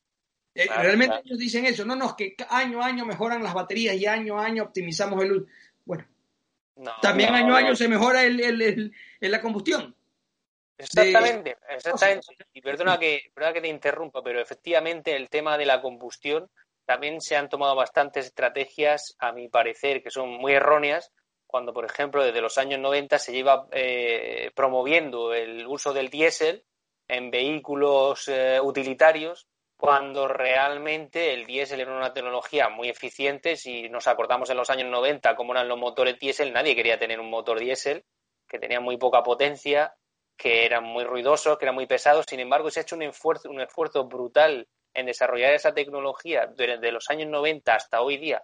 Eh, 0.55 0.67
realmente 0.67 1.21
ellos 1.23 1.37
dicen 1.37 1.65
eso, 1.65 1.85
no, 1.85 1.95
no, 1.95 2.07
es 2.07 2.13
que 2.13 2.35
año 2.49 2.81
a 2.81 2.87
año 2.87 3.05
mejoran 3.05 3.43
las 3.43 3.53
baterías 3.53 3.95
y 3.95 4.05
año 4.07 4.39
a 4.39 4.45
año 4.45 4.63
optimizamos 4.63 5.23
el... 5.23 5.45
También 7.01 7.33
año 7.33 7.55
a 7.55 7.59
año 7.59 7.75
se 7.75 7.87
mejora 7.87 8.23
el, 8.23 8.39
el, 8.39 8.93
la 9.19 9.41
combustión. 9.41 9.95
Exactamente, 10.77 11.57
exactamente. 11.69 12.27
Y 12.53 12.61
perdona 12.61 12.97
que, 12.97 13.31
perdona 13.33 13.53
que 13.53 13.61
te 13.61 13.67
interrumpa, 13.67 14.23
pero 14.23 14.39
efectivamente 14.39 15.15
el 15.15 15.29
tema 15.29 15.57
de 15.57 15.65
la 15.65 15.81
combustión 15.81 16.49
también 16.85 17.21
se 17.21 17.35
han 17.35 17.49
tomado 17.49 17.75
bastantes 17.75 18.27
estrategias, 18.27 19.15
a 19.19 19.31
mi 19.31 19.49
parecer, 19.49 20.01
que 20.01 20.09
son 20.09 20.29
muy 20.29 20.53
erróneas, 20.53 21.11
cuando, 21.45 21.73
por 21.73 21.83
ejemplo, 21.83 22.23
desde 22.23 22.41
los 22.41 22.57
años 22.57 22.79
90 22.79 23.19
se 23.19 23.33
lleva 23.33 23.67
eh, 23.71 24.51
promoviendo 24.55 25.33
el 25.33 25.67
uso 25.67 25.93
del 25.93 26.09
diésel 26.09 26.63
en 27.07 27.29
vehículos 27.29 28.27
eh, 28.27 28.59
utilitarios, 28.61 29.48
cuando 29.79 30.27
realmente 30.27 31.33
el 31.33 31.45
diésel 31.45 31.79
era 31.79 31.95
una 31.95 32.13
tecnología 32.13 32.67
muy 32.67 32.89
eficiente. 32.89 33.55
Si 33.55 33.87
nos 33.87 34.07
acordamos 34.07 34.49
en 34.49 34.57
los 34.57 34.69
años 34.69 34.89
90 34.89 35.37
cómo 35.37 35.53
eran 35.53 35.69
los 35.69 35.79
motores 35.79 36.19
diésel, 36.19 36.51
nadie 36.51 36.75
quería 36.75 36.99
tener 36.99 37.17
un 37.17 37.29
motor 37.29 37.57
diésel, 37.57 38.03
que 38.45 38.59
tenía 38.59 38.81
muy 38.81 38.97
poca 38.97 39.23
potencia, 39.23 39.95
que 40.35 40.65
eran 40.65 40.83
muy 40.83 41.05
ruidosos, 41.05 41.57
que 41.57 41.63
eran 41.63 41.75
muy 41.75 41.87
pesados. 41.87 42.25
Sin 42.27 42.41
embargo, 42.41 42.69
se 42.69 42.81
ha 42.81 42.83
hecho 42.83 42.97
un 42.97 43.03
esfuerzo, 43.03 43.49
un 43.49 43.61
esfuerzo 43.61 44.03
brutal 44.03 44.67
en 44.93 45.05
desarrollar 45.05 45.53
esa 45.53 45.73
tecnología 45.73 46.47
desde 46.57 46.91
los 46.91 47.09
años 47.09 47.29
90 47.29 47.73
hasta 47.73 48.01
hoy 48.01 48.17
día, 48.17 48.43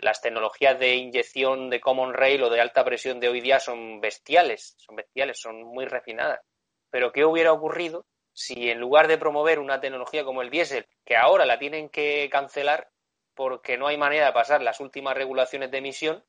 las 0.00 0.20
tecnologías 0.20 0.80
de 0.80 0.96
inyección 0.96 1.70
de 1.70 1.80
common 1.80 2.12
rail 2.12 2.42
o 2.42 2.50
de 2.50 2.60
alta 2.60 2.84
presión 2.84 3.20
de 3.20 3.28
hoy 3.28 3.40
día 3.40 3.60
son 3.60 4.00
bestiales, 4.00 4.74
son 4.78 4.96
bestiales, 4.96 5.38
son 5.38 5.62
muy 5.62 5.84
refinadas. 5.84 6.40
Pero 6.90 7.12
¿qué 7.12 7.24
hubiera 7.24 7.52
ocurrido 7.52 8.04
si 8.32 8.70
en 8.70 8.80
lugar 8.80 9.08
de 9.08 9.18
promover 9.18 9.58
una 9.58 9.80
tecnología 9.80 10.24
como 10.24 10.42
el 10.42 10.50
diésel, 10.50 10.86
que 11.04 11.16
ahora 11.16 11.46
la 11.46 11.58
tienen 11.58 11.88
que 11.88 12.28
cancelar 12.30 12.90
porque 13.34 13.78
no 13.78 13.86
hay 13.86 13.96
manera 13.96 14.26
de 14.26 14.32
pasar 14.32 14.62
las 14.62 14.80
últimas 14.80 15.16
regulaciones 15.16 15.70
de 15.70 15.78
emisión, 15.78 16.24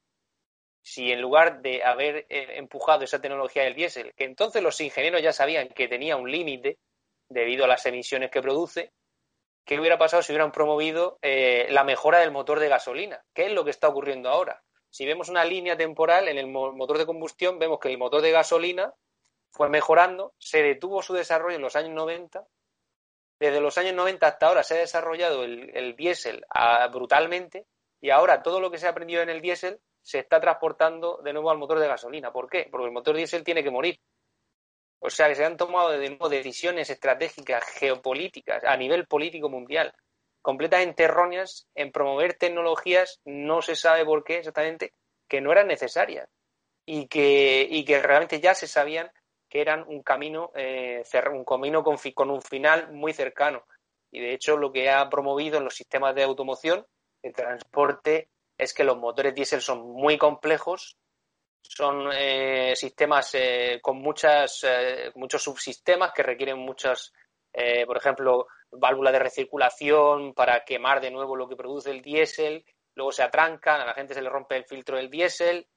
si 0.81 1.11
en 1.11 1.21
lugar 1.21 1.61
de 1.61 1.83
haber 1.83 2.25
eh, 2.29 2.57
empujado 2.57 3.03
esa 3.03 3.21
tecnología 3.21 3.63
del 3.63 3.75
diésel, 3.75 4.13
que 4.15 4.25
entonces 4.25 4.61
los 4.61 4.79
ingenieros 4.81 5.21
ya 5.21 5.31
sabían 5.31 5.69
que 5.69 5.87
tenía 5.87 6.17
un 6.17 6.29
límite, 6.29 6.77
debido 7.29 7.65
a 7.65 7.67
las 7.67 7.85
emisiones 7.85 8.31
que 8.31 8.41
produce, 8.41 8.91
¿qué 9.65 9.79
hubiera 9.79 9.97
pasado 9.97 10.21
si 10.21 10.31
hubieran 10.31 10.51
promovido 10.51 11.17
eh, 11.21 11.67
la 11.69 11.83
mejora 11.83 12.19
del 12.19 12.31
motor 12.31 12.59
de 12.59 12.69
gasolina? 12.69 13.23
¿Qué 13.33 13.45
es 13.45 13.51
lo 13.51 13.63
que 13.63 13.71
está 13.71 13.87
ocurriendo 13.87 14.29
ahora? 14.29 14.63
Si 14.89 15.05
vemos 15.05 15.29
una 15.29 15.43
línea 15.43 15.75
temporal 15.75 16.27
en 16.27 16.37
el 16.37 16.47
motor 16.47 16.97
de 16.97 17.05
combustión, 17.05 17.57
vemos 17.57 17.79
que 17.79 17.89
el 17.89 17.97
motor 17.97 18.21
de 18.21 18.31
gasolina 18.31 18.93
fue 19.53 19.69
mejorando, 19.69 20.33
se 20.39 20.63
detuvo 20.63 21.01
su 21.01 21.13
desarrollo 21.13 21.55
en 21.55 21.61
los 21.61 21.75
años 21.75 21.91
90. 21.91 22.45
Desde 23.39 23.61
los 23.61 23.77
años 23.77 23.93
90 23.93 24.25
hasta 24.25 24.47
ahora 24.47 24.63
se 24.63 24.75
ha 24.75 24.79
desarrollado 24.79 25.43
el, 25.43 25.95
diésel 25.95 26.45
ah, 26.49 26.87
brutalmente 26.87 27.67
y 28.01 28.09
ahora 28.09 28.41
todo 28.41 28.59
lo 28.59 28.71
que 28.71 28.77
se 28.77 28.87
ha 28.87 28.91
aprendido 28.91 29.21
en 29.21 29.29
el 29.29 29.41
diésel 29.41 29.79
se 30.01 30.19
está 30.19 30.41
transportando 30.41 31.19
de 31.23 31.33
nuevo 31.33 31.51
al 31.51 31.57
motor 31.57 31.79
de 31.79 31.87
gasolina. 31.87 32.33
¿Por 32.33 32.49
qué? 32.49 32.67
Porque 32.69 32.87
el 32.87 32.91
motor 32.91 33.15
diésel 33.15 33.43
tiene 33.43 33.63
que 33.63 33.71
morir. 33.71 33.99
O 34.99 35.09
sea 35.09 35.27
que 35.27 35.35
se 35.35 35.45
han 35.45 35.57
tomado 35.57 35.89
de 35.89 36.09
nuevo 36.09 36.29
decisiones 36.29 36.89
estratégicas, 36.89 37.63
geopolíticas, 37.63 38.63
a 38.63 38.75
nivel 38.75 39.05
político 39.05 39.49
mundial, 39.49 39.93
completamente 40.41 41.03
erróneas 41.03 41.67
en 41.75 41.91
promover 41.91 42.35
tecnologías, 42.35 43.19
no 43.25 43.61
se 43.61 43.75
sabe 43.75 44.05
por 44.05 44.23
qué 44.23 44.37
exactamente, 44.37 44.93
que 45.27 45.41
no 45.41 45.51
eran 45.51 45.67
necesarias 45.67 46.29
y 46.85 47.07
que, 47.07 47.67
y 47.69 47.85
que 47.85 48.01
realmente 48.01 48.39
ya 48.39 48.55
se 48.55 48.67
sabían 48.67 49.11
que 49.53 49.61
eran 49.61 49.85
un 49.87 50.01
camino, 50.01 50.49
eh, 50.55 51.03
un 51.31 51.45
camino 51.45 51.83
con, 51.83 51.95
con 52.15 52.31
un 52.31 52.41
final 52.41 52.91
muy 52.91 53.13
cercano. 53.13 53.65
Y 54.11 54.19
de 54.19 54.33
hecho 54.33 54.57
lo 54.57 54.71
que 54.71 54.89
ha 54.89 55.07
promovido 55.11 55.59
en 55.59 55.63
los 55.63 55.75
sistemas 55.75 56.15
de 56.15 56.23
automoción, 56.23 56.87
de 57.21 57.31
transporte, 57.31 58.29
es 58.57 58.73
que 58.73 58.83
los 58.83 58.97
motores 58.97 59.35
diésel 59.35 59.61
son 59.61 59.91
muy 59.91 60.17
complejos, 60.17 60.97
son 61.61 62.09
eh, 62.13 62.73
sistemas 62.75 63.35
eh, 63.35 63.77
con 63.79 63.97
muchas, 63.97 64.63
eh, 64.63 65.11
muchos 65.13 65.43
subsistemas 65.43 66.13
que 66.13 66.23
requieren 66.23 66.57
muchas, 66.57 67.13
por 67.85 67.97
ejemplo, 67.97 68.47
válvulas 68.71 69.13
de 69.13 69.19
recirculación 69.19 70.33
para 70.33 70.65
quemar 70.65 70.99
de 70.99 71.11
nuevo 71.11 71.35
lo 71.35 71.47
que 71.47 71.55
produce 71.55 71.91
el 71.91 72.01
diésel, 72.01 72.65
luego 72.95 73.11
se 73.11 73.21
atrancan, 73.21 73.81
a 73.81 73.85
la 73.85 73.93
gente 73.93 74.15
se 74.15 74.23
le 74.23 74.29
rompe 74.29 74.57
el 74.57 74.65
filtro 74.65 74.97
del 74.97 75.11
diésel, 75.11 75.67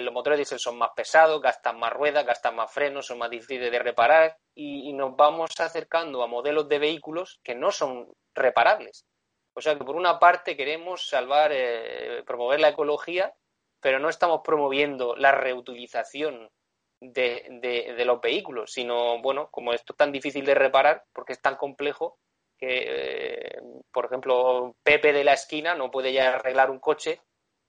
los 0.00 0.12
motores 0.12 0.38
diésel 0.38 0.58
son 0.58 0.78
más 0.78 0.90
pesados, 0.96 1.40
gastan 1.40 1.78
más 1.78 1.92
ruedas, 1.92 2.26
gastan 2.26 2.56
más 2.56 2.72
frenos, 2.72 3.06
son 3.06 3.18
más 3.18 3.30
difíciles 3.30 3.70
de 3.70 3.78
reparar 3.78 4.36
y, 4.54 4.92
nos 4.92 5.16
vamos 5.16 5.50
acercando 5.58 6.22
a 6.22 6.26
modelos 6.26 6.68
de 6.68 6.78
vehículos 6.78 7.40
que 7.44 7.54
no 7.54 7.70
son 7.70 8.12
reparables. 8.34 9.06
O 9.54 9.60
sea 9.60 9.76
que 9.76 9.84
por 9.84 9.96
una 9.96 10.18
parte 10.18 10.56
queremos 10.56 11.08
salvar, 11.08 11.52
promover 12.26 12.60
la 12.60 12.70
ecología 12.70 13.34
pero 13.86 14.00
no 14.00 14.08
estamos 14.08 14.40
promoviendo 14.42 15.14
la 15.14 15.30
reutilización 15.32 16.50
de, 17.00 18.02
los 18.04 18.20
vehículos, 18.20 18.72
sino, 18.72 19.20
bueno, 19.22 19.48
como 19.50 19.72
esto 19.72 19.92
es 19.92 19.96
tan 19.96 20.10
difícil 20.10 20.44
de 20.44 20.56
reparar, 20.56 21.04
porque 21.12 21.34
es 21.34 21.40
tan 21.40 21.54
complejo, 21.54 22.18
que, 22.58 22.66
eh, 22.68 23.60
por 23.92 24.06
ejemplo, 24.06 24.74
Pepe 24.82 25.12
de 25.12 25.22
la 25.22 25.34
esquina 25.34 25.76
no 25.76 25.90
puede 25.90 26.12
ya 26.12 26.34
arreglar 26.34 26.70
un 26.70 26.80
coche 26.80 27.20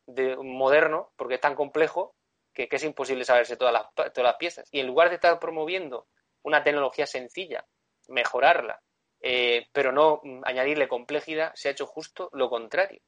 de, 0.07 0.35
moderno 0.37 1.11
porque 1.15 1.35
es 1.35 1.41
tan 1.41 1.55
complejo 1.55 2.15
que, 2.53 2.67
es 2.69 2.83
imposible 2.83 3.23
saberse 3.23 3.57
todas 3.57 3.73
las, 3.73 3.93
todas 3.93 4.17
las 4.17 4.35
piezas. 4.37 4.67
Y 4.71 4.79
en 4.79 4.87
lugar 4.87 5.09
de 5.09 5.15
estar 5.15 5.37
promoviendo 5.39 6.07
una 6.41 6.63
tecnología 6.63 7.05
sencilla, 7.05 7.65
mejorarla, 8.07 8.81
eh, 9.21 9.67
pero 9.71 9.91
no 9.91 10.21
añadirle 10.43 10.87
complejidad, 10.87 11.51
se 11.55 11.67
ha 11.67 11.71
hecho 11.71 11.85
justo 11.85 12.29
lo 12.33 12.49
contrario. 12.49 13.01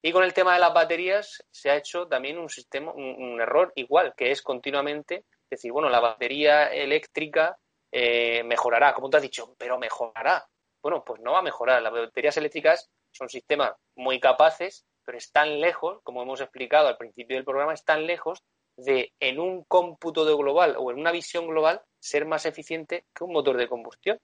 Y 0.00 0.12
con 0.12 0.22
el 0.22 0.32
tema 0.32 0.54
de 0.54 0.60
las 0.60 0.72
baterías 0.72 1.44
se 1.50 1.70
ha 1.70 1.76
hecho 1.76 2.06
también 2.06 2.38
un 2.38 2.48
sistema, 2.48 2.92
un, 2.92 3.40
error 3.40 3.72
igual, 3.74 4.14
que 4.16 4.30
es 4.30 4.42
continuamente 4.42 5.24
decir, 5.50 5.72
bueno, 5.72 5.88
la 5.88 6.00
batería 6.00 6.66
eléctrica 6.72 7.58
eh, 7.90 8.44
mejorará, 8.44 8.94
como 8.94 9.10
tú 9.10 9.16
has 9.16 9.22
dicho, 9.22 9.54
pero 9.58 9.78
mejorará. 9.78 10.46
Bueno, 10.80 11.02
pues 11.04 11.20
no 11.20 11.32
va 11.32 11.40
a 11.40 11.42
mejorar. 11.42 11.82
Las 11.82 11.92
baterías 11.92 12.36
eléctricas 12.36 12.88
son 13.10 13.28
sistemas 13.28 13.72
muy 13.96 14.20
capaces, 14.20 14.86
pero 15.08 15.16
están 15.16 15.58
lejos, 15.58 16.00
como 16.02 16.20
hemos 16.20 16.42
explicado 16.42 16.86
al 16.86 16.98
principio 16.98 17.36
del 17.38 17.44
programa, 17.46 17.72
están 17.72 18.06
lejos 18.06 18.42
de 18.76 19.14
en 19.18 19.40
un 19.40 19.64
cómputo 19.64 20.26
de 20.26 20.34
global 20.34 20.76
o 20.76 20.90
en 20.90 20.98
una 20.98 21.12
visión 21.12 21.46
global 21.46 21.80
ser 21.98 22.26
más 22.26 22.44
eficiente 22.44 23.06
que 23.14 23.24
un 23.24 23.32
motor 23.32 23.56
de 23.56 23.68
combustión. 23.68 24.18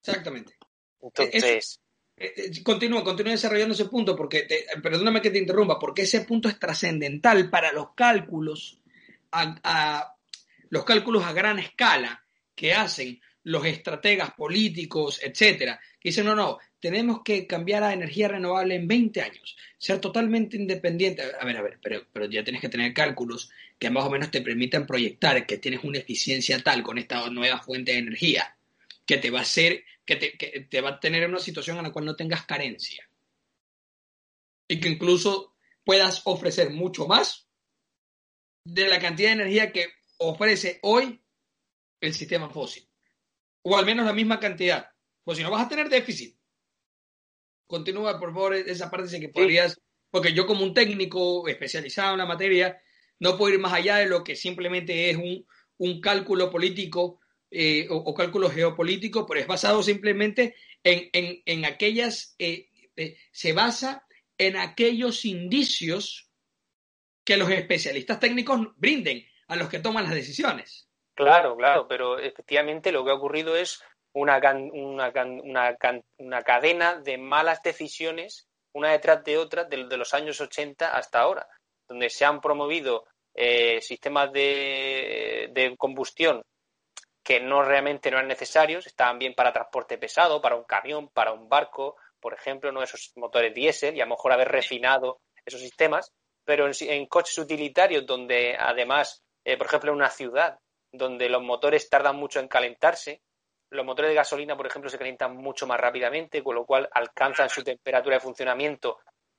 Exactamente. 0.00 0.54
Entonces, 1.02 1.78
eh, 2.16 2.32
eh, 2.34 2.62
continúa, 2.62 3.04
continúa 3.04 3.32
desarrollando 3.32 3.74
ese 3.74 3.90
punto, 3.90 4.16
porque, 4.16 4.48
perdóname 4.82 5.20
que 5.20 5.30
te 5.30 5.38
interrumpa, 5.38 5.78
porque 5.78 6.00
ese 6.00 6.22
punto 6.22 6.48
es 6.48 6.58
trascendental 6.58 7.50
para 7.50 7.70
los 7.70 7.92
cálculos, 7.94 8.80
a, 9.32 10.16
los 10.70 10.84
cálculos 10.86 11.24
a 11.24 11.34
gran 11.34 11.58
escala 11.58 12.24
que 12.54 12.72
hacen 12.72 13.20
los 13.42 13.66
estrategas 13.66 14.32
políticos, 14.32 15.20
etcétera, 15.22 15.78
que 16.00 16.08
dicen, 16.08 16.24
no, 16.24 16.34
no, 16.34 16.58
tenemos 16.82 17.22
que 17.22 17.46
cambiar 17.46 17.84
a 17.84 17.92
energía 17.92 18.26
renovable 18.26 18.74
en 18.74 18.88
20 18.88 19.22
años, 19.22 19.56
ser 19.78 20.00
totalmente 20.00 20.56
independiente. 20.56 21.22
A 21.40 21.44
ver, 21.44 21.56
a 21.56 21.62
ver, 21.62 21.78
pero, 21.80 22.04
pero 22.12 22.26
ya 22.26 22.42
tienes 22.42 22.60
que 22.60 22.68
tener 22.68 22.92
cálculos 22.92 23.50
que 23.78 23.88
más 23.88 24.04
o 24.04 24.10
menos 24.10 24.32
te 24.32 24.42
permitan 24.42 24.84
proyectar 24.84 25.46
que 25.46 25.58
tienes 25.58 25.84
una 25.84 25.98
eficiencia 25.98 26.60
tal 26.60 26.82
con 26.82 26.98
esta 26.98 27.30
nueva 27.30 27.62
fuente 27.62 27.92
de 27.92 27.98
energía 27.98 28.56
que 29.06 29.16
te 29.18 29.30
va 29.30 29.38
a 29.38 29.42
hacer, 29.42 29.84
que 30.04 30.16
te, 30.16 30.80
va 30.80 30.90
a 30.90 31.00
tener 31.00 31.22
en 31.22 31.30
una 31.30 31.38
situación 31.38 31.76
en 31.76 31.84
la 31.84 31.92
cual 31.92 32.04
no 32.04 32.16
tengas 32.16 32.44
carencia. 32.46 33.08
Y 34.66 34.80
que 34.80 34.88
incluso 34.88 35.54
puedas 35.84 36.22
ofrecer 36.24 36.70
mucho 36.70 37.06
más 37.06 37.46
de 38.64 38.88
la 38.88 38.98
cantidad 38.98 39.28
de 39.28 39.34
energía 39.34 39.70
que 39.70 39.86
ofrece 40.18 40.80
hoy 40.82 41.22
el 42.00 42.12
sistema 42.12 42.50
fósil. 42.50 42.88
O 43.62 43.78
al 43.78 43.86
menos 43.86 44.04
la 44.04 44.12
misma 44.12 44.40
cantidad. 44.40 44.90
Pues 45.22 45.38
si 45.38 45.44
no 45.44 45.50
vas 45.52 45.66
a 45.66 45.68
tener 45.68 45.88
déficit. 45.88 46.41
Continúa, 47.72 48.20
por 48.20 48.34
favor, 48.34 48.54
esa 48.54 48.90
parte 48.90 49.08
de 49.08 49.18
que 49.18 49.30
podrías, 49.30 49.80
porque 50.10 50.34
yo 50.34 50.44
como 50.44 50.62
un 50.62 50.74
técnico 50.74 51.48
especializado 51.48 52.12
en 52.12 52.18
la 52.18 52.26
materia, 52.26 52.82
no 53.18 53.38
puedo 53.38 53.54
ir 53.54 53.60
más 53.60 53.72
allá 53.72 53.96
de 53.96 54.04
lo 54.04 54.22
que 54.22 54.36
simplemente 54.36 55.08
es 55.08 55.16
un, 55.16 55.46
un 55.78 55.98
cálculo 56.02 56.50
político 56.50 57.20
eh, 57.50 57.86
o, 57.88 58.12
cálculo 58.12 58.50
geopolítico, 58.50 59.24
pero 59.24 59.40
es 59.40 59.46
basado 59.46 59.82
simplemente 59.82 60.54
en, 60.84 61.64
aquellas, 61.64 62.34
eh, 62.38 62.68
eh, 62.94 63.16
se 63.30 63.54
basa 63.54 64.06
en 64.36 64.58
aquellos 64.58 65.24
indicios 65.24 66.30
que 67.24 67.38
los 67.38 67.48
especialistas 67.48 68.20
técnicos 68.20 68.60
brinden 68.76 69.26
a 69.48 69.56
los 69.56 69.70
que 69.70 69.78
toman 69.78 70.04
las 70.04 70.14
decisiones. 70.14 70.90
Claro, 71.14 71.56
claro, 71.56 71.88
pero 71.88 72.18
efectivamente 72.18 72.92
lo 72.92 73.02
que 73.02 73.12
ha 73.12 73.14
ocurrido 73.14 73.56
es 73.56 73.82
una, 74.14 74.40
una, 74.72 75.12
una, 75.42 75.78
una 76.18 76.42
cadena 76.42 76.96
de 76.96 77.18
malas 77.18 77.62
decisiones 77.62 78.48
una 78.74 78.92
detrás 78.92 79.22
de 79.24 79.38
otra 79.38 79.64
de, 79.64 79.76
los 79.96 80.14
años 80.14 80.40
80 80.40 80.94
hasta 80.94 81.20
ahora, 81.20 81.46
donde 81.88 82.10
se 82.10 82.24
han 82.24 82.40
promovido 82.40 83.04
eh, 83.34 83.80
sistemas 83.80 84.32
de, 84.32 85.50
de, 85.52 85.76
combustión 85.76 86.42
que 87.22 87.40
no 87.40 87.62
realmente 87.62 88.10
no 88.10 88.16
eran 88.16 88.28
necesarios, 88.28 88.86
estaban 88.86 89.18
bien 89.18 89.34
para 89.34 89.52
transporte 89.52 89.96
pesado, 89.96 90.40
para 90.40 90.56
un 90.56 90.64
camión, 90.64 91.08
para 91.08 91.32
un 91.32 91.48
barco, 91.48 91.96
por 92.18 92.34
ejemplo, 92.34 92.72
no 92.72 92.82
esos 92.82 93.12
motores 93.14 93.54
diésel 93.54 93.96
y 93.96 94.00
a 94.00 94.06
lo 94.06 94.10
mejor 94.10 94.32
haber 94.32 94.48
refinado 94.48 95.20
esos 95.44 95.60
sistemas, 95.60 96.12
pero 96.44 96.68
en, 96.68 97.06
coches 97.06 97.38
utilitarios 97.38 98.04
donde 98.06 98.56
además, 98.58 99.22
eh, 99.44 99.56
por 99.56 99.66
ejemplo, 99.68 99.92
en 99.92 99.98
una 99.98 100.10
ciudad 100.10 100.58
donde 100.90 101.28
los 101.28 101.42
motores 101.42 101.88
tardan 101.88 102.16
mucho 102.16 102.40
en 102.40 102.48
calentarse, 102.48 103.22
los 103.72 103.86
motores 103.86 104.10
de 104.10 104.14
gasolina, 104.14 104.56
por 104.56 104.66
ejemplo, 104.66 104.90
se 104.90 104.98
calientan 104.98 105.34
mucho 105.34 105.66
más 105.66 105.80
rápidamente, 105.80 106.42
con 106.42 106.54
lo 106.54 106.66
cual 106.66 106.88
alcanzan 106.92 107.48
su 107.48 107.64
temperatura 107.64 108.16
de 108.16 108.20
funcionamiento 108.20 108.98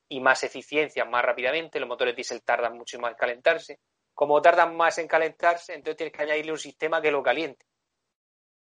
y 0.09 0.19
más 0.19 0.43
eficiencia 0.43 1.05
más 1.05 1.23
rápidamente. 1.23 1.79
Los 1.79 1.87
motores 1.87 2.15
diésel 2.15 2.41
tardan 2.43 2.75
mucho 2.75 2.99
más 2.99 3.11
en 3.11 3.17
calentarse. 3.17 3.79
Como 4.11 4.41
tardan 4.41 4.75
más 4.75 4.97
en 4.97 5.07
calentarse, 5.07 5.73
entonces 5.73 5.97
tienes 5.97 6.13
que 6.13 6.23
añadirle 6.23 6.51
un 6.51 6.57
sistema 6.57 6.99
que 6.99 7.11
lo 7.11 7.21
caliente. 7.21 7.65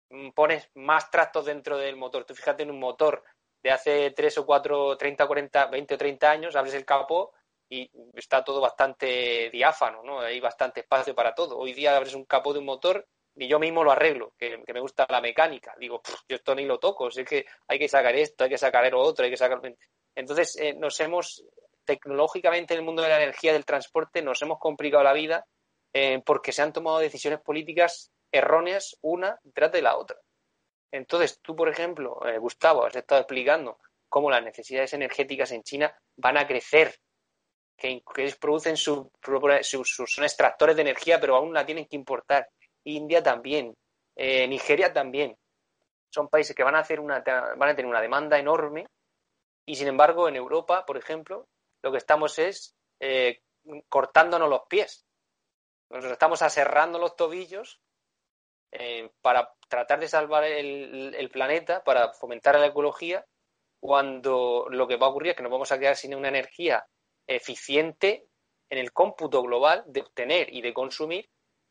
Mm, 0.09 0.31
pones 0.31 0.69
más 0.75 1.09
tractos 1.09 1.45
dentro 1.45 1.77
del 1.77 1.95
motor. 1.95 2.25
Tú 2.25 2.35
fíjate 2.35 2.63
en 2.63 2.71
un 2.71 2.79
motor 2.79 3.23
de 3.63 3.71
hace 3.71 4.11
3 4.11 4.37
o 4.39 4.45
4, 4.45 4.97
30, 4.97 5.25
40, 5.25 5.65
20 5.67 5.93
o 5.95 5.97
30 5.97 6.31
años, 6.31 6.55
abres 6.55 6.73
el 6.73 6.85
capó 6.85 7.33
y 7.69 7.89
está 8.13 8.43
todo 8.43 8.59
bastante 8.59 9.49
diáfano, 9.51 10.03
¿no? 10.03 10.19
Hay 10.19 10.39
bastante 10.41 10.81
espacio 10.81 11.15
para 11.15 11.33
todo. 11.33 11.57
Hoy 11.57 11.73
día 11.73 11.95
abres 11.95 12.13
un 12.13 12.25
capó 12.25 12.51
de 12.51 12.59
un 12.59 12.65
motor 12.65 13.07
y 13.35 13.47
yo 13.47 13.59
mismo 13.59 13.83
lo 13.83 13.91
arreglo, 13.91 14.33
que, 14.37 14.63
me 14.73 14.79
gusta 14.79 15.05
la 15.09 15.21
mecánica. 15.21 15.75
Digo, 15.77 16.01
yo 16.27 16.35
esto 16.35 16.55
ni 16.55 16.65
lo 16.65 16.79
toco, 16.79 17.09
es 17.09 17.23
que 17.25 17.45
hay 17.67 17.79
que 17.79 17.89
sacar 17.89 18.15
esto, 18.15 18.43
hay 18.43 18.49
que 18.49 18.57
sacar 18.57 18.89
lo 18.91 19.01
otro, 19.01 19.25
hay 19.25 19.31
que 19.31 19.37
sacar... 19.37 19.61
Entonces, 20.15 20.55
eh, 20.57 20.73
nos 20.73 20.99
hemos, 21.01 21.45
tecnológicamente 21.83 22.73
en 22.73 22.79
el 22.79 22.85
mundo 22.85 23.01
de 23.01 23.09
la 23.09 23.21
energía, 23.21 23.53
del 23.53 23.65
transporte, 23.65 24.21
nos 24.21 24.41
hemos 24.41 24.59
complicado 24.59 25.03
la 25.03 25.13
vida 25.13 25.45
eh, 25.93 26.21
porque 26.25 26.51
se 26.51 26.61
han 26.61 26.73
tomado 26.73 26.99
decisiones 26.99 27.39
políticas 27.39 28.11
erróneas 28.31 28.97
una 29.01 29.39
detrás 29.43 29.71
de 29.71 29.81
la 29.81 29.95
otra. 29.95 30.17
Entonces, 30.91 31.39
tú, 31.41 31.55
por 31.55 31.69
ejemplo, 31.69 32.19
eh, 32.27 32.37
Gustavo, 32.37 32.85
has 32.85 32.95
estado 32.95 33.21
explicando 33.21 33.79
cómo 34.09 34.29
las 34.29 34.43
necesidades 34.43 34.93
energéticas 34.93 35.51
en 35.51 35.63
China 35.63 35.93
van 36.17 36.37
a 36.37 36.47
crecer 36.47 36.99
que, 37.77 38.01
ellos 38.17 38.35
producen 38.37 38.77
sus, 38.77 39.07
son 39.21 40.23
extractores 40.23 40.75
de 40.75 40.81
energía, 40.81 41.19
pero 41.19 41.35
aún 41.35 41.53
la 41.53 41.65
tienen 41.65 41.85
que 41.85 41.95
importar. 41.95 42.49
India 42.85 43.21
también, 43.21 43.75
eh, 44.15 44.47
Nigeria 44.47 44.93
también. 44.93 45.37
Son 46.09 46.29
países 46.29 46.55
que 46.55 46.63
van 46.63 46.75
a, 46.75 46.79
hacer 46.79 46.99
una, 46.99 47.19
van 47.21 47.69
a 47.69 47.75
tener 47.75 47.89
una 47.89 48.01
demanda 48.01 48.39
enorme 48.39 48.87
y, 49.65 49.75
sin 49.75 49.87
embargo, 49.87 50.29
en 50.29 50.35
Europa, 50.35 50.85
por 50.85 50.97
ejemplo, 50.97 51.47
lo 51.83 51.91
que 51.91 51.97
estamos 51.97 52.39
es 52.39 52.75
eh, 52.99 53.41
cortándonos 53.89 54.49
los 54.49 54.61
pies. 54.69 55.05
Nos 55.89 56.05
estamos 56.05 56.41
aserrando 56.41 56.99
los 56.99 57.15
tobillos 57.15 57.81
eh, 58.71 59.11
para 59.21 59.53
tratar 59.67 59.99
de 59.99 60.07
salvar 60.07 60.43
el, 60.43 61.13
el, 61.15 61.29
planeta, 61.29 61.83
para 61.83 62.13
fomentar 62.13 62.59
la 62.59 62.67
ecología, 62.67 63.25
cuando 63.79 64.67
lo 64.69 64.87
que 64.87 64.97
va 64.97 65.07
a 65.07 65.09
ocurrir 65.09 65.31
es 65.31 65.37
que 65.37 65.43
nos 65.43 65.51
vamos 65.51 65.71
a 65.71 65.79
quedar 65.79 65.95
sin 65.95 66.15
una 66.15 66.29
energía 66.29 66.85
eficiente 67.27 68.27
en 68.69 68.77
el 68.79 68.91
cómputo 68.91 69.41
global 69.43 69.83
de 69.87 70.01
obtener 70.01 70.53
y 70.53 70.61
de 70.61 70.73
consumir, 70.73 71.29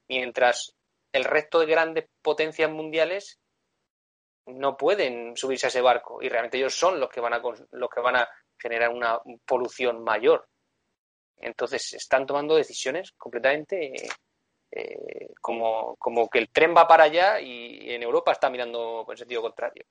mientras 0.09 0.74
el 1.15 1.25
resto 1.25 1.61
de 1.61 1.67
grandes 1.67 2.07
potencias 2.21 2.71
mundiales 2.71 3.39
no 4.47 4.77
pueden 4.77 5.37
subirse 5.37 5.67
a 5.67 5.69
ese 5.69 5.81
barco 5.81 6.21
y 6.21 6.29
realmente 6.29 6.59
ellos 6.59 6.75
son 6.75 6.99
los 6.99 7.09
que 7.09 7.21
van 7.21 7.35
a 7.35 7.39
los 7.39 7.89
que 7.89 8.01
van 8.01 8.17
a 8.17 8.29
generar 8.59 8.91
una 8.91 9.21
polución 9.47 10.03
mayor. 10.03 10.49
Entonces 11.37 11.95
están 11.95 12.27
tomando 12.27 12.57
decisiones 12.57 13.13
completamente 13.17 13.93
eh, 14.73 15.29
como, 15.41 15.95
como 15.97 16.29
que 16.29 16.41
el 16.41 16.51
tren 16.51 16.75
va 16.77 16.89
para 16.89 17.05
allá 17.05 17.41
y 17.41 17.93
en 17.93 18.03
Europa 18.03 18.33
está 18.33 18.51
mirando 18.51 19.07
el 19.09 19.17
sentido 19.17 19.41
contrario. 19.41 19.85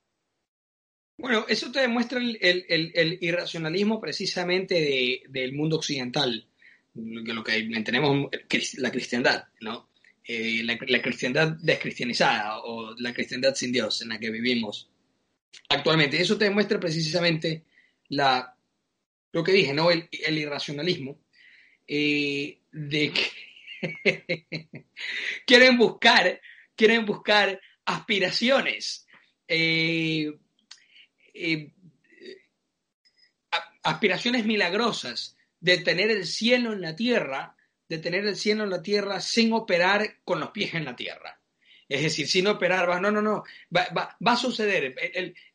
Bueno, 1.17 1.45
eso 1.47 1.71
te 1.71 1.79
demuestra 1.79 2.19
el, 2.19 3.17
irracionalismo 3.21 4.01
precisamente 4.01 5.23
del 5.29 5.53
mundo 5.53 5.77
occidental, 5.77 6.45
que 6.93 7.33
lo 7.33 7.43
que 7.43 7.63
tenemos 7.85 8.29
la 8.77 8.91
cristiandad, 8.91 9.45
¿no? 9.61 9.92
Eh, 10.25 10.63
la, 10.63 11.01
cristiandad 11.01 11.49
descristianizada 11.59 12.59
o 12.59 12.95
la 12.97 13.13
cristiandad 13.13 13.53
sin 13.55 13.73
Dios 13.73 14.01
en 14.01 14.09
la 14.09 14.19
que 14.19 14.29
vivimos 14.29 14.89
actualmente. 15.67 16.21
Eso 16.21 16.37
te 16.37 16.45
demuestra 16.45 16.79
precisamente 16.79 17.65
la, 18.07 18.57
lo 19.33 19.43
que 19.43 19.51
dije, 19.51 19.73
¿no? 19.73 19.91
El, 19.91 20.07
irracionalismo 20.37 21.19
eh, 21.85 22.61
de 22.71 23.11
que 23.11 24.79
quieren 25.45 25.77
buscar, 25.77 26.39
quieren 26.75 27.05
buscar 27.05 27.59
aspiraciones. 27.83 29.05
Eh, 29.45 30.31
aspiraciones 33.83 34.45
milagrosas 34.45 35.35
de 35.59 35.79
tener 35.79 36.09
el 36.09 36.25
cielo 36.25 36.71
en 36.71 36.81
la 36.81 36.95
tierra, 36.95 37.57
de 37.89 37.97
tener 37.97 38.25
el 38.25 38.35
cielo 38.35 38.63
en 38.63 38.69
la 38.69 38.81
tierra 38.81 39.19
sin 39.21 39.53
operar 39.53 40.17
con 40.23 40.39
los 40.39 40.51
pies 40.51 40.73
en 40.73 40.85
la 40.85 40.95
tierra. 40.95 41.39
Es 41.89 42.01
decir, 42.01 42.27
sin 42.27 42.47
operar, 42.47 42.89
va, 42.89 42.99
no, 42.99 43.11
no, 43.11 43.21
no, 43.21 43.43
va, 43.75 44.15
a 44.25 44.37
suceder, 44.37 44.95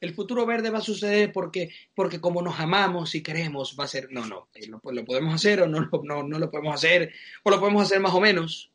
el, 0.00 0.14
futuro 0.14 0.44
verde 0.46 0.70
va 0.70 0.78
a 0.78 0.82
suceder 0.82 1.32
porque, 1.32 1.70
porque 1.94 2.20
como 2.20 2.42
nos 2.42 2.60
amamos 2.60 3.14
y 3.14 3.22
queremos, 3.22 3.74
va 3.78 3.84
a 3.84 3.88
ser, 3.88 4.12
no, 4.12 4.26
no, 4.26 4.48
eh, 4.54 4.68
lo, 4.68 4.78
podemos 4.80 5.34
hacer 5.34 5.62
o 5.62 5.66
no, 5.66 5.88
no, 6.04 6.22
no 6.22 6.38
lo 6.38 6.50
podemos 6.50 6.74
hacer, 6.74 7.12
o 7.42 7.50
lo 7.50 7.58
podemos 7.58 7.82
hacer 7.82 7.98
más 7.98 8.14
o 8.14 8.20
menos, 8.20 8.70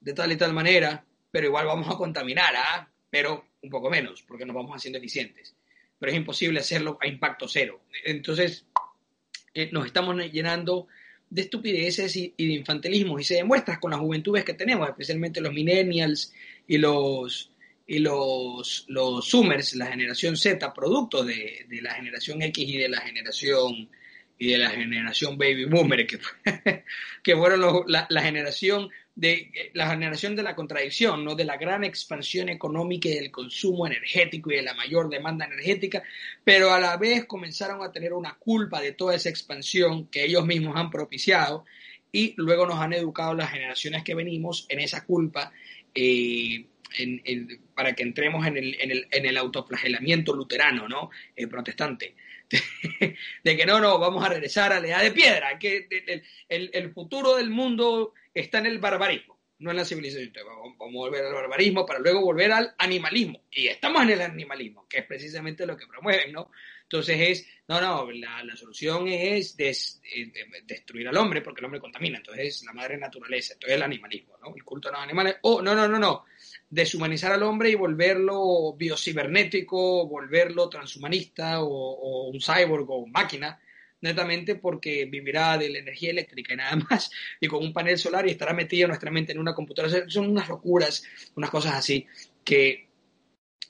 de 0.00 0.12
tal 0.12 0.32
y 0.32 0.36
tal 0.36 0.52
manera, 0.52 1.04
pero 1.30 1.46
igual 1.46 1.66
vamos 1.66 1.88
a 1.88 1.96
contaminar, 1.96 2.54
¿ah? 2.56 2.88
pero 3.08 3.46
un 3.62 3.70
poco 3.70 3.88
menos, 3.88 4.22
porque 4.22 4.44
nos 4.44 4.56
vamos 4.56 4.76
haciendo 4.76 4.98
eficientes 4.98 5.54
pero 5.98 6.12
es 6.12 6.18
imposible 6.18 6.60
hacerlo 6.60 6.98
a 7.00 7.06
impacto 7.06 7.48
cero. 7.48 7.82
Entonces, 8.04 8.66
eh, 9.54 9.70
nos 9.72 9.86
estamos 9.86 10.16
llenando 10.30 10.88
de 11.30 11.42
estupideces 11.42 12.16
y, 12.16 12.34
de 12.36 12.44
infantilismo 12.44 13.18
y 13.18 13.24
se 13.24 13.34
demuestra 13.34 13.80
con 13.80 13.90
las 13.90 14.00
juventudes 14.00 14.44
que 14.44 14.54
tenemos, 14.54 14.88
especialmente 14.88 15.40
los 15.40 15.52
millennials 15.52 16.32
y 16.66 16.78
los 16.78 17.50
y 17.88 18.00
los, 18.00 18.84
los 18.88 19.32
la 19.76 19.86
generación 19.86 20.36
Z, 20.36 20.74
producto 20.74 21.22
de, 21.22 21.66
de, 21.68 21.80
la 21.82 21.94
generación 21.94 22.42
X 22.42 22.68
y 22.68 22.78
de 22.78 22.88
la 22.88 23.00
generación 23.00 23.88
y 24.38 24.50
de 24.50 24.58
la 24.58 24.70
generación 24.70 25.38
Baby 25.38 25.66
Boomer, 25.66 26.04
que, 26.04 26.18
que 27.22 27.36
fueron 27.36 27.84
la, 27.86 28.06
la, 28.10 28.22
generación 28.22 28.90
de 29.16 29.70
la 29.72 29.88
generación 29.88 30.36
de 30.36 30.42
la 30.42 30.54
contradicción, 30.54 31.24
¿no? 31.24 31.34
de 31.34 31.46
la 31.46 31.56
gran 31.56 31.84
expansión 31.84 32.50
económica 32.50 33.08
y 33.08 33.14
del 33.14 33.30
consumo 33.30 33.86
energético 33.86 34.52
y 34.52 34.56
de 34.56 34.62
la 34.62 34.74
mayor 34.74 35.08
demanda 35.08 35.46
energética, 35.46 36.02
pero 36.44 36.70
a 36.70 36.78
la 36.78 36.98
vez 36.98 37.24
comenzaron 37.24 37.82
a 37.82 37.90
tener 37.90 38.12
una 38.12 38.34
culpa 38.34 38.80
de 38.80 38.92
toda 38.92 39.14
esa 39.14 39.30
expansión 39.30 40.06
que 40.08 40.24
ellos 40.24 40.44
mismos 40.44 40.76
han 40.76 40.90
propiciado 40.90 41.64
y 42.12 42.34
luego 42.36 42.66
nos 42.66 42.78
han 42.78 42.92
educado 42.92 43.32
las 43.32 43.50
generaciones 43.50 44.04
que 44.04 44.14
venimos 44.14 44.66
en 44.68 44.80
esa 44.80 45.04
culpa 45.06 45.50
eh, 45.94 46.66
para 47.74 47.94
que 47.94 48.02
entremos 48.02 48.46
en 48.46 48.58
el, 48.58 48.76
en 48.80 48.90
el, 48.90 49.06
el 49.10 49.36
autoflagelamiento 49.38 50.34
luterano, 50.34 50.88
¿no? 50.88 51.10
Eh, 51.34 51.46
protestante. 51.46 52.14
De, 53.42 53.56
que 53.56 53.66
no, 53.66 53.80
no, 53.80 53.98
vamos 53.98 54.24
a 54.24 54.28
regresar 54.28 54.72
a 54.72 54.78
la 54.78 54.86
edad 54.86 55.02
de 55.02 55.10
piedra, 55.10 55.58
que 55.58 55.88
el, 56.48 56.70
el 56.72 56.92
futuro 56.92 57.34
del 57.34 57.50
mundo 57.50 58.14
está 58.40 58.58
en 58.58 58.66
el 58.66 58.78
barbarismo, 58.78 59.38
no 59.58 59.70
en 59.70 59.78
la 59.78 59.84
civilización. 59.84 60.30
vamos, 60.44 60.76
a 60.78 60.84
volver 60.84 61.24
al 61.24 61.32
barbarismo 61.32 61.86
para 61.86 61.98
luego 61.98 62.20
volver 62.20 62.52
al 62.52 62.74
animalismo. 62.78 63.42
Y 63.50 63.68
estamos 63.68 64.02
en 64.02 64.10
el 64.10 64.20
animalismo, 64.20 64.86
que 64.88 64.98
es 64.98 65.06
precisamente 65.06 65.66
lo 65.66 65.76
que 65.76 65.86
promueven, 65.86 66.32
¿no? 66.32 66.50
Entonces 66.82 67.18
es, 67.18 67.46
no, 67.66 67.80
no, 67.80 68.10
la, 68.12 68.54
solución 68.54 69.08
es 69.08 69.56
eh, 69.58 70.32
destruir 70.64 71.08
al 71.08 71.16
hombre 71.16 71.40
porque 71.40 71.60
el 71.60 71.64
hombre 71.64 71.80
contamina. 71.80 72.18
Entonces 72.18 72.46
es 72.46 72.64
la 72.64 72.74
madre 72.74 72.98
naturaleza, 72.98 73.54
entonces 73.54 73.76
el 73.76 73.82
animalismo, 73.82 74.36
¿no? 74.42 74.54
El 74.54 74.62
culto 74.62 74.88
a 74.90 74.92
los 74.92 75.00
animales. 75.00 75.36
O, 75.42 75.62
no, 75.62 75.74
no, 75.74 75.88
no, 75.88 75.98
no. 75.98 76.24
Deshumanizar 76.68 77.32
al 77.32 77.42
hombre 77.42 77.70
y 77.70 77.74
volverlo 77.74 78.74
biocibernético, 78.74 80.06
volverlo 80.06 80.68
transhumanista 80.68 81.62
o, 81.62 81.68
o 81.68 82.28
un 82.28 82.40
cyborg 82.40 82.88
o 82.90 83.06
máquina 83.06 83.58
netamente 84.00 84.56
porque 84.56 85.06
vivirá 85.06 85.58
de 85.58 85.70
la 85.70 85.78
energía 85.78 86.10
eléctrica 86.10 86.54
y 86.54 86.56
nada 86.56 86.76
más, 86.90 87.10
y 87.40 87.46
con 87.46 87.62
un 87.62 87.72
panel 87.72 87.98
solar 87.98 88.26
y 88.26 88.30
estará 88.30 88.52
metido 88.52 88.88
nuestra 88.88 89.10
mente 89.10 89.32
en 89.32 89.38
una 89.38 89.54
computadora. 89.54 90.08
Son 90.08 90.30
unas 90.30 90.48
locuras, 90.48 91.04
unas 91.34 91.50
cosas 91.50 91.74
así, 91.74 92.06
que, 92.44 92.88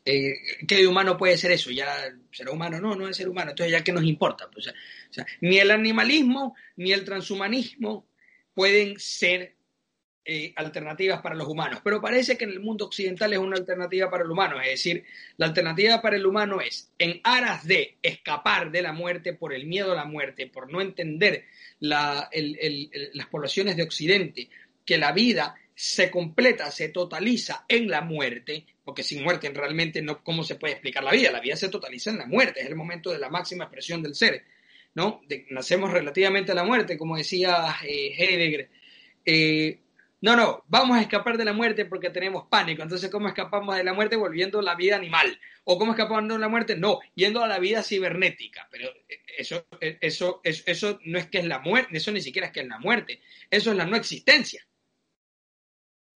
eh, 0.04 0.34
¿qué 0.66 0.76
de 0.76 0.86
humano 0.86 1.16
puede 1.16 1.36
ser 1.36 1.52
eso? 1.52 1.70
¿Ya 1.70 1.86
será 2.30 2.52
humano? 2.52 2.80
No, 2.80 2.94
no 2.94 3.08
es 3.08 3.16
ser 3.16 3.28
humano. 3.28 3.50
Entonces, 3.50 3.72
¿ya 3.72 3.82
qué 3.82 3.92
nos 3.92 4.04
importa? 4.04 4.48
Pues, 4.50 4.72
ni 5.40 5.58
el 5.58 5.70
animalismo 5.70 6.54
ni 6.76 6.92
el 6.92 7.04
transhumanismo 7.04 8.08
pueden 8.54 8.98
ser 8.98 9.55
eh, 10.28 10.52
alternativas 10.56 11.20
para 11.22 11.36
los 11.36 11.46
humanos, 11.46 11.80
pero 11.84 12.00
parece 12.00 12.36
que 12.36 12.44
en 12.44 12.50
el 12.50 12.58
mundo 12.58 12.86
occidental 12.86 13.32
es 13.32 13.38
una 13.38 13.56
alternativa 13.56 14.10
para 14.10 14.24
el 14.24 14.30
humano, 14.32 14.60
es 14.60 14.70
decir, 14.70 15.04
la 15.36 15.46
alternativa 15.46 16.02
para 16.02 16.16
el 16.16 16.26
humano 16.26 16.60
es, 16.60 16.90
en 16.98 17.20
aras 17.22 17.64
de 17.64 17.96
escapar 18.02 18.72
de 18.72 18.82
la 18.82 18.92
muerte 18.92 19.34
por 19.34 19.54
el 19.54 19.66
miedo 19.66 19.92
a 19.92 19.94
la 19.94 20.04
muerte, 20.04 20.48
por 20.48 20.68
no 20.72 20.80
entender 20.80 21.44
las 21.78 22.28
poblaciones 23.30 23.76
de 23.76 23.84
Occidente, 23.84 24.48
que 24.84 24.98
la 24.98 25.12
vida 25.12 25.54
se 25.76 26.10
completa, 26.10 26.72
se 26.72 26.88
totaliza 26.88 27.64
en 27.68 27.88
la 27.88 28.00
muerte, 28.00 28.66
porque 28.84 29.04
sin 29.04 29.22
muerte 29.22 29.48
realmente 29.50 30.02
no, 30.02 30.24
¿cómo 30.24 30.42
se 30.42 30.56
puede 30.56 30.72
explicar 30.72 31.04
la 31.04 31.12
vida? 31.12 31.30
La 31.30 31.38
vida 31.38 31.54
se 31.54 31.68
totaliza 31.68 32.10
en 32.10 32.18
la 32.18 32.26
muerte, 32.26 32.62
es 32.62 32.66
el 32.66 32.74
momento 32.74 33.12
de 33.12 33.20
la 33.20 33.28
máxima 33.28 33.64
expresión 33.64 34.02
del 34.02 34.16
ser, 34.16 34.44
¿no? 34.96 35.20
nacemos 35.50 35.92
relativamente 35.92 36.50
a 36.50 36.56
la 36.56 36.64
muerte, 36.64 36.98
como 36.98 37.16
decía 37.16 37.76
eh, 37.84 38.12
Heidegger, 38.18 38.70
eh, 39.24 39.78
no, 40.26 40.34
no, 40.34 40.64
vamos 40.66 40.98
a 40.98 41.02
escapar 41.02 41.38
de 41.38 41.44
la 41.44 41.52
muerte 41.52 41.84
porque 41.84 42.10
tenemos 42.10 42.48
pánico. 42.48 42.82
Entonces, 42.82 43.08
¿cómo 43.12 43.28
escapamos 43.28 43.76
de 43.76 43.84
la 43.84 43.94
muerte? 43.94 44.16
Volviendo 44.16 44.58
a 44.58 44.62
la 44.62 44.74
vida 44.74 44.96
animal. 44.96 45.38
¿O 45.62 45.78
cómo 45.78 45.92
escapamos 45.92 46.28
de 46.28 46.36
la 46.40 46.48
muerte? 46.48 46.74
No, 46.74 46.98
yendo 47.14 47.44
a 47.44 47.46
la 47.46 47.60
vida 47.60 47.80
cibernética. 47.80 48.66
Pero 48.68 48.90
eso, 49.38 49.68
eso, 49.78 50.40
eso, 50.42 50.64
eso 50.66 50.98
no 51.04 51.16
es 51.16 51.26
que 51.26 51.38
es 51.38 51.44
la 51.44 51.60
muerte, 51.60 51.96
eso 51.96 52.10
ni 52.10 52.20
siquiera 52.20 52.48
es 52.48 52.52
que 52.52 52.62
es 52.62 52.66
la 52.66 52.80
muerte. 52.80 53.20
Eso 53.48 53.70
es 53.70 53.76
la 53.76 53.86
no 53.86 53.96
existencia. 53.96 54.66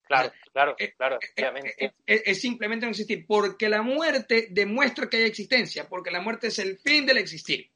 Claro, 0.08 0.34
claro, 0.54 0.76
eh, 0.80 0.92
claro, 0.98 1.20
eh, 1.38 1.76
eh, 1.78 1.92
Es, 2.08 2.24
es, 2.26 2.42
simplemente 2.42 2.88
no 2.88 2.90
existir, 2.90 3.28
porque 3.28 3.70
la 3.70 3.84
muerte 3.84 4.48
demuestra 4.50 5.08
que 5.08 5.18
hay 5.18 5.24
existencia, 5.26 5.88
porque 5.88 6.10
la 6.10 6.20
muerte 6.20 6.48
es 6.48 6.58
el 6.58 6.80
fin 6.80 7.06
del 7.06 7.20
existir. 7.20 7.70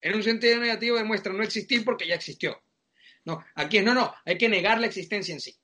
En 0.00 0.14
un 0.14 0.22
sentido 0.22 0.58
negativo 0.58 0.96
demuestra 0.96 1.34
no 1.34 1.42
existir 1.42 1.84
porque 1.84 2.06
ya 2.06 2.14
existió. 2.14 2.62
No, 3.24 3.44
aquí 3.54 3.78
es 3.78 3.84
no, 3.84 3.94
no, 3.94 4.14
hay 4.24 4.36
que 4.38 4.48
negar 4.48 4.80
la 4.80 4.86
existencia 4.86 5.34
en 5.34 5.40
sí. 5.40 5.56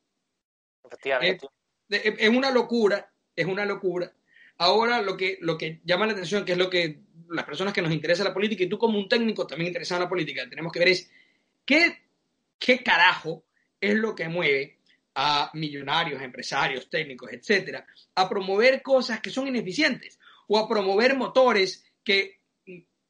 Efectivamente. 0.85 1.47
Es, 1.89 2.29
una 2.29 2.51
locura, 2.51 3.13
es 3.35 3.47
una 3.47 3.65
locura. 3.65 4.13
Ahora 4.59 5.03
lo 5.03 5.17
que, 5.17 5.39
lo 5.41 5.59
que 5.59 5.81
llama 5.85 6.07
la 6.07 6.13
atención, 6.13 6.45
que 6.45 6.53
es 6.53 6.59
lo 6.59 6.71
que 6.71 7.01
las 7.29 7.45
personas 7.45 7.73
que 7.73 7.83
nos 7.83 7.93
interesa 7.93 8.25
la 8.25 8.35
política, 8.35 8.65
y 8.65 8.69
tú 8.69 8.79
como 8.79 8.99
un 8.99 9.09
técnico 9.09 9.47
también 9.47 9.69
interesado 9.69 10.01
en 10.01 10.05
la 10.05 10.09
política, 10.09 10.49
tenemos 10.49 10.73
que 10.73 10.79
ver 10.79 10.89
es 10.89 11.11
qué, 11.65 12.03
qué 12.59 12.83
carajo 12.83 13.45
es 13.81 13.95
lo 13.95 14.15
que 14.15 14.29
mueve 14.29 14.79
a 15.15 15.51
millonarios, 15.55 16.23
empresarios, 16.23 16.89
técnicos, 16.89 17.33
etcétera, 17.33 17.87
a 18.15 18.29
promover 18.29 18.83
cosas 18.83 19.21
que 19.21 19.31
son 19.31 19.49
ineficientes 19.49 20.19
o 20.47 20.59
a 20.59 20.69
promover 20.69 21.17
motores 21.17 21.85
que 22.05 22.41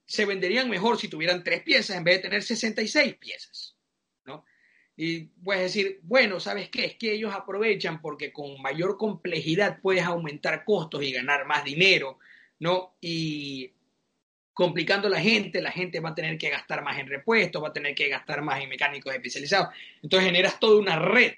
se 0.07 0.25
venderían 0.25 0.69
mejor 0.69 0.99
si 0.99 1.09
tuvieran 1.09 1.45
tres 1.45 1.63
piezas 1.63 1.97
en 1.97 2.05
vez 2.05 2.17
de 2.17 2.23
tener 2.23 2.43
66 2.43 3.15
piezas. 3.17 3.70
Y 5.03 5.21
puedes 5.43 5.63
decir, 5.63 5.99
bueno, 6.03 6.41
¿sabes 6.41 6.69
qué? 6.69 6.85
Es 6.85 6.97
que 6.97 7.15
ellos 7.15 7.33
aprovechan 7.33 8.03
porque 8.03 8.31
con 8.31 8.61
mayor 8.61 8.99
complejidad 8.99 9.81
puedes 9.81 10.05
aumentar 10.05 10.63
costos 10.63 11.03
y 11.03 11.11
ganar 11.11 11.47
más 11.47 11.65
dinero, 11.65 12.19
¿no? 12.59 12.97
Y 13.01 13.73
complicando 14.53 15.09
a 15.09 15.13
la 15.13 15.21
gente, 15.21 15.63
la 15.63 15.73
gente 15.73 16.01
va 16.01 16.11
a 16.11 16.15
tener 16.15 16.37
que 16.37 16.51
gastar 16.51 16.85
más 16.85 16.99
en 16.99 17.07
repuestos, 17.07 17.63
va 17.63 17.69
a 17.69 17.73
tener 17.73 17.95
que 17.95 18.11
gastar 18.11 18.43
más 18.43 18.61
en 18.63 18.69
mecánicos 18.69 19.15
especializados. 19.15 19.69
Entonces 20.03 20.27
generas 20.27 20.61
toda 20.61 20.79
una 20.79 20.99
red. 20.99 21.33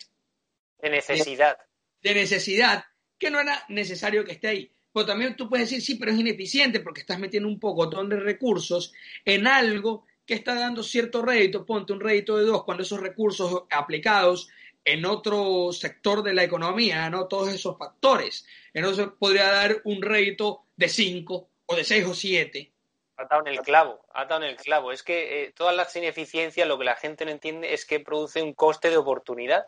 De 0.81 0.91
necesidad. 0.91 1.57
De, 2.03 2.15
necesidad 2.15 2.85
que 3.17 3.31
no 3.31 3.39
era 3.39 3.65
necesario 3.69 4.25
que 4.25 4.33
esté 4.33 4.49
ahí. 4.49 4.73
Pero 4.93 5.07
también 5.07 5.37
tú 5.37 5.49
puedes 5.49 5.71
decir, 5.71 5.85
sí, 5.85 5.95
pero 5.95 6.11
es 6.11 6.19
ineficiente 6.19 6.81
porque 6.81 7.03
estás 7.03 7.21
metiendo 7.21 7.49
un 7.49 7.61
pocotón 7.61 8.09
de 8.09 8.19
recursos 8.19 8.93
en 9.25 9.47
algo 9.47 10.05
que 10.27 10.35
está 10.35 10.55
dando 10.55 10.83
cierto 10.83 11.23
rédito, 11.23 11.67
ponte 11.67 11.93
un 11.93 12.01
rédito 12.01 12.37
de 12.37 12.45
dos, 12.45 12.65
cuando 12.65 12.83
esos 12.83 13.01
recursos 13.01 13.65
aplicados 13.71 14.49
en 14.85 15.05
otro 15.05 15.73
sector 15.73 16.23
de 16.23 16.35
la 16.35 16.45
economía, 16.45 17.09
¿no? 17.11 17.29
Todos 17.29 17.49
esos 17.49 17.79
factores. 17.79 18.47
Entonces 18.73 19.09
podría 19.19 19.51
dar 19.51 19.81
un 19.85 20.03
rédito 20.03 20.67
de 20.77 20.89
cinco 20.89 21.51
o 21.67 21.77
de 21.77 21.85
seis 21.85 22.05
o 22.05 22.15
siete. 22.15 22.73
Ha 23.17 23.25
dado 23.27 23.47
en 23.47 23.55
el 23.55 23.61
clavo, 23.61 24.05
ha 24.13 24.25
dado 24.25 24.43
en 24.43 24.51
el 24.51 24.57
clavo. 24.57 24.91
Es 24.91 25.03
que 25.03 25.45
eh, 25.45 25.53
todas 25.53 25.77
las 25.77 25.95
ineficiencias, 25.95 26.67
lo 26.67 26.79
que 26.79 26.85
la 26.85 26.97
gente 26.97 27.25
no 27.25 27.31
entiende 27.31 27.73
es 27.73 27.85
que 27.85 28.01
produce 28.01 28.43
un 28.43 28.55
coste 28.55 28.91
de 28.91 28.97
oportunidad. 28.97 29.67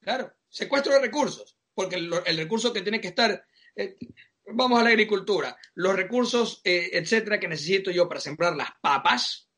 Claro, 0.00 0.32
secuestro 0.48 0.92
de 0.92 1.00
recursos, 1.00 1.56
porque 1.74 1.96
el, 1.96 2.36
recurso 2.36 2.72
que 2.72 2.82
tiene 2.82 3.00
que 3.00 3.08
estar, 3.08 3.44
eh, 3.74 3.96
vamos 4.46 4.78
a 4.78 4.84
la 4.84 4.90
agricultura, 4.90 5.56
los 5.74 5.96
recursos, 5.96 6.60
eh, 6.64 6.90
etcétera, 6.92 7.40
que 7.40 7.48
necesito 7.48 7.90
yo 7.90 8.08
para 8.08 8.20
sembrar 8.20 8.54
las 8.54 8.70
papas, 8.80 9.48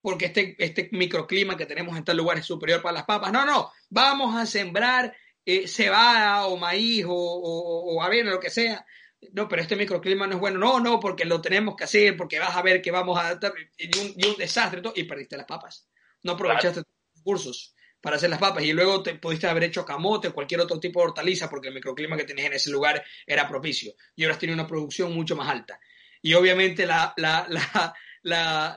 porque 0.00 0.26
este, 0.26 0.56
este 0.58 0.88
microclima 0.92 1.56
que 1.56 1.66
tenemos 1.66 1.96
en 1.96 2.04
tal 2.04 2.16
lugar 2.16 2.38
es 2.38 2.46
superior 2.46 2.82
para 2.82 2.94
las 2.94 3.04
papas. 3.04 3.32
No, 3.32 3.44
no, 3.44 3.72
vamos 3.90 4.36
a 4.36 4.46
sembrar 4.46 5.14
eh, 5.44 5.66
cebada 5.66 6.46
o 6.46 6.56
maíz 6.56 7.04
o, 7.06 7.12
o, 7.12 8.02
avena, 8.02 8.30
lo 8.30 8.40
que 8.40 8.50
sea. 8.50 8.84
No, 9.32 9.48
pero 9.48 9.62
este 9.62 9.76
microclima 9.76 10.26
no 10.26 10.34
es 10.34 10.40
bueno. 10.40 10.58
No, 10.58 10.80
no, 10.80 11.00
porque 11.00 11.24
lo 11.24 11.40
tenemos 11.40 11.74
que 11.74 11.84
hacer, 11.84 12.16
porque 12.16 12.38
vas 12.38 12.54
a 12.54 12.62
ver 12.62 12.80
que 12.80 12.90
vamos 12.90 13.18
a... 13.18 13.38
Y 13.76 13.98
un, 13.98 14.14
y 14.16 14.26
un 14.26 14.36
desastre 14.36 14.80
y 14.94 15.04
perdiste 15.04 15.36
las 15.36 15.46
papas. 15.46 15.88
No 16.22 16.32
aprovechaste 16.32 16.82
tus 16.82 17.16
recursos 17.16 17.74
para 18.00 18.16
hacer 18.16 18.30
las 18.30 18.38
papas 18.38 18.62
y 18.62 18.72
luego 18.72 19.02
te 19.02 19.14
pudiste 19.14 19.48
haber 19.48 19.64
hecho 19.64 19.84
camote 19.84 20.28
o 20.28 20.34
cualquier 20.34 20.60
otro 20.60 20.78
tipo 20.78 21.00
de 21.00 21.06
hortaliza 21.06 21.50
porque 21.50 21.68
el 21.68 21.74
microclima 21.74 22.16
que 22.16 22.24
tenías 22.24 22.46
en 22.46 22.52
ese 22.54 22.70
lugar 22.70 23.04
era 23.26 23.48
propicio 23.48 23.94
y 24.14 24.24
ahora 24.24 24.38
tienes 24.38 24.54
una 24.54 24.66
producción 24.66 25.12
mucho 25.12 25.34
más 25.34 25.48
alta. 25.48 25.80
Y 26.22 26.34
obviamente 26.34 26.86
la, 26.86 27.12
la, 27.16 27.46
la, 27.48 27.94
la, 28.28 28.76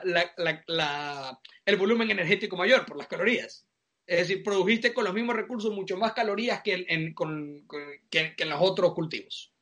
la, 0.66 1.40
el 1.64 1.76
volumen 1.76 2.10
energético 2.10 2.56
mayor 2.56 2.86
por 2.86 2.96
las 2.96 3.06
calorías. 3.06 3.66
Es 4.06 4.28
decir, 4.28 4.42
produjiste 4.42 4.92
con 4.92 5.04
los 5.04 5.14
mismos 5.14 5.36
recursos 5.36 5.72
mucho 5.72 5.96
más 5.96 6.12
calorías 6.12 6.62
que 6.62 6.84
en, 6.88 7.14
con, 7.14 7.66
que, 8.10 8.34
en 8.36 8.48
los 8.48 8.60
otros 8.60 8.94
cultivos. 8.94 9.52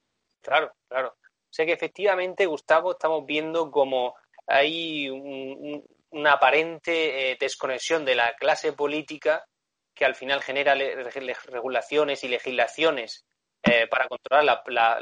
Claro, 0.41 0.73
claro. 0.89 1.17
O 1.19 1.53
sea 1.53 1.67
que 1.67 1.73
efectivamente, 1.73 2.47
Gustavo, 2.47 2.93
estamos 2.93 3.27
viendo 3.27 3.71
como 3.71 4.15
hay 4.47 5.09
una 5.09 6.33
aparente 6.33 7.33
eh, 7.33 7.37
desconexión 7.39 8.05
de 8.05 8.15
la 8.15 8.35
clase 8.35 8.73
política 8.73 9.45
que 9.95 10.05
al 10.05 10.15
final 10.15 10.43
genera 10.43 10.75
regulaciones 10.75 12.25
y 12.25 12.29
legislaciones 12.29 13.27
eh, 13.63 13.87
para 13.89 14.09
controlar 14.09 14.45
la, 14.45 15.01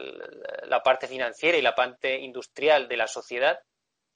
la, 0.66 0.83
parte 0.83 1.07
financiera 1.07 1.57
y 1.57 1.62
la 1.62 1.77
parte 1.77 2.18
industrial 2.18 2.88
de 2.88 2.96
la 2.96 3.07
sociedad 3.07 3.61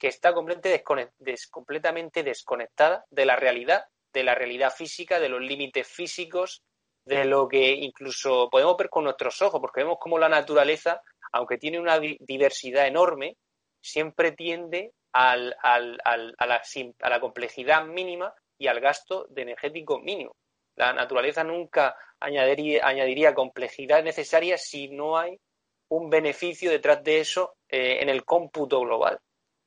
que 0.03 0.09
está 0.09 0.33
completamente 0.33 2.23
desconectada 2.23 3.05
de 3.09 3.25
la 3.25 3.37
realidad, 3.37 3.85
de 4.11 4.23
la 4.25 4.35
realidad 4.35 4.73
física, 4.73 5.17
de 5.17 5.29
los 5.29 5.39
límites 5.39 5.87
físicos, 5.87 6.61
de 7.05 7.23
lo 7.23 7.47
que 7.47 7.71
incluso 7.71 8.49
podemos 8.49 8.75
ver 8.75 8.89
con 8.89 9.05
nuestros 9.05 9.41
ojos, 9.41 9.61
porque 9.61 9.79
vemos 9.79 9.99
como 10.01 10.19
la 10.19 10.27
naturaleza, 10.27 11.01
aunque 11.31 11.57
tiene 11.57 11.79
una 11.79 12.01
diversidad 12.01 12.85
enorme, 12.85 13.37
siempre 13.81 14.33
tiende 14.33 14.91
al, 15.13 15.55
a, 15.63 15.79
la, 15.79 17.19
complejidad 17.21 17.85
mínima 17.85 18.33
y 18.57 18.67
al 18.67 18.81
gasto 18.81 19.25
de 19.29 19.43
energético 19.43 20.01
mínimo. 20.01 20.35
La 20.75 20.91
naturaleza 20.91 21.45
nunca 21.45 21.95
añadiría, 22.19 22.85
añadiría 22.85 23.33
complejidad 23.33 24.03
necesaria 24.03 24.57
si 24.57 24.89
no 24.89 25.17
hay 25.17 25.39
un 25.87 26.09
beneficio 26.09 26.69
detrás 26.69 27.01
de 27.05 27.21
eso 27.21 27.55
eh, 27.69 27.99
en 28.01 28.09
el 28.09 28.25
cómputo 28.25 28.81
global. 28.81 29.17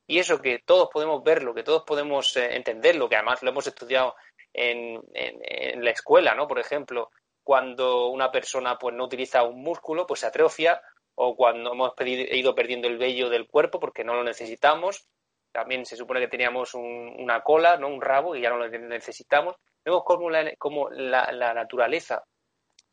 Y 0.07 0.19
eso 0.19 0.41
que 0.41 0.59
todos 0.59 0.89
podemos 0.91 1.21
verlo, 1.21 1.53
que 1.53 1.63
todos 1.63 1.83
podemos 1.83 2.35
eh, 2.37 2.55
entenderlo, 2.55 3.09
que 3.09 3.17
además 3.17 3.43
lo 3.43 3.49
hemos 3.49 3.67
estudiado 3.67 4.15
en, 4.53 5.01
en, 5.13 5.83
la 5.83 5.91
escuela, 5.91 6.33
¿no? 6.33 6.47
Por 6.47 6.59
ejemplo, 6.59 7.11
cuando 7.43 8.07
una 8.07 8.31
persona 8.31 8.77
pues 8.77 8.95
no 8.95 9.03
utiliza 9.03 9.43
un 9.43 9.61
músculo, 9.61 10.07
pues 10.07 10.21
se 10.21 10.27
atrofia, 10.27 10.81
o 11.15 11.35
cuando 11.35 11.73
hemos 11.73 11.93
ido 12.05 12.55
perdiendo 12.55 12.87
el 12.87 12.97
vello 12.97 13.29
del 13.29 13.47
cuerpo 13.47 13.79
porque 13.79 14.05
no 14.05 14.13
lo 14.13 14.23
necesitamos. 14.23 15.07
También 15.51 15.85
se 15.85 15.97
supone 15.97 16.19
que 16.21 16.27
teníamos 16.27 16.73
una 16.73 17.41
cola, 17.41 17.77
¿no? 17.77 17.87
un 17.87 18.01
rabo, 18.01 18.35
y 18.35 18.41
ya 18.41 18.49
no 18.49 18.57
lo 18.57 18.69
necesitamos. 18.69 19.55
Vemos 19.83 20.03
cómo, 20.05 20.29
la, 20.29 20.53
la, 20.91 21.31
la 21.31 21.53
naturaleza 21.53 22.23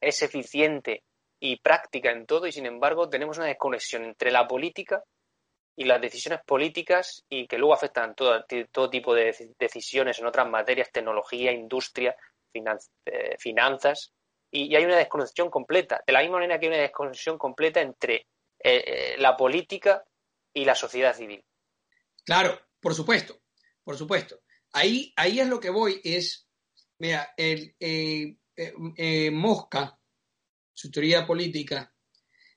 es 0.00 0.22
eficiente 0.22 1.04
y 1.38 1.60
práctica 1.60 2.10
en 2.10 2.26
todo, 2.26 2.46
y 2.46 2.52
sin 2.52 2.66
embargo 2.66 3.08
tenemos 3.08 3.38
una 3.38 3.46
desconexión 3.46 4.04
entre 4.04 4.30
la 4.32 4.48
política 4.48 5.02
y 5.76 5.84
las 5.84 6.00
decisiones 6.00 6.40
políticas 6.46 7.24
y 7.28 7.46
que 7.46 7.58
luego 7.58 7.74
afectan 7.74 8.14
todo, 8.14 8.44
todo 8.70 8.90
tipo 8.90 9.14
de 9.14 9.34
decisiones 9.58 10.18
en 10.18 10.26
otras 10.26 10.48
materias, 10.48 10.90
tecnología, 10.92 11.52
industria, 11.52 12.16
eh, 12.54 13.36
finanzas, 13.38 14.12
y, 14.50 14.74
hay 14.76 14.84
una 14.84 14.96
desconexión 14.96 15.50
completa. 15.50 16.02
De 16.06 16.12
la 16.12 16.20
misma 16.20 16.36
manera 16.36 16.60
que 16.60 16.66
hay 16.66 16.72
una 16.72 16.82
desconexión 16.82 17.36
completa 17.36 17.80
entre 17.80 18.14
eh, 18.14 18.84
eh, 18.86 19.14
la 19.18 19.36
política 19.36 20.04
y 20.52 20.64
la 20.64 20.76
sociedad 20.76 21.16
civil. 21.16 21.44
Claro, 22.24 22.60
por 22.80 22.94
supuesto, 22.94 23.40
por 23.82 23.96
supuesto. 23.96 24.40
Ahí, 24.72 25.12
ahí 25.16 25.40
es 25.40 25.48
lo 25.48 25.58
que 25.58 25.70
voy, 25.70 26.00
es, 26.04 26.48
mira, 26.98 27.34
el, 27.36 27.74
Mosca, 29.32 29.98
su 30.72 30.90
teoría 30.90 31.26
política, 31.26 31.92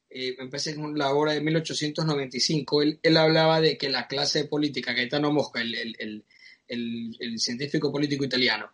eh, 0.10 0.36
empecé 0.40 0.76
con 0.76 0.98
la 0.98 1.12
obra 1.12 1.34
de 1.34 1.42
1895, 1.42 2.82
él, 2.82 3.00
él, 3.04 3.18
hablaba 3.18 3.60
de 3.60 3.78
que 3.78 3.90
la 3.90 4.08
clase 4.08 4.46
política, 4.46 4.94
Gaetano 4.94 5.32
Mosca, 5.32 5.62
el, 5.62 5.76
el, 5.76 6.26
el, 6.68 7.40
científico 7.40 7.92
político 7.92 8.24
italiano, 8.24 8.72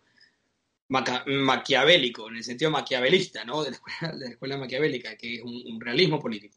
maquiavélico, 0.88 2.28
en 2.28 2.36
el 2.36 2.44
sentido 2.44 2.70
maquiavelista, 2.70 3.44
¿no? 3.44 3.64
De 3.64 3.72
la 4.00 4.28
escuela, 4.28 4.58
maquiavélica, 4.58 5.16
que 5.16 5.36
es 5.36 5.42
un, 5.42 5.80
realismo 5.80 6.20
político. 6.20 6.56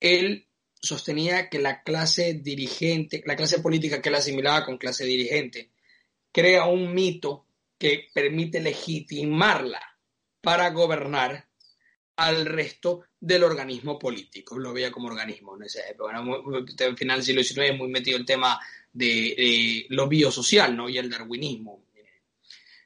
Él 0.00 0.46
sostenía 0.80 1.48
que 1.48 1.58
la 1.58 1.82
clase 1.82 2.34
dirigente, 2.34 3.22
la 3.26 3.36
clase 3.36 3.60
política 3.60 4.00
que 4.00 4.10
él 4.10 4.14
asimilaba 4.14 4.64
con 4.64 4.78
clase 4.78 5.04
dirigente, 5.04 5.70
crea 6.32 6.66
un 6.66 6.94
mito 6.94 7.46
que 7.78 8.08
permite 8.12 8.60
legitimarla 8.60 9.80
para 10.40 10.70
gobernar 10.70 11.47
al 12.18 12.46
resto 12.46 13.04
del 13.20 13.44
organismo 13.44 13.98
político. 13.98 14.58
Lo 14.58 14.72
veía 14.72 14.90
como 14.90 15.06
organismo 15.06 15.56
en 15.56 15.62
esa 15.62 15.88
época. 15.88 16.16
Al 16.16 16.96
final 16.96 17.18
del 17.18 17.24
siglo 17.24 17.42
XIX 17.42 17.78
muy 17.78 17.88
metido 17.88 18.18
el 18.18 18.26
tema 18.26 18.58
de, 18.92 19.86
lo 19.90 20.08
biosocial 20.08 20.76
¿no? 20.76 20.88
y 20.88 20.98
el 20.98 21.10
darwinismo 21.10 21.84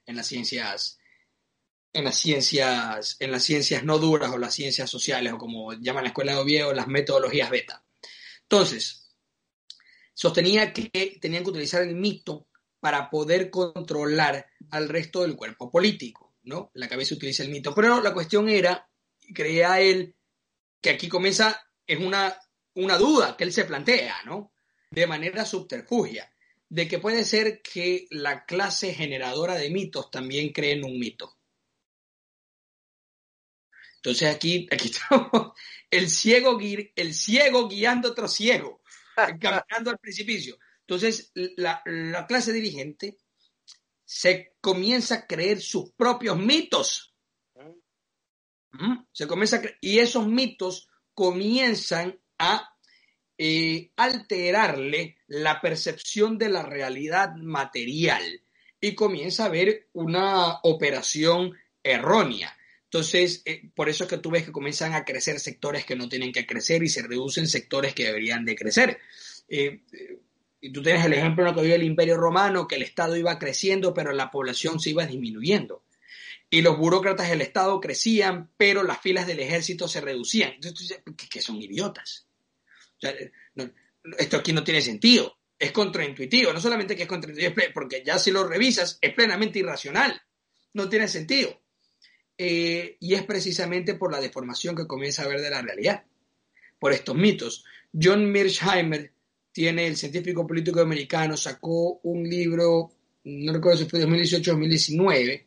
en 0.05 0.17
las 0.17 0.27
ciencias 0.27 0.99
en 1.95 2.05
las 2.05 2.17
ciencias 2.17 3.17
en 3.21 3.31
las 3.31 3.45
ciencias 3.45 3.85
no 3.85 3.99
duras 3.99 4.33
o 4.33 4.39
las 4.39 4.55
ciencias 4.55 4.91
sociales 4.91 5.33
o 5.33 5.39
como 5.39 5.73
llaman 5.75 6.05
la 6.05 6.09
escuela 6.09 6.33
de 6.33 6.39
Oviedo 6.39 6.73
las 6.73 6.89
metodologías 6.89 7.51
beta. 7.51 7.85
Entonces, 8.43 9.15
sostenía 10.13 10.73
que 10.73 11.19
tenían 11.21 11.45
que 11.45 11.51
utilizar 11.51 11.83
el 11.83 11.95
mito 11.95 12.49
para 12.81 13.09
poder 13.09 13.49
controlar 13.49 14.47
al 14.71 14.89
resto 14.89 15.23
del 15.23 15.37
cuerpo 15.37 15.71
político, 15.71 16.35
¿no? 16.43 16.71
La 16.75 16.89
cabeza 16.89 17.15
utiliza 17.15 17.45
el 17.45 17.51
mito, 17.51 17.75
pero 17.75 18.03
la 18.03 18.13
cuestión 18.13 18.49
era 18.49 18.89
creía 19.35 19.81
él 19.81 20.17
que 20.81 20.91
aquí 20.91 21.09
comienza 21.09 21.69
es 21.87 21.99
una 21.99 22.37
una 22.75 22.97
duda 22.97 23.37
que 23.37 23.45
él 23.45 23.53
se 23.53 23.65
plantea, 23.65 24.23
¿no? 24.25 24.55
De 24.91 25.07
manera 25.07 25.45
subterfugia 25.45 26.33
de 26.69 26.89
que 26.89 26.99
puede 26.99 27.25
ser 27.25 27.61
que 27.61 28.07
la 28.11 28.47
clase 28.47 28.95
generadora 28.95 29.57
de 29.57 29.69
mitos 29.71 30.11
también 30.11 30.53
cree 30.53 30.73
en 30.73 30.85
un 30.85 30.99
mito. 30.99 31.39
Entonces 33.97 34.35
aquí, 34.35 34.67
aquí 34.71 34.89
estamos, 34.93 35.53
el 35.91 36.09
ciego, 36.09 36.59
el 36.97 37.15
ciego 37.15 37.69
guiando 37.69 38.11
otro 38.11 38.27
ciego, 38.27 38.83
caminando 39.15 39.91
al 39.91 39.99
precipicio. 39.99 40.59
Entonces 40.81 41.31
la, 41.35 41.83
clase 42.27 42.53
dirigente 42.53 43.19
se 44.05 44.55
comienza 44.61 45.15
a 45.17 45.27
creer 45.27 45.61
sus 45.61 45.93
propios 45.93 46.39
mitos. 46.39 47.12
Se 49.13 49.27
comienza 49.27 49.61
y 49.81 49.99
esos 49.99 50.27
mitos 50.27 50.89
comienzan 51.15 52.19
a 52.39 52.73
eh, 53.39 53.93
alterarle 53.97 55.17
la 55.27 55.61
percepción 55.61 56.39
de 56.39 56.49
la 56.49 56.63
realidad 56.63 57.35
material 57.37 58.23
y 58.81 58.95
comienza 58.95 59.47
a 59.47 59.51
ver 59.51 59.89
una 59.93 60.59
operación 60.63 61.53
errónea. 61.83 62.57
Entonces, 62.85 63.43
eh, 63.45 63.71
por 63.75 63.89
eso 63.89 64.05
es 64.05 64.11
que 64.11 64.19
tú 64.19 64.31
ves 64.31 64.45
que 64.45 64.53
comienzan 64.53 64.93
a 64.93 65.05
crecer 65.05 65.41
sectores 65.41 65.85
que 65.85 65.97
no 65.97 66.09
tienen 66.09 66.33
que 66.33 66.47
crecer 66.47 66.83
y 66.83 66.89
se 66.89 67.03
reducen 67.03 67.47
sectores 67.47 67.95
que 67.95 68.05
deberían 68.05 68.45
de 68.45 68.55
crecer. 68.55 68.99
Eh, 69.49 69.81
y 70.61 70.71
tú 70.73 70.83
tienes 70.83 71.05
el 71.05 71.15
ejemplo 71.15 71.43
en 71.43 71.51
lo 71.51 71.61
que 71.61 71.67
vio 71.67 71.75
el 71.75 71.83
Imperio 71.83 72.17
Romano, 72.17 72.69
que 72.69 72.77
el 72.77 72.83
Estado 72.83 73.17
iba 73.17 73.39
creciendo, 73.39 73.95
pero 73.95 74.13
la 74.13 74.31
población 74.31 74.79
se 74.79 74.91
iba 74.91 75.07
disminuyendo. 75.07 75.83
Y 76.53 76.63
los 76.63 76.79
burócratas 76.79 77.29
del 77.29 77.41
Estado 77.41 77.81
crecían, 77.81 78.53
pero 78.57 78.85
las 78.85 79.01
filas 79.01 79.27
del 79.27 79.41
ejército 79.41 79.89
se 79.89 80.01
reducían. 80.01 80.53
Entonces 80.53 81.03
que 81.29 81.41
son 81.41 81.61
idiotas 81.61 82.29
esto 84.19 84.37
aquí 84.37 84.53
no 84.53 84.65
tiene 84.65 84.81
sentido. 84.81 85.37
Es 85.59 85.73
contraintuitivo. 85.73 86.53
No 86.53 86.61
solamente 86.61 86.97
que 86.97 87.03
es 87.03 87.09
contraintuitivo, 87.09 87.55
porque 87.75 88.03
ya 88.05 88.19
si 88.19 88.31
lo 88.31 88.47
revisas, 88.47 88.99
es 89.01 89.15
plenamente 89.15 89.59
irracional. 89.59 90.21
No 90.75 90.89
tiene 90.89 91.09
sentido. 91.09 91.61
Eh, 92.37 92.97
y 93.01 93.15
es 93.15 93.23
precisamente 93.25 93.95
por 93.95 94.11
la 94.11 94.21
deformación 94.21 94.75
que 94.75 94.87
comienza 94.87 95.23
a 95.23 95.29
ver 95.29 95.41
de 95.41 95.51
la 95.51 95.63
realidad, 95.63 96.05
por 96.79 96.93
estos 96.93 97.15
mitos. 97.15 97.65
John 97.93 98.31
Mearsheimer 98.31 99.13
tiene, 99.53 99.87
el 99.87 99.97
científico 99.97 100.47
político 100.47 100.81
americano, 100.81 101.37
sacó 101.37 102.01
un 102.03 102.29
libro, 102.29 102.91
no 103.25 103.53
recuerdo 103.53 103.81
si 103.81 103.85
fue 103.85 104.01
2018 104.01 104.51
o 104.51 104.55
2019, 104.55 105.47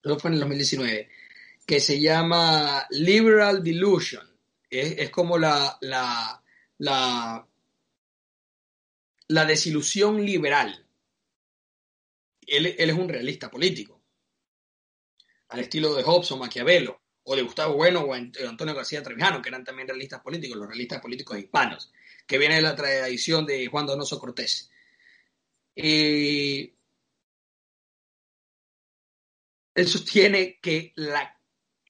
creo 0.00 0.18
fue 0.18 0.30
en 0.30 0.34
el 0.34 0.40
2019, 0.40 1.08
que 1.66 1.80
se 1.80 2.00
llama 2.00 2.86
Liberal 2.90 3.62
Delusion. 3.62 4.26
Es, 4.68 5.10
como 5.10 5.38
la, 5.38 5.78
la, 5.80 6.42
la 9.28 9.44
desilusión 9.44 10.24
liberal. 10.24 10.84
Él, 12.46 12.66
es 12.66 12.92
un 12.92 13.08
realista 13.08 13.50
político, 13.50 14.00
al 15.48 15.60
estilo 15.60 15.94
de 15.94 16.02
Hobbes 16.02 16.30
o 16.32 16.36
Maquiavelo, 16.36 17.00
o 17.24 17.34
de 17.34 17.42
Gustavo 17.42 17.74
Bueno 17.74 18.02
o 18.02 18.14
Antonio 18.14 18.74
García 18.74 19.02
Trevijano, 19.02 19.42
que 19.42 19.48
eran 19.48 19.64
también 19.64 19.88
realistas 19.88 20.20
políticos, 20.20 20.56
los 20.56 20.68
realistas 20.68 21.00
políticos 21.00 21.38
hispanos, 21.38 21.92
que 22.26 22.38
viene 22.38 22.56
de 22.56 22.62
la 22.62 22.76
tradición 22.76 23.44
de 23.46 23.66
Juan 23.66 23.86
Donoso 23.86 24.18
Cortés. 24.18 24.70
Eh, 25.74 26.72
él 29.76 29.86
sostiene 29.86 30.58
que 30.60 30.92
la, 30.96 31.38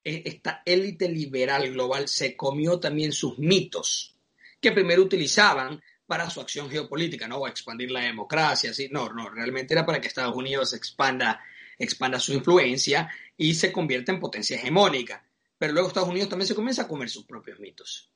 e, 0.03 0.23
esta 0.27 0.63
élite 0.67 1.09
liberal 1.09 1.73
global 1.73 2.09
se 2.09 2.37
comió 2.37 2.81
también 2.81 3.13
sus 3.13 3.39
mitos 3.39 4.17
que 4.61 4.73
primero 4.73 5.03
utilizaban 5.03 5.81
para 6.05 6.29
su 6.29 6.41
acción 6.41 6.69
geopolítica, 6.69 7.29
¿no? 7.29 7.47
Expandir 7.47 7.91
la 7.91 8.01
democracia, 8.01 8.75
¿sí? 8.75 8.89
No, 8.91 9.09
no, 9.13 9.31
realmente 9.31 9.75
era 9.75 9.87
para 9.87 10.01
que 10.01 10.09
Estados 10.09 10.35
Unidos 10.35 10.75
expanda, 10.75 11.41
expanda 11.79 12.19
su 12.19 12.33
influencia 12.33 13.09
y 13.37 13.55
se 13.55 13.73
convierta 13.73 14.13
en 14.13 14.21
potencia 14.21 14.57
hegemónica. 14.57 15.25
Pero 15.57 15.73
luego 15.73 15.89
Estados 15.89 16.09
Unidos 16.09 16.29
también 16.29 16.49
se 16.49 16.55
comienza 16.55 16.83
a 16.83 16.89
comer 16.89 17.09
sus 17.09 17.25
propios 17.25 17.61
mitos. 17.61 18.11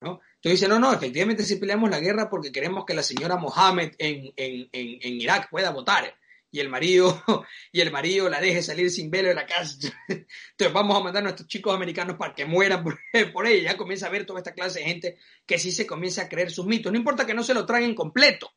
¿no? 0.00 0.20
Entonces 0.36 0.60
dice, 0.60 0.68
no, 0.68 0.78
no, 0.78 0.92
efectivamente 0.92 1.44
si 1.44 1.56
peleamos 1.56 1.90
la 1.90 2.00
guerra 2.00 2.28
porque 2.30 2.52
queremos 2.52 2.84
que 2.86 2.94
la 2.94 3.02
señora 3.02 3.36
Mohammed 3.36 3.92
en, 3.98 4.32
en, 4.36 4.68
en, 4.72 4.98
en 5.00 5.20
Irak 5.20 5.50
pueda 5.50 5.70
votar 5.70 6.14
y 6.54 6.60
el 6.60 6.68
marido 6.68 7.20
y 7.72 7.80
el 7.80 7.90
marido 7.90 8.30
la 8.30 8.40
deje 8.40 8.62
salir 8.62 8.88
sin 8.88 9.10
velo 9.10 9.28
de 9.28 9.34
la 9.34 9.44
casa. 9.44 9.76
Entonces 10.06 10.72
vamos 10.72 10.96
a 10.96 11.02
mandar 11.02 11.20
a 11.20 11.24
nuestros 11.24 11.48
chicos 11.48 11.74
americanos 11.74 12.16
para 12.16 12.32
que 12.32 12.44
mueran 12.44 12.84
por, 13.32 13.46
ella. 13.46 13.72
Ya 13.72 13.76
comienza 13.76 14.06
a 14.06 14.10
ver 14.10 14.24
toda 14.24 14.38
esta 14.38 14.54
clase 14.54 14.78
de 14.78 14.84
gente 14.84 15.18
que 15.44 15.58
sí 15.58 15.72
se 15.72 15.84
comienza 15.84 16.22
a 16.22 16.28
creer 16.28 16.52
sus 16.52 16.64
mitos. 16.64 16.92
No 16.92 16.98
importa 16.98 17.26
que 17.26 17.34
no 17.34 17.42
se 17.42 17.54
lo 17.54 17.66
traigan 17.66 17.96
completo, 17.96 18.52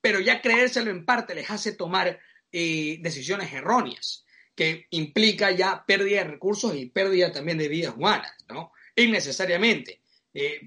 pero 0.00 0.20
ya 0.20 0.40
creérselo 0.40 0.92
en 0.92 1.04
parte 1.04 1.34
les 1.34 1.50
hace 1.50 1.72
tomar 1.72 2.20
eh, 2.52 2.98
decisiones 3.00 3.52
erróneas, 3.52 4.24
que 4.54 4.86
implica 4.90 5.50
ya 5.50 5.84
pérdida 5.84 6.18
de 6.18 6.30
recursos 6.30 6.76
y 6.76 6.86
pérdida 6.86 7.32
también 7.32 7.58
de 7.58 7.66
vidas 7.66 7.96
humanas, 7.96 8.32
¿no? 8.48 8.70
Innecesariamente. 8.94 10.02
Eh, 10.36 10.66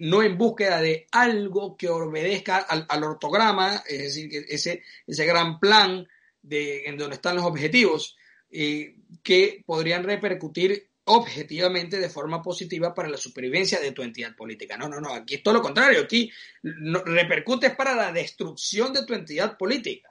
no 0.00 0.22
en 0.22 0.38
búsqueda 0.38 0.80
de 0.80 1.06
algo 1.12 1.76
que 1.76 1.90
obedezca 1.90 2.56
al, 2.56 3.04
ortograma, 3.04 3.82
es 3.86 3.98
decir, 3.98 4.30
que 4.30 4.38
ese, 4.48 4.82
ese 5.06 5.26
gran 5.26 5.60
plan 5.60 6.08
de, 6.40 6.86
en 6.86 6.96
donde 6.96 7.16
están 7.16 7.36
los 7.36 7.44
objetivos, 7.44 8.16
eh, 8.50 8.96
que 9.22 9.62
podrían 9.66 10.02
repercutir 10.02 10.88
objetivamente 11.04 11.98
de 11.98 12.08
forma 12.08 12.42
positiva 12.42 12.94
para 12.94 13.08
la 13.08 13.16
supervivencia 13.18 13.78
de 13.80 13.92
tu 13.92 14.02
entidad 14.02 14.34
política. 14.34 14.76
No, 14.76 14.88
no, 14.88 14.98
no, 14.98 15.12
aquí 15.12 15.34
es 15.36 15.42
todo 15.42 15.54
lo 15.54 15.62
contrario, 15.62 16.00
aquí 16.00 16.32
no, 16.62 17.04
repercute 17.04 17.70
para 17.70 17.94
la 17.94 18.12
destrucción 18.12 18.92
de 18.92 19.04
tu 19.04 19.14
entidad 19.14 19.58
política. 19.58 20.10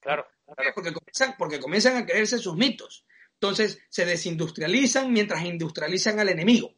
Claro, 0.00 0.26
Porque, 0.44 0.92
comienzan, 0.92 1.34
porque 1.36 1.58
comienzan 1.58 1.96
a 1.96 2.06
creerse 2.06 2.38
sus 2.38 2.56
mitos. 2.56 3.04
Entonces 3.32 3.80
se 3.88 4.04
desindustrializan 4.04 5.12
mientras 5.12 5.44
industrializan 5.44 6.20
al 6.20 6.28
enemigo. 6.28 6.75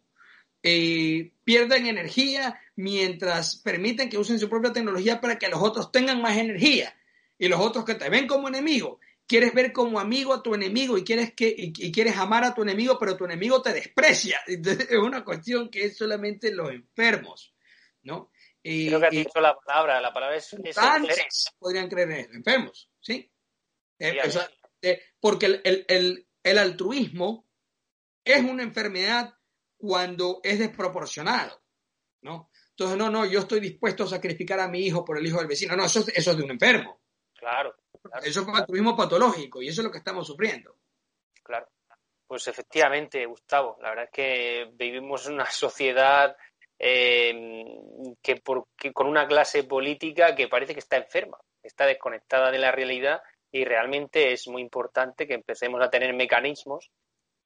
Eh, 0.62 1.32
pierden 1.44 1.86
energía 1.86 2.61
mientras 2.76 3.56
permiten 3.56 4.09
que 4.09 4.18
usen 4.18 4.38
su 4.38 4.48
propia 4.48 4.72
tecnología 4.72 5.20
para 5.20 5.38
que 5.38 5.48
los 5.48 5.61
otros 5.62 5.92
tengan 5.92 6.20
más 6.20 6.36
energía. 6.36 6.94
Y 7.38 7.48
los 7.48 7.61
otros 7.61 7.84
que 7.84 7.94
te 7.94 8.09
ven 8.09 8.26
como 8.26 8.48
enemigo, 8.48 8.98
quieres 9.26 9.54
ver 9.54 9.72
como 9.72 10.00
amigo 10.00 10.34
a 10.34 10.42
tu 10.42 10.54
enemigo 10.54 10.98
y 10.98 11.04
quieres, 11.04 11.32
que, 11.34 11.54
y, 11.56 11.92
quieres 11.92 12.16
amar 12.16 12.44
a 12.44 12.54
tu 12.54 12.62
enemigo, 12.62 12.98
pero 12.98 13.16
tu 13.16 13.24
enemigo 13.24 13.62
te 13.62 13.72
desprecia. 13.72 14.40
es 14.46 14.98
una 14.98 15.24
cuestión 15.24 15.68
que 15.70 15.84
es 15.84 15.96
solamente 15.96 16.52
los 16.52 16.70
enfermos, 16.70 17.54
¿no? 18.02 18.32
Creo 18.61 19.00
que 19.00 19.06
has 19.06 19.12
dicho 19.12 19.40
la 19.40 19.56
palabra, 19.56 20.00
la 20.00 20.12
palabra 20.12 20.36
es, 20.36 20.54
podrían 21.59 21.88
creer 21.88 22.11
en 22.11 22.18
eso, 22.18 22.32
enfermos, 22.32 22.90
¿sí? 23.00 23.30
Eh, 23.98 24.18
eh, 24.82 25.02
porque 25.20 25.46
el, 25.46 25.84
el, 25.88 26.26
el 26.42 26.59
altruismo 26.59 27.48
es 28.24 28.42
una 28.42 28.62
enfermedad 28.62 29.38
cuando 29.78 30.40
es 30.42 30.58
desproporcionado, 30.58 31.62
¿no? 32.22 32.50
Entonces, 32.70 32.96
no, 32.96 33.10
no, 33.10 33.24
yo 33.26 33.40
estoy 33.40 33.60
dispuesto 33.60 34.04
a 34.04 34.08
sacrificar 34.08 34.60
a 34.60 34.68
mi 34.68 34.80
hijo 34.80 35.04
por 35.04 35.18
el 35.18 35.26
hijo 35.26 35.38
del 35.38 35.48
vecino. 35.48 35.74
No, 35.74 35.84
eso, 35.84 36.04
eso 36.14 36.30
es 36.30 36.36
de 36.36 36.44
un 36.44 36.50
enfermo. 36.50 37.00
Claro. 37.34 37.74
Eso 38.22 38.42
es 38.42 38.48
altruismo 38.48 38.96
patológico 38.96 39.62
y 39.62 39.68
eso 39.68 39.80
es 39.80 39.86
lo 39.86 39.90
que 39.90 39.98
estamos 39.98 40.26
sufriendo. 40.26 40.76
Claro. 41.42 41.68
Pues 42.26 42.46
efectivamente, 42.46 43.24
Gustavo, 43.26 43.78
la 43.80 43.88
verdad 43.90 44.04
es 44.04 44.10
que 44.10 44.70
vivimos 44.74 45.26
en 45.26 45.34
una 45.34 45.46
sociedad 45.50 46.36
eh, 46.78 47.64
que, 48.22 48.42
con 48.92 49.06
una 49.06 49.26
clase 49.26 49.64
política 49.64 50.34
que 50.34 50.48
parece 50.48 50.74
que 50.74 50.80
está 50.80 50.96
enferma, 50.96 51.38
está 51.62 51.86
desconectada 51.86 52.50
de 52.50 52.58
la 52.58 52.70
realidad 52.70 53.22
y 53.50 53.64
realmente 53.64 54.32
es 54.32 54.46
muy 54.46 54.62
importante 54.62 55.26
que 55.26 55.34
empecemos 55.34 55.82
a 55.82 55.90
tener 55.90 56.14
mecanismos 56.14 56.90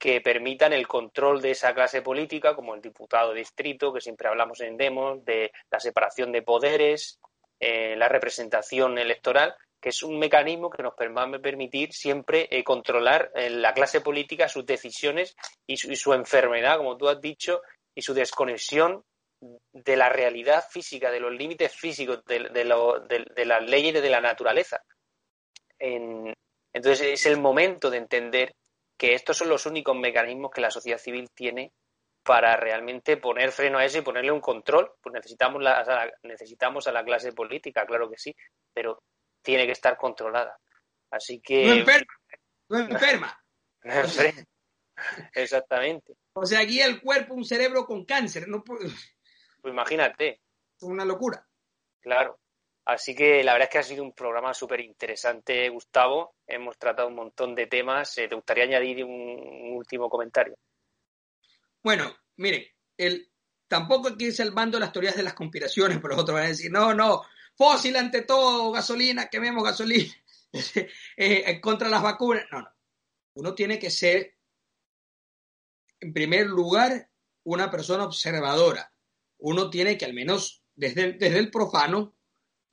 que 0.03 0.21
permitan 0.21 0.73
el 0.73 0.89
control 0.89 1.41
de 1.41 1.53
esa 1.53 1.73
clase 1.73 2.03
política, 2.03 2.57
como 2.57 2.75
el 2.75 2.83
diputado 2.83 3.33
distrito, 3.33 3.93
que 3.93 4.01
siempre 4.01 4.27
hablamos 4.27 4.61
en 4.61 4.77
Demos, 4.77 5.25
de 5.25 5.53
la 5.71 5.79
separación 5.79 6.33
de 6.33 6.43
poderes, 6.43 7.21
eh, 7.61 7.95
la 7.95 8.09
representación 8.09 8.99
electoral, 8.99 9.55
que 9.81 9.91
es 9.91 10.03
un 10.03 10.19
mecanismo 10.19 10.71
que 10.71 10.83
nos 10.83 10.95
va 10.95 11.23
a 11.23 11.39
permitir 11.39 11.93
siempre 11.93 12.49
eh, 12.51 12.65
controlar 12.65 13.31
eh, 13.37 13.49
la 13.49 13.73
clase 13.75 14.01
política, 14.01 14.49
sus 14.49 14.67
decisiones 14.67 15.37
y 15.69 15.77
su, 15.77 16.13
enfermedad, 16.15 16.79
como 16.79 16.97
tú 16.97 17.09
has 17.09 17.21
dicho, 17.21 17.63
y 17.95 18.03
su 18.03 18.13
desconexión 18.13 19.05
de 19.73 19.97
la 19.97 20.09
realidad 20.09 20.65
física, 20.69 21.13
de 21.13 21.21
los 21.21 21.33
límites 21.33 21.77
físicos, 21.77 22.25
de, 22.25 22.49
de 22.49 23.45
las 23.45 23.63
leyes 23.63 24.03
de 24.03 24.11
la 24.11 24.21
naturaleza. 24.21 24.83
entonces 25.79 27.03
es 27.03 27.27
el 27.27 27.39
momento 27.39 27.89
de 27.89 27.99
entender 27.99 28.53
que 29.03 29.15
estos 29.15 29.37
son 29.37 29.49
los 29.49 29.67
únicos 29.67 29.97
mecanismos 29.97 30.53
que 30.53 30.61
la 30.61 30.71
sociedad 30.71 30.97
civil 30.97 31.29
tiene 31.35 31.73
para 32.23 32.57
realmente 32.57 33.17
poner 33.17 33.51
freno 33.51 33.79
a 33.79 33.85
eso 33.85 33.99
y 33.99 34.03
ponerle 34.03 34.31
un 34.31 34.41
control. 34.41 34.93
Pues 35.03 35.13
necesitamos, 35.13 35.61
la, 35.61 36.09
necesitamos 36.23 36.87
a 36.87 36.93
la 36.93 37.03
clase 37.03 37.33
política, 37.33 37.85
claro 37.85 38.09
que 38.09 38.17
sí, 38.17 38.33
pero 38.73 39.03
tiene 39.43 39.67
que 39.67 39.73
estar 39.73 39.97
controlada. 39.97 40.57
Así 41.11 41.41
que. 41.41 41.67
No 41.67 41.73
enferma. 41.73 42.13
No 42.69 42.79
enferma. 42.79 43.43
Exactamente. 45.35 46.15
O 46.35 46.47
sea, 46.47 46.61
aquí 46.61 46.81
el 46.81 47.03
cuerpo, 47.03 47.35
un 47.35 47.45
cerebro 47.45 47.85
con 47.85 48.05
cáncer. 48.05 48.47
No 48.47 48.63
Pues 48.63 48.95
imagínate. 49.65 50.43
Es 50.77 50.83
una 50.85 51.05
locura. 51.05 51.45
Claro. 52.01 52.39
Así 52.85 53.15
que 53.15 53.45
la 53.45 53.53
verdad 53.53 53.69
es 53.69 53.73
que 53.73 53.79
ha 53.79 53.83
sido 53.83 54.03
un 54.03 54.13
programa 54.13 54.53
súper 54.53 54.81
interesante, 54.81 55.69
Gustavo. 55.69 56.35
Hemos 56.47 56.77
tratado 56.79 57.09
un 57.09 57.15
montón 57.15 57.55
de 57.55 57.67
temas. 57.67 58.19
Eh, 58.19 58.27
¿Te 58.29 58.35
gustaría 58.35 58.65
añadir 58.65 59.05
un, 59.05 59.77
último 59.77 60.09
comentario? 60.09 60.57
Bueno, 61.83 62.13
miren, 62.37 62.65
el, 62.97 63.31
tampoco 63.69 64.09
aquí 64.09 64.31
de 64.31 64.81
las 64.81 64.93
teorías 64.93 65.17
de 65.17 65.23
las 65.23 65.35
conspiraciones, 65.35 65.99
pero 66.03 66.17
otros 66.17 66.35
van 66.35 66.45
a 66.45 66.49
decir, 66.49 66.73
no, 66.73 66.93
no, 66.93 67.23
fósil 67.57 67.97
ante 67.97 68.23
todo, 68.23 68.73
gasolina, 68.73 69.29
quememos 69.29 69.63
gasolina, 69.63 70.13
eh, 71.17 71.61
contra 71.61 71.89
las 71.89 72.03
vacunas. 72.03 72.45
No, 72.51 72.63
no. 72.63 72.71
Uno 73.35 73.55
tiene 73.55 73.79
que 73.79 73.91
ser, 73.91 74.37
en 76.01 76.13
primer 76.13 76.47
lugar, 76.47 77.11
una 77.45 77.71
persona 77.71 78.05
observadora. 78.05 78.93
Uno 79.39 79.71
tiene 79.71 79.97
que, 79.97 80.05
al 80.05 80.15
menos 80.15 80.63
desde, 80.75 81.13
desde 81.13 81.39
el 81.39 81.51
profano, 81.51 82.15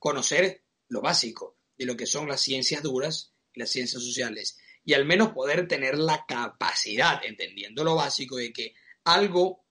conocer 0.00 0.64
lo 0.88 1.00
básico 1.00 1.58
de 1.78 1.84
lo 1.86 1.96
que 1.96 2.06
son 2.06 2.26
las 2.26 2.40
ciencias 2.40 2.82
duras 2.82 3.32
y 3.54 3.60
las 3.60 3.70
ciencias 3.70 4.02
sociales. 4.02 4.58
Y 4.84 4.94
al 4.94 5.04
menos 5.04 5.32
poder 5.32 5.68
tener 5.68 5.96
la 5.98 6.24
capacidad, 6.26 7.24
entendiendo 7.24 7.84
lo 7.84 7.94
básico, 7.94 8.36
de 8.36 8.52
que 8.52 8.74
algo 9.04 9.64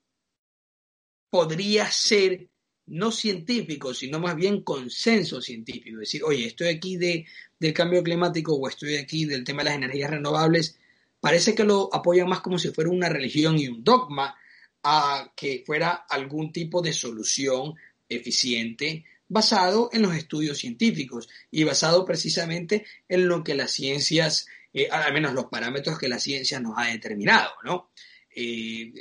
podría 1.29 1.91
ser 1.91 2.47
no 2.85 3.11
científico, 3.11 3.93
sino 3.93 4.19
más 4.19 4.35
bien 4.35 4.61
consenso 4.63 5.41
científico. 5.41 5.99
Decir, 5.99 6.23
oye, 6.23 6.45
estoy 6.45 6.69
aquí 6.69 6.97
de, 6.97 7.25
del 7.59 7.73
cambio 7.73 8.03
climático 8.03 8.55
o 8.55 8.67
estoy 8.67 8.95
aquí 8.95 9.25
del 9.25 9.43
tema 9.43 9.63
de 9.63 9.69
las 9.69 9.77
energías 9.77 10.11
renovables. 10.11 10.79
Parece 11.19 11.53
que 11.53 11.63
lo 11.63 11.89
apoyan 11.93 12.29
más 12.29 12.41
como 12.41 12.57
si 12.57 12.69
fuera 12.69 12.89
una 12.89 13.09
religión 13.09 13.59
y 13.59 13.67
un 13.67 13.83
dogma 13.83 14.35
a 14.83 15.33
que 15.35 15.63
fuera 15.65 16.05
algún 16.09 16.51
tipo 16.51 16.81
de 16.81 16.93
solución 16.93 17.75
eficiente 18.07 19.05
basado 19.29 19.89
en 19.93 20.01
los 20.01 20.15
estudios 20.15 20.57
científicos 20.57 21.29
y 21.51 21.63
basado 21.63 22.03
precisamente 22.03 22.85
en 23.07 23.27
lo 23.27 23.43
que 23.43 23.55
las 23.55 23.71
ciencias, 23.71 24.47
eh, 24.73 24.89
al 24.89 25.13
menos 25.13 25.33
los 25.33 25.45
parámetros 25.45 25.97
que 25.97 26.09
la 26.09 26.19
ciencia 26.19 26.59
nos 26.59 26.77
ha 26.77 26.87
determinado, 26.87 27.51
¿no? 27.63 27.91
Eh, 28.35 28.91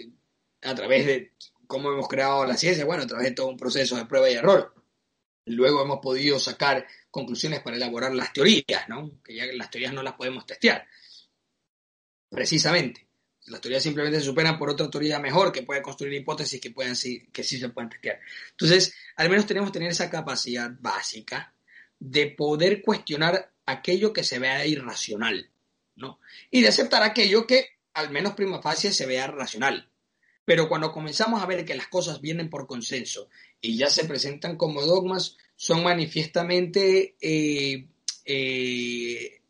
a 0.63 0.75
través 0.75 1.07
de 1.07 1.33
cómo 1.67 1.91
hemos 1.91 2.09
creado 2.09 2.45
la 2.47 2.57
ciencia, 2.57 2.85
bueno, 2.85 3.03
a 3.03 3.07
través 3.07 3.27
de 3.27 3.35
todo 3.35 3.49
un 3.49 3.57
proceso 3.57 3.97
de 3.97 4.07
prueba 4.07 4.31
y 4.31 4.35
error. 4.35 4.75
Luego 5.47 5.83
hemos 5.83 6.01
podido 6.01 6.39
sacar 6.39 6.87
conclusiones 7.11 7.61
para 7.61 7.77
elaborar 7.77 8.15
las 8.15 8.33
teorías, 8.33 8.87
¿no? 8.89 9.23
Que 9.23 9.35
ya 9.35 9.47
las 9.55 9.71
teorías 9.71 9.95
no 9.95 10.03
las 10.03 10.15
podemos 10.15 10.45
testear. 10.45 10.87
Precisamente. 12.29 13.09
Las 13.47 13.63
teorías 13.63 13.83
simplemente 13.83 14.21
se 14.21 14.27
superan 14.27 14.59
por 14.59 14.69
otra 14.69 14.91
teoría 14.91 15.19
mejor 15.19 15.53
que 15.53 15.63
puede 15.63 15.81
construir 15.81 16.13
hipótesis 16.13 16.61
que, 16.61 16.71
puedan, 16.71 16.95
que 17.33 17.45
sí 17.45 17.59
se 17.59 17.71
pueden 17.71 17.89
testear. 17.89 18.21
Entonces, 18.51 18.95
al 19.19 19.29
menos 19.29 19.47
tenemos 19.47 19.71
que 19.71 19.75
tener 19.75 19.91
esa 19.91 20.11
capacidad 20.11 20.71
básica 20.79 21.53
de 21.99 22.29
poder 22.29 22.83
cuestionar 22.83 23.53
aquello 23.67 24.13
que 24.13 24.23
se 24.23 24.39
vea 24.39 24.65
irracional, 24.65 25.51
¿no? 25.97 26.21
Y 26.53 26.63
de 26.63 26.69
aceptar 26.69 27.03
aquello 27.03 27.45
que, 27.45 27.67
al 27.95 28.11
menos 28.11 28.35
prima 28.35 28.63
facie, 28.63 28.93
se 28.93 29.07
vea 29.07 29.27
racional. 29.27 29.91
Pero 30.45 30.69
cuando 30.69 30.93
comenzamos 30.93 31.43
a 31.43 31.47
ver 31.47 31.65
que 31.65 31.75
las 31.75 31.89
cosas 31.89 32.21
vienen 32.21 32.49
por 32.49 32.69
consenso 32.69 33.29
y 33.61 33.77
ya 33.77 33.91
se 33.91 34.05
presentan 34.05 34.57
como 34.57 34.87
dogmas, 34.87 35.37
son 35.57 35.83
manifiestamente, 35.83 37.17
eh, 37.21 37.89
eh, 38.25 39.43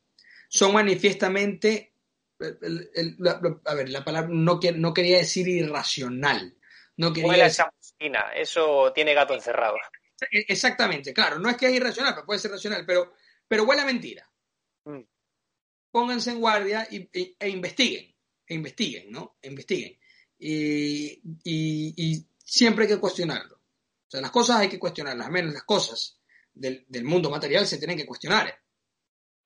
son 0.48 0.72
manifiestamente 0.72 1.92
a 3.64 3.74
ver, 3.74 3.88
la 3.88 4.04
palabra 4.04 4.30
no, 4.32 4.60
no 4.76 4.94
quería 4.94 5.18
decir 5.18 5.48
irracional. 5.48 6.54
No 6.96 7.12
quería 7.12 7.44
decir... 7.44 7.64
eso 8.34 8.92
tiene 8.92 9.14
gato 9.14 9.34
encerrado. 9.34 9.76
E, 10.30 10.44
exactamente, 10.48 11.12
claro, 11.12 11.38
no 11.38 11.48
es 11.48 11.56
que 11.56 11.66
es 11.66 11.74
irracional, 11.74 12.14
pero 12.14 12.26
puede 12.26 12.40
ser 12.40 12.50
racional, 12.50 12.84
pero, 12.86 13.12
pero 13.46 13.64
huele 13.64 13.82
a 13.82 13.86
mentira. 13.86 14.28
Mm. 14.84 15.02
Pónganse 15.90 16.30
en 16.30 16.40
guardia 16.40 16.86
y, 16.90 17.08
e 17.12 17.48
investiguen, 17.48 18.14
e 18.46 18.54
investiguen, 18.54 19.10
¿no? 19.10 19.38
E 19.40 19.48
investiguen. 19.48 19.98
Y, 20.38 21.20
y, 21.44 22.26
siempre 22.44 22.84
hay 22.84 22.92
que 22.92 23.00
cuestionarlo. 23.00 23.56
O 23.56 24.10
sea, 24.10 24.20
las 24.20 24.30
cosas 24.30 24.60
hay 24.60 24.68
que 24.68 24.78
cuestionarlas, 24.78 25.26
al 25.26 25.32
menos 25.32 25.52
las 25.52 25.64
cosas 25.64 26.18
del, 26.52 26.86
del 26.88 27.04
mundo 27.04 27.28
material 27.28 27.66
se 27.66 27.78
tienen 27.78 27.96
que 27.96 28.06
cuestionar. 28.06 28.58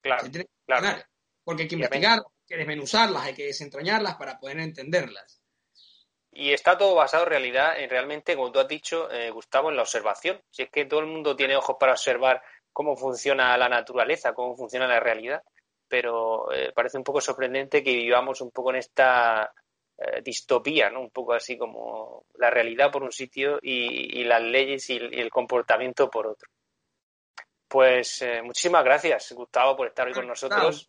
Claro, 0.01 0.31
claro. 0.67 1.03
Porque 1.43 1.63
hay 1.63 1.69
que 1.69 1.75
investigar, 1.75 2.23
que 2.47 2.57
desmenuzarlas, 2.57 3.23
hay 3.25 3.35
que 3.35 3.47
desentrañarlas 3.47 4.15
para 4.17 4.39
poder 4.39 4.61
entenderlas. 4.61 5.42
Y 6.35 6.53
está 6.55 6.79
todo 6.79 6.95
basado 6.95 7.25
en 7.25 7.31
realidad, 7.31 7.79
en 7.79 7.91
realmente, 7.91 8.35
como 8.35 8.51
tú 8.51 8.59
has 8.59 8.67
dicho, 8.67 9.11
eh, 9.11 9.31
Gustavo, 9.31 9.69
en 9.69 9.77
la 9.77 9.83
observación. 9.83 10.41
Si 10.51 10.63
es 10.63 10.71
que 10.71 10.87
todo 10.87 11.01
el 11.01 11.07
mundo 11.07 11.37
tiene 11.37 11.57
ojos 11.57 11.77
para 11.79 11.93
observar 11.93 12.43
cómo 12.73 12.97
funciona 12.97 13.57
la 13.59 13.69
naturaleza, 13.69 14.33
cómo 14.33 14.57
funciona 14.57 14.87
la 14.87 14.99
realidad, 14.99 15.43
pero 15.87 16.51
eh, 16.51 16.73
parece 16.75 16.97
un 16.97 17.05
poco 17.05 17.21
sorprendente 17.21 17.83
que 17.83 17.95
vivamos 17.95 18.41
un 18.41 18.51
poco 18.51 18.71
en 18.71 18.77
esta 18.77 19.53
eh, 19.99 20.23
distopía, 20.23 20.89
¿no? 20.89 21.03
Un 21.03 21.11
poco 21.11 21.35
así 21.35 21.59
como 21.59 22.25
la 22.37 22.49
realidad 22.49 22.91
por 22.91 23.03
un 23.03 23.13
sitio 23.13 23.59
y, 23.61 24.25
las 24.25 24.41
leyes 24.41 24.89
y, 24.89 24.97
el 24.97 25.29
comportamiento 25.29 26.09
por 26.09 26.29
otro. 26.29 26.49
Pues 27.69 28.25
muchísimas 28.43 28.85
gracias, 28.85 29.33
Gustavo, 29.33 29.77
por 29.77 29.89
estar 29.89 30.07
hoy 30.07 30.15
con 30.15 30.27
nosotros. 30.27 30.87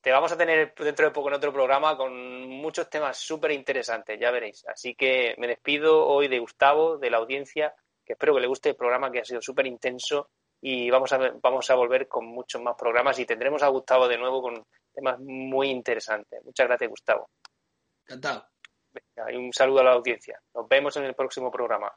Te 0.00 0.10
vamos 0.10 0.32
a 0.32 0.36
tener 0.36 0.74
dentro 0.74 1.06
de 1.06 1.12
poco 1.12 1.28
en 1.28 1.34
otro 1.34 1.52
programa 1.52 1.96
con 1.96 2.48
muchos 2.48 2.88
temas 2.88 3.18
súper 3.18 3.50
interesantes, 3.50 4.18
ya 4.18 4.30
veréis. 4.30 4.64
Así 4.66 4.94
que 4.94 5.34
me 5.36 5.46
despido 5.46 6.06
hoy 6.06 6.26
de 6.28 6.38
Gustavo, 6.38 6.96
de 6.96 7.10
la 7.10 7.18
audiencia, 7.18 7.74
que 8.04 8.14
espero 8.14 8.34
que 8.34 8.40
le 8.40 8.46
guste 8.46 8.70
el 8.70 8.76
programa 8.76 9.12
que 9.12 9.20
ha 9.20 9.24
sido 9.24 9.42
súper 9.42 9.66
intenso 9.66 10.30
y 10.62 10.90
vamos 10.90 11.12
a, 11.12 11.18
vamos 11.42 11.68
a 11.70 11.74
volver 11.74 12.08
con 12.08 12.26
muchos 12.26 12.62
más 12.62 12.76
programas 12.78 13.18
y 13.18 13.26
tendremos 13.26 13.62
a 13.62 13.68
Gustavo 13.68 14.08
de 14.08 14.16
nuevo 14.16 14.40
con 14.40 14.64
temas 14.92 15.20
muy 15.20 15.68
interesantes. 15.68 16.42
Muchas 16.44 16.66
gracias, 16.66 16.88
Gustavo. 16.88 17.28
Encantado. 18.06 18.46
y 19.30 19.36
un 19.36 19.52
saludo 19.52 19.80
a 19.80 19.84
la 19.84 19.92
audiencia. 19.92 20.40
Nos 20.54 20.66
vemos 20.66 20.96
en 20.96 21.04
el 21.04 21.14
próximo 21.14 21.50
programa. 21.50 21.92